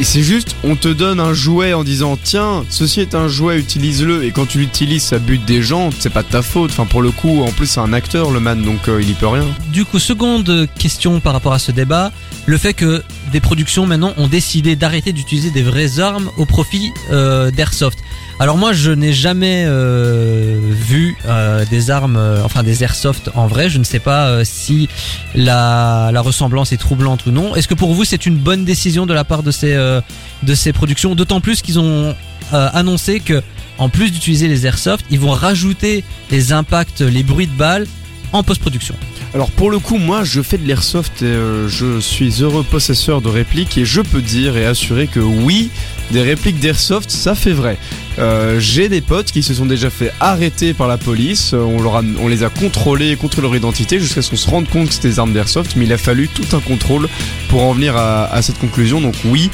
c'est 0.03 0.21
juste, 0.21 0.55
on 0.63 0.75
te 0.75 0.87
donne 0.87 1.19
un 1.19 1.33
jouet 1.33 1.73
en 1.73 1.83
disant 1.83 2.17
tiens, 2.21 2.63
ceci 2.69 2.99
est 3.01 3.15
un 3.15 3.27
jouet, 3.27 3.57
utilise-le. 3.57 4.23
Et 4.23 4.31
quand 4.31 4.45
tu 4.47 4.59
l'utilises, 4.59 5.03
ça 5.03 5.17
bute 5.19 5.45
des 5.45 5.61
gens, 5.63 5.89
c'est 5.97 6.11
pas 6.11 6.21
de 6.21 6.27
ta 6.27 6.41
faute. 6.43 6.69
Enfin, 6.71 6.85
pour 6.85 7.01
le 7.01 7.09
coup, 7.11 7.41
en 7.43 7.51
plus, 7.51 7.65
c'est 7.67 7.79
un 7.79 7.93
acteur, 7.93 8.29
le 8.31 8.39
man, 8.39 8.61
donc 8.61 8.87
euh, 8.87 9.01
il 9.01 9.09
y 9.09 9.13
peut 9.13 9.27
rien. 9.27 9.45
Du 9.71 9.83
coup, 9.85 9.97
seconde 9.99 10.67
question 10.77 11.19
par 11.19 11.33
rapport 11.33 11.53
à 11.53 11.59
ce 11.59 11.71
débat, 11.71 12.11
le 12.45 12.57
fait 12.57 12.73
que 12.73 13.01
des 13.33 13.41
productions 13.41 13.87
maintenant 13.87 14.13
ont 14.17 14.27
décidé 14.27 14.75
d'arrêter 14.75 15.11
d'utiliser 15.11 15.49
des 15.49 15.63
vraies 15.63 15.99
armes 15.99 16.29
au 16.37 16.45
profit 16.45 16.93
euh, 17.11 17.49
d'airsoft. 17.49 17.97
Alors 18.39 18.57
moi, 18.57 18.73
je 18.73 18.91
n'ai 18.91 19.11
jamais 19.11 19.63
euh, 19.65 20.59
vu 20.71 21.17
euh, 21.25 21.65
des 21.65 21.89
armes, 21.89 22.19
enfin 22.45 22.61
des 22.61 22.83
airsoft 22.83 23.31
en 23.33 23.47
vrai. 23.47 23.69
Je 23.69 23.79
ne 23.79 23.83
sais 23.83 23.99
pas 23.99 24.45
si 24.45 24.87
la, 25.33 26.11
la 26.13 26.21
ressemblance 26.21 26.71
est 26.71 26.77
troublante 26.77 27.25
ou 27.25 27.31
non. 27.31 27.55
Est-ce 27.55 27.67
que 27.67 27.73
pour 27.73 27.93
vous, 27.95 28.05
c'est 28.05 28.25
une 28.27 28.37
bonne 28.37 28.65
décision 28.65 29.05
de 29.07 29.13
la 29.13 29.23
part 29.23 29.41
de 29.41 29.51
ces 29.51 29.73
de 29.73 30.55
ces 30.55 30.71
productions? 30.71 31.15
D'autant 31.15 31.41
plus 31.41 31.61
qu'ils 31.63 31.79
ont 31.79 32.15
annoncé 32.51 33.19
que 33.19 33.41
en 33.79 33.89
plus 33.89 34.11
d'utiliser 34.11 34.47
les 34.47 34.67
airsoft, 34.67 35.05
ils 35.09 35.19
vont 35.19 35.31
rajouter 35.31 36.03
les 36.29 36.53
impacts, 36.53 37.01
les 37.01 37.23
bruits 37.23 37.47
de 37.47 37.57
balles 37.57 37.87
en 38.31 38.43
post-production. 38.43 38.95
Alors 39.33 39.49
pour 39.49 39.71
le 39.71 39.79
coup, 39.79 39.97
moi 39.97 40.23
je 40.23 40.43
fais 40.43 40.59
de 40.59 40.67
l'airsoft 40.67 41.23
et 41.23 41.25
euh, 41.25 41.67
je 41.67 41.99
suis 41.99 42.43
heureux 42.43 42.63
possesseur 42.63 43.19
de 43.19 43.29
répliques 43.29 43.79
et 43.79 43.85
je 43.85 44.01
peux 44.01 44.21
dire 44.21 44.57
et 44.57 44.65
assurer 44.67 45.07
que 45.07 45.19
oui, 45.19 45.71
des 46.11 46.21
répliques 46.21 46.59
d'airsoft, 46.59 47.09
ça 47.09 47.33
fait 47.33 47.51
vrai. 47.51 47.79
Euh, 48.19 48.59
J'ai 48.59 48.89
des 48.89 49.01
potes 49.01 49.31
qui 49.31 49.41
se 49.41 49.55
sont 49.55 49.65
déjà 49.65 49.89
fait 49.89 50.11
arrêter 50.19 50.75
par 50.75 50.87
la 50.87 50.99
police, 50.99 51.55
euh, 51.55 51.63
on, 51.63 52.27
les 52.27 52.43
a 52.43 52.49
contrôlés 52.49 53.15
contre 53.15 53.41
leur 53.41 53.55
identité 53.55 53.99
jusqu'à 53.99 54.21
ce 54.21 54.29
qu'on 54.29 54.35
se 54.35 54.47
rende 54.47 54.69
compte 54.69 54.89
que 54.89 54.93
c'était 54.93 55.09
des 55.09 55.17
armes 55.17 55.33
d'airsoft, 55.33 55.75
mais 55.77 55.85
il 55.85 55.93
a 55.93 55.97
fallu 55.97 56.27
tout 56.27 56.55
un 56.55 56.59
contrôle 56.59 57.09
pour 57.49 57.63
en 57.63 57.73
venir 57.73 57.97
à, 57.97 58.39
cette 58.43 58.59
conclusion, 58.59 59.01
donc 59.01 59.15
oui. 59.25 59.49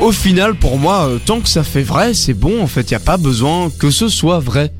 Au 0.00 0.10
final, 0.10 0.56
pour 0.56 0.78
moi, 0.78 1.08
tant 1.26 1.40
que 1.40 1.48
ça 1.48 1.62
fait 1.62 1.82
vrai, 1.84 2.12
c'est 2.14 2.34
bon, 2.34 2.60
en 2.60 2.66
fait, 2.66 2.90
il 2.90 2.94
n'y 2.94 2.96
a 2.96 3.00
pas 3.00 3.18
besoin 3.18 3.70
que 3.78 3.90
ce 3.90 4.08
soit 4.08 4.40
vrai. 4.40 4.72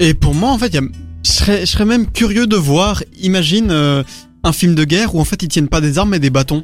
Et 0.00 0.14
pour 0.14 0.34
moi, 0.34 0.50
en 0.50 0.58
fait, 0.58 0.68
il 0.68 0.74
y 0.74 0.78
a- 0.78 1.05
je 1.26 1.32
serais, 1.32 1.60
je 1.60 1.66
serais 1.66 1.84
même 1.84 2.06
curieux 2.06 2.46
de 2.46 2.56
voir, 2.56 3.02
imagine 3.20 3.70
euh, 3.70 4.02
un 4.44 4.52
film 4.52 4.74
de 4.74 4.84
guerre 4.84 5.14
où 5.14 5.20
en 5.20 5.24
fait 5.24 5.42
ils 5.42 5.48
tiennent 5.48 5.68
pas 5.68 5.80
des 5.80 5.98
armes 5.98 6.10
mais 6.10 6.20
des 6.20 6.30
bâtons. 6.30 6.62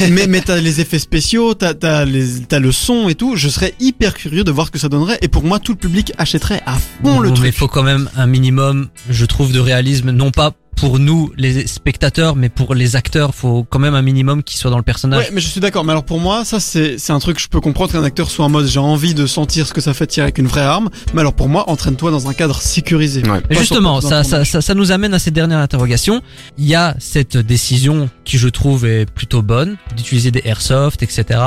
mais 0.10 0.26
mais 0.26 0.40
t'as 0.40 0.56
les 0.56 0.80
effets 0.80 0.98
spéciaux, 0.98 1.54
t'as 1.54 1.74
t'as 1.74 2.04
les 2.04 2.40
t'as 2.48 2.58
le 2.58 2.72
son 2.72 3.08
et 3.08 3.14
tout. 3.14 3.36
Je 3.36 3.48
serais 3.48 3.74
hyper 3.80 4.14
curieux 4.14 4.44
de 4.44 4.50
voir 4.50 4.66
ce 4.66 4.72
que 4.72 4.78
ça 4.78 4.88
donnerait. 4.88 5.18
Et 5.20 5.28
pour 5.28 5.44
moi, 5.44 5.58
tout 5.58 5.72
le 5.72 5.78
public 5.78 6.12
achèterait 6.16 6.62
à 6.66 6.76
fond 6.76 7.20
le 7.20 7.28
mais 7.28 7.34
truc. 7.34 7.46
il 7.48 7.52
faut 7.52 7.68
quand 7.68 7.82
même 7.82 8.08
un 8.16 8.26
minimum, 8.26 8.88
je 9.10 9.24
trouve, 9.26 9.52
de 9.52 9.60
réalisme, 9.60 10.10
non 10.10 10.30
pas 10.30 10.54
pour 10.80 10.98
nous 10.98 11.30
les 11.36 11.66
spectateurs, 11.66 12.36
mais 12.36 12.48
pour 12.48 12.74
les 12.74 12.96
acteurs, 12.96 13.34
faut 13.34 13.64
quand 13.64 13.78
même 13.78 13.94
un 13.94 14.00
minimum 14.02 14.42
qui 14.42 14.56
soit 14.56 14.70
dans 14.70 14.78
le 14.78 14.82
personnage. 14.82 15.26
Ouais, 15.26 15.30
mais 15.32 15.40
je 15.42 15.46
suis 15.46 15.60
d'accord. 15.60 15.84
Mais 15.84 15.92
alors 15.92 16.04
pour 16.04 16.20
moi, 16.20 16.44
ça 16.46 16.58
c'est 16.58 16.96
c'est 16.98 17.12
un 17.12 17.18
truc 17.18 17.36
que 17.36 17.42
je 17.42 17.48
peux 17.48 17.60
comprendre 17.60 17.92
qu'un 17.92 18.02
acteur 18.02 18.30
soit 18.30 18.46
en 18.46 18.48
mode 18.48 18.66
j'ai 18.66 18.80
envie 18.80 19.12
de 19.12 19.26
sentir 19.26 19.66
ce 19.66 19.74
que 19.74 19.82
ça 19.82 19.92
fait 19.92 20.06
de 20.06 20.10
tirer 20.10 20.24
avec 20.24 20.38
une 20.38 20.46
vraie 20.46 20.62
arme. 20.62 20.88
Mais 21.12 21.20
alors 21.20 21.34
pour 21.34 21.48
moi, 21.48 21.68
entraîne-toi 21.68 22.10
dans 22.10 22.28
un 22.28 22.32
cadre 22.32 22.60
sécurisé. 22.62 23.22
Ouais. 23.28 23.42
Justement, 23.50 24.00
ça, 24.00 24.24
ça, 24.24 24.46
ça, 24.46 24.62
ça 24.62 24.74
nous 24.74 24.90
amène 24.90 25.12
à 25.12 25.18
cette 25.18 25.34
dernière 25.34 25.58
interrogation. 25.58 26.22
Il 26.56 26.64
y 26.64 26.74
a 26.74 26.96
cette 26.98 27.36
décision 27.36 28.08
qui, 28.24 28.38
je 28.38 28.48
trouve, 28.48 28.86
est 28.86 29.04
plutôt 29.04 29.42
bonne 29.42 29.76
d'utiliser 29.96 30.30
des 30.30 30.42
airsoft, 30.46 31.02
etc. 31.02 31.40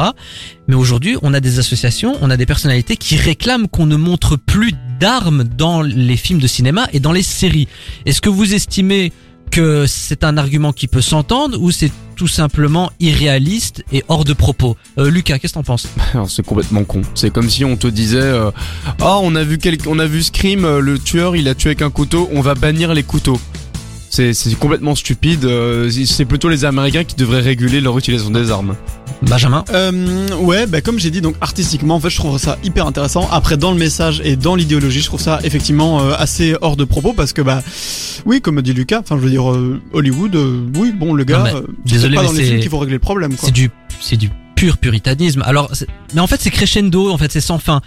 Mais 0.67 0.75
aujourd'hui, 0.75 1.17
on 1.23 1.33
a 1.33 1.39
des 1.39 1.59
associations, 1.59 2.17
on 2.21 2.29
a 2.29 2.37
des 2.37 2.45
personnalités 2.45 2.97
qui 2.97 3.17
réclament 3.17 3.67
qu'on 3.67 3.85
ne 3.85 3.95
montre 3.95 4.35
plus 4.35 4.73
d'armes 4.99 5.43
dans 5.43 5.81
les 5.81 6.17
films 6.17 6.39
de 6.39 6.47
cinéma 6.47 6.87
et 6.93 6.99
dans 6.99 7.11
les 7.11 7.23
séries. 7.23 7.67
Est-ce 8.05 8.21
que 8.21 8.29
vous 8.29 8.53
estimez 8.53 9.11
que 9.53 9.85
c'est 9.85 10.23
un 10.23 10.37
argument 10.37 10.73
qui 10.73 10.87
peut 10.87 10.99
s'entendre 11.01 11.61
ou 11.61 11.69
c'est 11.69 11.91
tout 12.15 12.27
simplement 12.27 12.91
irréaliste 12.99 13.83
et 13.91 14.03
hors 14.07 14.23
de 14.23 14.33
propos 14.33 14.77
euh, 14.97 15.11
Lucas, 15.11 15.37
qu'est-ce 15.37 15.53
que 15.53 15.59
t'en 15.59 15.63
penses? 15.63 15.87
C'est 16.27 16.43
complètement 16.43 16.83
con. 16.83 17.03
C'est 17.13 17.31
comme 17.31 17.49
si 17.51 17.63
on 17.63 17.75
te 17.75 17.85
disait 17.85 18.17
euh, 18.19 18.49
Ah, 18.99 19.19
on 19.21 19.35
a 19.35 19.43
vu 19.43 19.59
quel... 19.59 19.77
on 19.85 19.99
a 19.99 20.07
vu 20.07 20.23
Scream, 20.23 20.65
euh, 20.65 20.79
le 20.79 20.97
tueur, 20.97 21.35
il 21.35 21.47
a 21.47 21.53
tué 21.53 21.69
avec 21.69 21.83
un 21.83 21.91
couteau, 21.91 22.29
on 22.33 22.41
va 22.41 22.55
bannir 22.55 22.95
les 22.95 23.03
couteaux. 23.03 23.39
C'est 24.15 24.35
c'est 24.35 24.53
complètement 24.53 24.93
stupide. 24.93 25.43
euh, 25.45 25.89
C'est 26.05 26.25
plutôt 26.25 26.47
les 26.47 26.65
Américains 26.65 27.03
qui 27.03 27.15
devraient 27.15 27.41
réguler 27.41 27.81
leur 27.81 27.97
utilisation 27.97 28.29
des 28.29 28.51
armes. 28.51 28.75
Benjamin 29.23 29.65
Euh, 29.73 30.27
ouais, 30.35 30.67
bah 30.67 30.81
comme 30.81 30.99
j'ai 30.99 31.09
dit, 31.09 31.19
donc 31.19 31.35
artistiquement, 31.41 31.95
en 31.95 31.99
fait, 31.99 32.11
je 32.11 32.17
trouve 32.17 32.37
ça 32.37 32.59
hyper 32.63 32.85
intéressant. 32.85 33.27
Après, 33.31 33.57
dans 33.57 33.71
le 33.71 33.77
message 33.79 34.21
et 34.23 34.35
dans 34.35 34.53
l'idéologie, 34.53 34.99
je 35.01 35.07
trouve 35.07 35.19
ça 35.19 35.39
effectivement 35.43 35.99
euh, 35.99 36.13
assez 36.15 36.55
hors 36.61 36.75
de 36.75 36.83
propos 36.83 37.13
parce 37.13 37.33
que 37.33 37.41
bah, 37.41 37.63
oui, 38.27 38.39
comme 38.39 38.61
dit 38.61 38.73
Lucas, 38.73 38.99
enfin, 38.99 39.17
je 39.17 39.23
veux 39.23 39.31
dire, 39.31 39.51
euh, 39.51 39.81
Hollywood, 39.93 40.35
euh, 40.35 40.63
oui, 40.75 40.91
bon, 40.91 41.15
le 41.15 41.23
gars, 41.23 41.39
Non, 41.39 41.43
mais 41.45 41.55
euh, 41.55 41.61
c'est 41.87 41.93
désolé, 41.93 42.15
pas 42.15 42.21
mais 42.21 42.27
dans 42.27 42.33
les 42.33 42.43
films 42.43 42.59
qu'il 42.59 42.69
faut 42.69 42.77
régler 42.77 42.93
le 42.93 42.99
problème, 42.99 43.35
quoi. 43.35 43.47
C'est 43.47 43.51
du, 43.51 43.71
c'est 43.99 44.17
du 44.17 44.29
pur 44.55 44.77
puritanisme. 44.77 45.41
Alors, 45.43 45.71
mais 46.13 46.21
en 46.21 46.27
fait, 46.27 46.39
c'est 46.39 46.51
crescendo. 46.51 47.09
En 47.09 47.17
fait, 47.17 47.31
c'est 47.31 47.41
sans 47.41 47.57
fin. 47.57 47.81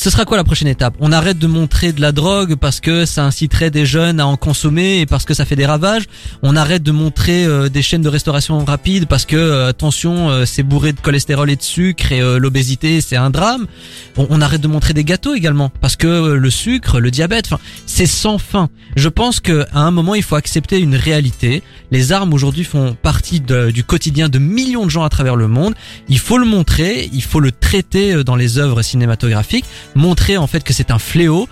Ce 0.00 0.10
sera 0.10 0.24
quoi 0.24 0.36
la 0.36 0.44
prochaine 0.44 0.68
étape? 0.68 0.94
On 1.00 1.10
arrête 1.10 1.40
de 1.40 1.48
montrer 1.48 1.92
de 1.92 2.00
la 2.00 2.12
drogue 2.12 2.54
parce 2.54 2.78
que 2.78 3.04
ça 3.04 3.24
inciterait 3.24 3.72
des 3.72 3.84
jeunes 3.84 4.20
à 4.20 4.28
en 4.28 4.36
consommer 4.36 5.00
et 5.00 5.06
parce 5.06 5.24
que 5.24 5.34
ça 5.34 5.44
fait 5.44 5.56
des 5.56 5.66
ravages? 5.66 6.04
On 6.44 6.54
arrête 6.54 6.84
de 6.84 6.92
montrer 6.92 7.44
euh, 7.44 7.68
des 7.68 7.82
chaînes 7.82 8.02
de 8.02 8.08
restauration 8.08 8.64
rapide 8.64 9.06
parce 9.08 9.24
que 9.24 9.34
euh, 9.34 9.66
attention, 9.66 10.30
euh, 10.30 10.44
c'est 10.44 10.62
bourré 10.62 10.92
de 10.92 11.00
cholestérol 11.00 11.50
et 11.50 11.56
de 11.56 11.62
sucre 11.62 12.12
et 12.12 12.20
l'obésité 12.38 13.00
c'est 13.00 13.16
un 13.16 13.30
drame? 13.30 13.66
On, 14.16 14.40
arrête 14.40 14.60
de 14.60 14.68
montrer 14.68 14.94
des 14.94 15.02
gâteaux 15.02 15.34
également 15.34 15.72
parce 15.80 15.96
que 15.96 16.34
le 16.34 16.50
sucre, 16.50 17.00
le 17.00 17.10
diabète, 17.10 17.46
enfin, 17.46 17.58
c'est 17.86 18.06
sans 18.06 18.38
fin. 18.38 18.68
Je 18.94 19.08
pense 19.08 19.40
que 19.40 19.66
à 19.72 19.80
un 19.80 19.90
moment 19.90 20.14
il 20.14 20.22
faut 20.22 20.36
accepter 20.36 20.78
une 20.78 20.94
réalité. 20.94 21.64
Les 21.90 22.12
armes 22.12 22.32
aujourd'hui 22.32 22.62
font 22.62 22.94
partie 22.94 23.40
du 23.40 23.82
quotidien 23.82 24.28
de 24.28 24.38
millions 24.38 24.84
de 24.84 24.90
gens 24.90 25.02
à 25.02 25.08
travers 25.08 25.34
le 25.34 25.48
monde. 25.48 25.74
Il 26.08 26.20
faut 26.20 26.38
le 26.38 26.46
montrer, 26.46 27.10
il 27.12 27.22
faut 27.22 27.40
le 27.40 27.50
traiter 27.50 28.22
dans 28.22 28.36
les 28.36 28.58
œuvres 28.58 28.82
cinématographiques, 28.82 29.64
montrer 29.94 30.36
en 30.36 30.46
fait 30.46 30.64
que 30.64 30.72
c'est 30.72 30.90
un 30.90 30.98
fléau. 30.98 31.48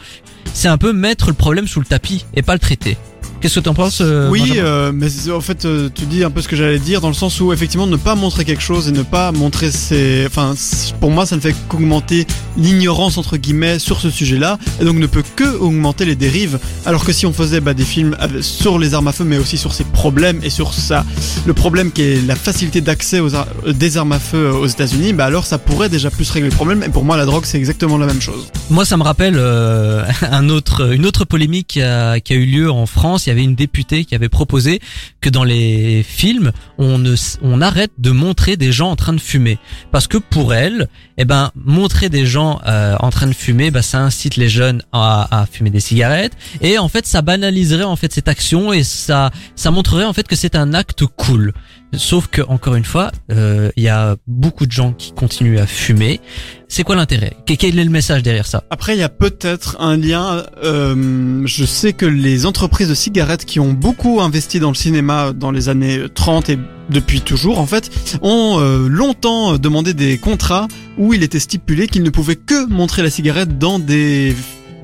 C'est 0.52 0.68
un 0.68 0.78
peu 0.78 0.92
mettre 0.92 1.28
le 1.28 1.34
problème 1.34 1.66
sous 1.66 1.80
le 1.80 1.86
tapis 1.86 2.24
et 2.34 2.42
pas 2.42 2.54
le 2.54 2.60
traiter. 2.60 2.96
Qu'est-ce 3.40 3.56
que 3.56 3.60
t'en 3.60 3.74
penses 3.74 3.98
euh, 4.00 4.28
oui, 4.30 4.54
euh, 4.56 4.92
mais 4.94 5.08
en 5.30 5.40
fait, 5.40 5.64
euh, 5.64 5.88
tu 5.94 6.04
dis 6.06 6.24
un 6.24 6.30
peu 6.30 6.40
ce 6.40 6.48
que 6.48 6.56
j'allais 6.56 6.78
dire 6.78 7.00
dans 7.00 7.08
le 7.08 7.14
sens 7.14 7.40
où 7.40 7.52
effectivement 7.52 7.86
ne 7.86 7.96
pas 7.96 8.14
montrer 8.14 8.44
quelque 8.44 8.62
chose 8.62 8.88
et 8.88 8.92
ne 8.92 9.02
pas 9.02 9.30
montrer 9.30 9.70
ses, 9.70 10.24
enfin, 10.26 10.54
pour 11.00 11.10
moi, 11.10 11.26
ça 11.26 11.36
ne 11.36 11.40
fait 11.40 11.54
qu'augmenter 11.68 12.26
l'ignorance 12.56 13.18
entre 13.18 13.36
guillemets 13.36 13.78
sur 13.78 14.00
ce 14.00 14.10
sujet-là 14.10 14.58
et 14.80 14.84
donc 14.84 14.96
ne 14.96 15.06
peut 15.06 15.22
que 15.36 15.56
augmenter 15.58 16.04
les 16.06 16.16
dérives. 16.16 16.58
Alors 16.86 17.04
que 17.04 17.12
si 17.12 17.26
on 17.26 17.32
faisait 17.32 17.60
bah, 17.60 17.74
des 17.74 17.84
films 17.84 18.16
sur 18.40 18.78
les 18.78 18.94
armes 18.94 19.08
à 19.08 19.12
feu, 19.12 19.24
mais 19.24 19.38
aussi 19.38 19.58
sur 19.58 19.74
ses 19.74 19.84
problèmes 19.84 20.40
et 20.42 20.50
sur 20.50 20.72
ça, 20.72 21.04
le 21.46 21.52
problème 21.52 21.92
qui 21.92 22.02
est 22.02 22.26
la 22.26 22.36
facilité 22.36 22.80
d'accès 22.80 23.20
aux 23.20 23.34
ar- 23.34 23.48
des 23.66 23.96
armes 23.98 24.12
à 24.12 24.18
feu 24.18 24.50
aux 24.50 24.66
États-Unis, 24.66 25.12
bah 25.12 25.26
alors 25.26 25.44
ça 25.46 25.58
pourrait 25.58 25.88
déjà 25.88 26.10
plus 26.10 26.30
régler 26.30 26.48
le 26.50 26.54
problème. 26.56 26.82
Et 26.82 26.88
pour 26.88 27.04
moi, 27.04 27.16
la 27.16 27.26
drogue, 27.26 27.44
c'est 27.44 27.58
exactement 27.58 27.98
la 27.98 28.06
même 28.06 28.20
chose. 28.22 28.46
Moi, 28.70 28.84
ça 28.84 28.96
me 28.96 29.02
rappelle 29.02 29.38
un 30.30 30.48
autre, 30.48 30.92
une 30.94 31.06
autre 31.06 31.24
polémique 31.24 31.66
qui 31.68 31.82
a, 31.82 32.20
qui 32.20 32.32
a 32.32 32.36
eu 32.36 32.46
lieu 32.46 32.70
en 32.70 32.86
France. 32.86 33.15
Il 33.24 33.30
y 33.30 33.32
avait 33.32 33.44
une 33.44 33.54
députée 33.54 34.04
qui 34.04 34.14
avait 34.14 34.28
proposé 34.28 34.80
que 35.20 35.30
dans 35.30 35.44
les 35.44 36.02
films, 36.02 36.52
on 36.76 36.98
ne, 36.98 37.14
on 37.40 37.62
arrête 37.62 37.92
de 37.96 38.10
montrer 38.10 38.56
des 38.56 38.72
gens 38.72 38.90
en 38.90 38.96
train 38.96 39.14
de 39.14 39.20
fumer, 39.20 39.58
parce 39.92 40.08
que 40.08 40.18
pour 40.18 40.52
elle, 40.52 40.88
eh 41.16 41.24
ben, 41.24 41.52
montrer 41.54 42.10
des 42.10 42.26
gens 42.26 42.60
euh, 42.66 42.96
en 43.00 43.10
train 43.10 43.26
de 43.26 43.32
fumer, 43.32 43.70
bah, 43.70 43.82
ça 43.82 44.00
incite 44.00 44.36
les 44.36 44.48
jeunes 44.48 44.82
à, 44.92 45.42
à 45.42 45.46
fumer 45.46 45.70
des 45.70 45.80
cigarettes, 45.80 46.36
et 46.60 46.78
en 46.78 46.88
fait, 46.88 47.06
ça 47.06 47.22
banaliserait 47.22 47.84
en 47.84 47.96
fait 47.96 48.12
cette 48.12 48.28
action 48.28 48.72
et 48.72 48.82
ça, 48.82 49.30
ça 49.54 49.70
montrerait 49.70 50.04
en 50.04 50.12
fait 50.12 50.26
que 50.28 50.36
c'est 50.36 50.56
un 50.56 50.74
acte 50.74 51.04
cool. 51.06 51.52
Sauf 51.94 52.26
que 52.26 52.42
encore 52.42 52.74
une 52.74 52.84
fois, 52.84 53.10
euh, 53.32 53.70
il 53.76 53.82
y 53.84 53.88
a 53.88 54.16
beaucoup 54.26 54.66
de 54.66 54.72
gens 54.72 54.92
qui 54.92 55.12
continuent 55.12 55.58
à 55.58 55.66
fumer. 55.66 56.20
C'est 56.68 56.82
quoi 56.82 56.94
l'intérêt? 56.96 57.32
Que- 57.46 57.54
Quel 57.54 57.78
est 57.78 57.84
le 57.84 57.90
message 57.90 58.22
derrière 58.22 58.46
ça? 58.46 58.64
Après, 58.70 58.94
il 58.96 58.98
y 59.00 59.02
a 59.04 59.08
peut-être 59.08 59.76
un 59.80 59.96
lien. 59.96 60.44
euh, 60.62 61.42
je 61.46 61.64
sais 61.64 61.92
que 61.92 62.04
les 62.04 62.44
entreprises 62.44 62.88
de 62.88 62.94
cigarettes 62.94 63.44
qui 63.44 63.60
ont 63.60 63.72
beaucoup 63.72 64.20
investi 64.20 64.60
dans 64.60 64.68
le 64.70 64.74
cinéma 64.74 65.32
dans 65.32 65.50
les 65.52 65.68
années 65.68 66.00
30 66.12 66.50
et 66.50 66.58
depuis 66.90 67.20
toujours, 67.22 67.58
en 67.60 67.66
fait, 67.66 67.90
ont 68.20 68.58
euh, 68.60 68.88
longtemps 68.88 69.56
demandé 69.56 69.94
des 69.94 70.18
contrats 70.18 70.68
où 70.98 71.14
il 71.14 71.22
était 71.22 71.40
stipulé 71.40 71.86
qu'ils 71.86 72.02
ne 72.02 72.10
pouvaient 72.10 72.36
que 72.36 72.66
montrer 72.68 73.02
la 73.02 73.10
cigarette 73.10 73.58
dans 73.58 73.78
des 73.78 74.34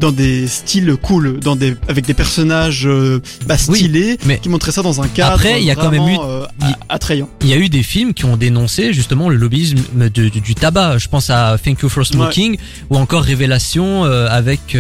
dans 0.03 0.13
des 0.13 0.47
styles 0.49 0.97
cool, 1.01 1.39
dans 1.41 1.57
des 1.57 1.75
avec 1.89 2.05
des 2.05 2.13
personnages 2.15 2.87
euh, 2.87 3.21
bah, 3.47 3.57
Oui, 3.69 3.79
stylés, 3.79 4.19
mais 4.27 4.39
qui 4.39 4.49
montraient 4.49 4.73
ça 4.73 4.83
dans 4.83 5.01
un 5.01 5.09
cadre. 5.09 5.33
après, 5.35 5.61
il 5.61 5.65
y 5.65 5.71
a 5.71 5.75
quand 5.77 5.91
même 5.91 6.03
eu- 6.03 6.17
vraiment, 6.17 6.29
euh, 6.29 6.47
attrayant. 6.89 7.29
Il 7.41 7.47
y 7.49 7.53
a 7.55 7.57
eu 7.57 7.69
des 7.69 7.83
films 7.83 8.13
qui 8.13 8.25
ont 8.25 8.37
dénoncé 8.37 8.93
justement 8.93 9.29
le 9.29 9.37
lobbyisme 9.37 9.79
de- 9.97 10.09
du, 10.09 10.41
du 10.41 10.55
tabac. 10.55 10.99
Je 10.99 11.09
pense 11.09 11.31
à 11.31 11.57
Thank 11.65 11.81
You 11.83 11.89
for 11.89 12.05
Smoking 12.05 12.57
ou 12.91 12.97
encore 12.97 13.23
Révélation 13.23 14.05
euh, 14.05 14.27
avec 14.29 14.77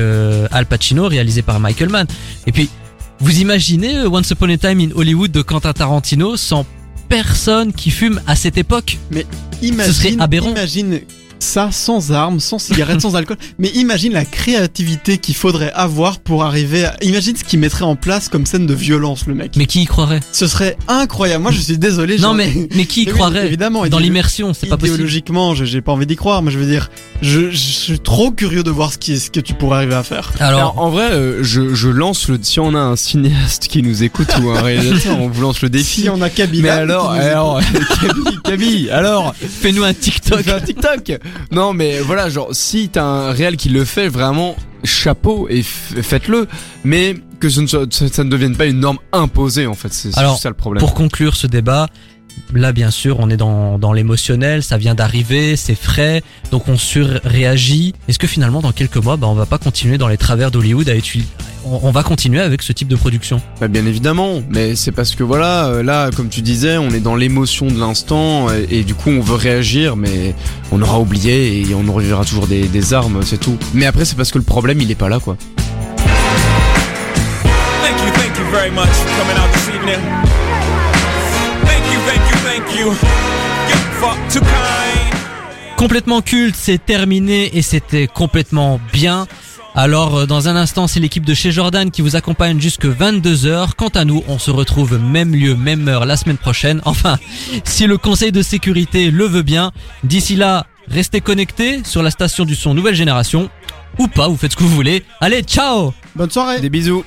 Al 0.50 0.66
Pacino 0.66 1.06
réalisé 1.08 1.42
par 1.42 1.58
Michael 1.60 1.88
Mann. 1.88 2.06
Et 2.46 2.52
puis, 2.52 2.68
vous 3.20 3.38
imaginez 3.40 4.04
Once 4.06 4.28
Upon 4.30 4.50
a 4.50 4.56
Time 4.56 4.80
in 4.80 4.88
Hollywood 4.94 5.30
de 5.30 5.42
Quentin 5.42 5.72
Tarantino 5.72 6.36
sans 6.36 6.66
personne 7.08 7.72
qui 7.72 7.90
fume 7.90 8.20
à 8.26 8.34
cette 8.34 8.58
époque? 8.58 8.98
Imagine, 9.62 9.92
serait 9.92 10.16
aberrant. 10.18 10.50
imagine 10.50 11.00
ça 11.42 11.70
sans 11.72 12.12
armes, 12.12 12.40
sans 12.40 12.58
cigarettes, 12.58 13.00
sans 13.00 13.14
alcool. 13.16 13.36
Mais 13.58 13.68
imagine 13.70 14.12
la 14.12 14.24
créativité 14.24 15.18
qu'il 15.18 15.34
faudrait 15.34 15.72
avoir 15.74 16.18
pour 16.18 16.44
arriver 16.44 16.84
à... 16.84 16.96
Imagine 17.02 17.36
ce 17.36 17.44
qu'il 17.44 17.58
mettrait 17.58 17.84
en 17.84 17.96
place 17.96 18.28
comme 18.28 18.46
scène 18.46 18.66
de 18.66 18.74
violence, 18.74 19.26
le 19.26 19.34
mec. 19.34 19.52
Mais 19.56 19.66
qui 19.66 19.82
y 19.82 19.86
croirait? 19.86 20.20
Ce 20.32 20.46
serait 20.46 20.76
incroyable. 20.88 21.42
Moi, 21.42 21.52
je 21.52 21.60
suis 21.60 21.78
désolé. 21.78 22.18
Non 22.18 22.34
mais, 22.34 22.52
mais 22.74 22.86
qui 22.86 23.02
y 23.02 23.06
oui, 23.06 23.12
croirait? 23.12 23.46
Évidemment. 23.46 23.86
Dans 23.86 23.98
l'immersion, 23.98 24.54
c'est 24.54 24.66
pas 24.68 24.76
possible. 24.76 24.94
Idéologiquement, 24.96 25.54
je- 25.54 25.64
j'ai 25.64 25.80
pas 25.80 25.92
envie 25.92 26.06
d'y 26.06 26.16
croire, 26.16 26.42
mais 26.42 26.50
je 26.50 26.58
veux 26.58 26.66
dire, 26.66 26.90
je, 27.22 27.50
je 27.50 27.56
suis 27.56 28.00
trop 28.00 28.30
curieux 28.30 28.62
de 28.62 28.70
voir 28.70 28.92
ce, 28.92 28.98
qui, 28.98 29.18
ce 29.18 29.30
que 29.30 29.40
tu 29.40 29.54
pourrais 29.54 29.78
arriver 29.78 29.94
à 29.94 30.02
faire. 30.02 30.32
Alors, 30.38 30.60
Alors, 30.60 30.78
en 30.78 30.90
vrai, 30.90 31.10
euh, 31.12 31.42
je, 31.42 31.74
je 31.74 31.88
lance 31.88 32.28
le. 32.28 32.38
Si 32.42 32.60
on 32.60 32.74
a 32.74 32.78
un 32.80 32.96
cinéaste 32.96 33.68
qui 33.68 33.82
nous 33.82 34.02
écoute 34.04 34.28
ou 34.42 34.50
un 34.50 34.60
réalisateur, 34.62 35.20
on 35.20 35.28
vous 35.28 35.42
lance 35.42 35.60
le 35.62 35.68
défi. 35.70 36.02
Si 36.02 36.08
on 36.08 36.20
a 36.22 36.30
Kabila. 36.30 36.62
Mais 36.62 36.68
alors, 36.68 37.10
alors, 37.10 37.60
Camille, 38.00 38.38
Camille, 38.44 38.90
alors, 38.90 39.34
fais-nous 39.34 39.82
un 39.84 39.94
TikTok. 39.94 40.42
fais 40.42 40.52
un 40.52 40.60
TikTok. 40.60 41.18
Non, 41.50 41.72
mais 41.72 42.00
voilà, 42.00 42.28
genre, 42.28 42.48
si 42.52 42.88
t'as 42.88 43.04
un 43.04 43.32
réel 43.32 43.56
qui 43.56 43.68
le 43.68 43.84
fait, 43.84 44.08
vraiment, 44.08 44.56
chapeau 44.84 45.48
et 45.48 45.62
faites-le. 45.62 46.48
Mais 46.84 47.16
que 47.40 47.48
ce 47.48 47.60
ne 47.60 47.66
soit, 47.66 47.92
ça, 47.92 48.24
ne 48.24 48.30
devienne 48.30 48.56
pas 48.56 48.66
une 48.66 48.80
norme 48.80 48.98
imposée, 49.12 49.66
en 49.66 49.74
fait. 49.74 49.92
C'est 49.92 50.12
ça 50.12 50.48
le 50.48 50.54
problème. 50.54 50.80
Pour 50.80 50.94
conclure 50.94 51.36
ce 51.36 51.46
débat, 51.46 51.88
là 52.54 52.72
bien 52.72 52.90
sûr 52.90 53.18
on 53.20 53.28
est 53.30 53.36
dans, 53.36 53.78
dans 53.78 53.92
l'émotionnel, 53.92 54.62
ça 54.62 54.78
vient 54.78 54.94
d'arriver, 54.94 55.56
c'est 55.56 55.74
frais, 55.74 56.22
donc 56.50 56.68
on 56.68 56.76
surréagit. 56.76 57.94
Est-ce 58.08 58.18
que 58.18 58.26
finalement 58.26 58.60
dans 58.60 58.72
quelques 58.72 58.96
mois, 58.96 59.16
bah, 59.16 59.26
on 59.26 59.34
va 59.34 59.46
pas 59.46 59.58
continuer 59.58 59.98
dans 59.98 60.08
les 60.08 60.16
travers 60.16 60.50
d'Hollywood 60.50 60.88
à. 60.88 60.94
On, 61.64 61.80
on 61.82 61.90
va 61.90 62.02
continuer 62.02 62.40
avec 62.40 62.62
ce 62.62 62.72
type 62.72 62.88
de 62.88 62.96
production. 62.96 63.40
Bah, 63.60 63.68
bien 63.68 63.86
évidemment, 63.86 64.42
mais 64.50 64.74
c'est 64.74 64.92
parce 64.92 65.14
que 65.14 65.22
voilà, 65.22 65.66
euh, 65.66 65.82
là, 65.82 66.10
comme 66.14 66.28
tu 66.28 66.42
disais, 66.42 66.76
on 66.78 66.90
est 66.90 67.00
dans 67.00 67.14
l'émotion 67.14 67.66
de 67.66 67.78
l'instant 67.78 68.48
et, 68.52 68.66
et 68.78 68.82
du 68.84 68.94
coup 68.94 69.10
on 69.10 69.20
veut 69.20 69.36
réagir, 69.36 69.96
mais 69.96 70.34
on 70.72 70.82
aura 70.82 70.98
oublié 70.98 71.60
et 71.60 71.74
on 71.74 71.92
reverra 71.92 72.24
toujours 72.24 72.46
des, 72.46 72.66
des 72.66 72.94
armes, 72.94 73.22
c'est 73.24 73.38
tout. 73.38 73.56
Mais 73.74 73.86
après, 73.86 74.04
c'est 74.04 74.16
parce 74.16 74.30
que 74.32 74.38
le 74.38 74.44
problème, 74.44 74.80
il 74.80 74.90
est 74.90 74.96
pas 74.96 75.08
là, 75.08 75.20
quoi. 75.20 75.36
Thank 77.82 77.98
you, 78.00 78.12
thank 78.14 78.38
you 78.38 78.44
very 78.50 78.70
much 78.70 78.88
for 78.88 79.10
coming 79.18 79.36
out 79.36 79.52
this 79.52 79.68
evening. 79.68 80.00
Thank 81.64 81.84
you, 81.92 81.98
thank 82.06 82.22
you, 82.30 82.36
thank 82.44 82.74
you. 82.78 82.86
You're 83.68 83.78
fuck 84.00 84.18
too 84.32 84.40
kind. 84.40 85.12
Complètement 85.76 86.22
culte, 86.22 86.54
c'est 86.56 86.84
terminé 86.84 87.56
et 87.56 87.62
c'était 87.62 88.06
complètement 88.06 88.80
bien. 88.92 89.26
Alors 89.74 90.16
euh, 90.16 90.26
dans 90.26 90.48
un 90.48 90.56
instant 90.56 90.86
c'est 90.86 91.00
l'équipe 91.00 91.24
de 91.24 91.34
chez 91.34 91.50
Jordan 91.50 91.90
qui 91.90 92.02
vous 92.02 92.16
accompagne 92.16 92.60
jusque 92.60 92.84
22h. 92.84 93.70
Quant 93.76 93.88
à 93.88 94.04
nous 94.04 94.22
on 94.28 94.38
se 94.38 94.50
retrouve 94.50 94.98
même 94.98 95.34
lieu, 95.34 95.54
même 95.54 95.88
heure 95.88 96.04
la 96.04 96.16
semaine 96.16 96.36
prochaine. 96.36 96.80
Enfin 96.92 97.18
si 97.64 97.86
le 97.86 97.96
conseil 97.96 98.32
de 98.32 98.42
sécurité 98.42 99.10
le 99.10 99.24
veut 99.26 99.42
bien. 99.42 99.72
D'ici 100.04 100.36
là 100.36 100.66
restez 100.88 101.20
connectés 101.20 101.80
sur 101.84 102.02
la 102.02 102.10
station 102.10 102.44
du 102.44 102.54
son 102.54 102.74
nouvelle 102.74 102.94
génération. 102.94 103.48
Ou 103.98 104.08
pas, 104.08 104.26
vous 104.28 104.36
faites 104.36 104.52
ce 104.52 104.56
que 104.56 104.62
vous 104.62 104.74
voulez. 104.74 105.04
Allez 105.20 105.42
ciao 105.42 105.92
Bonne 106.16 106.30
soirée. 106.30 106.60
Des 106.60 106.70
bisous. 106.70 107.04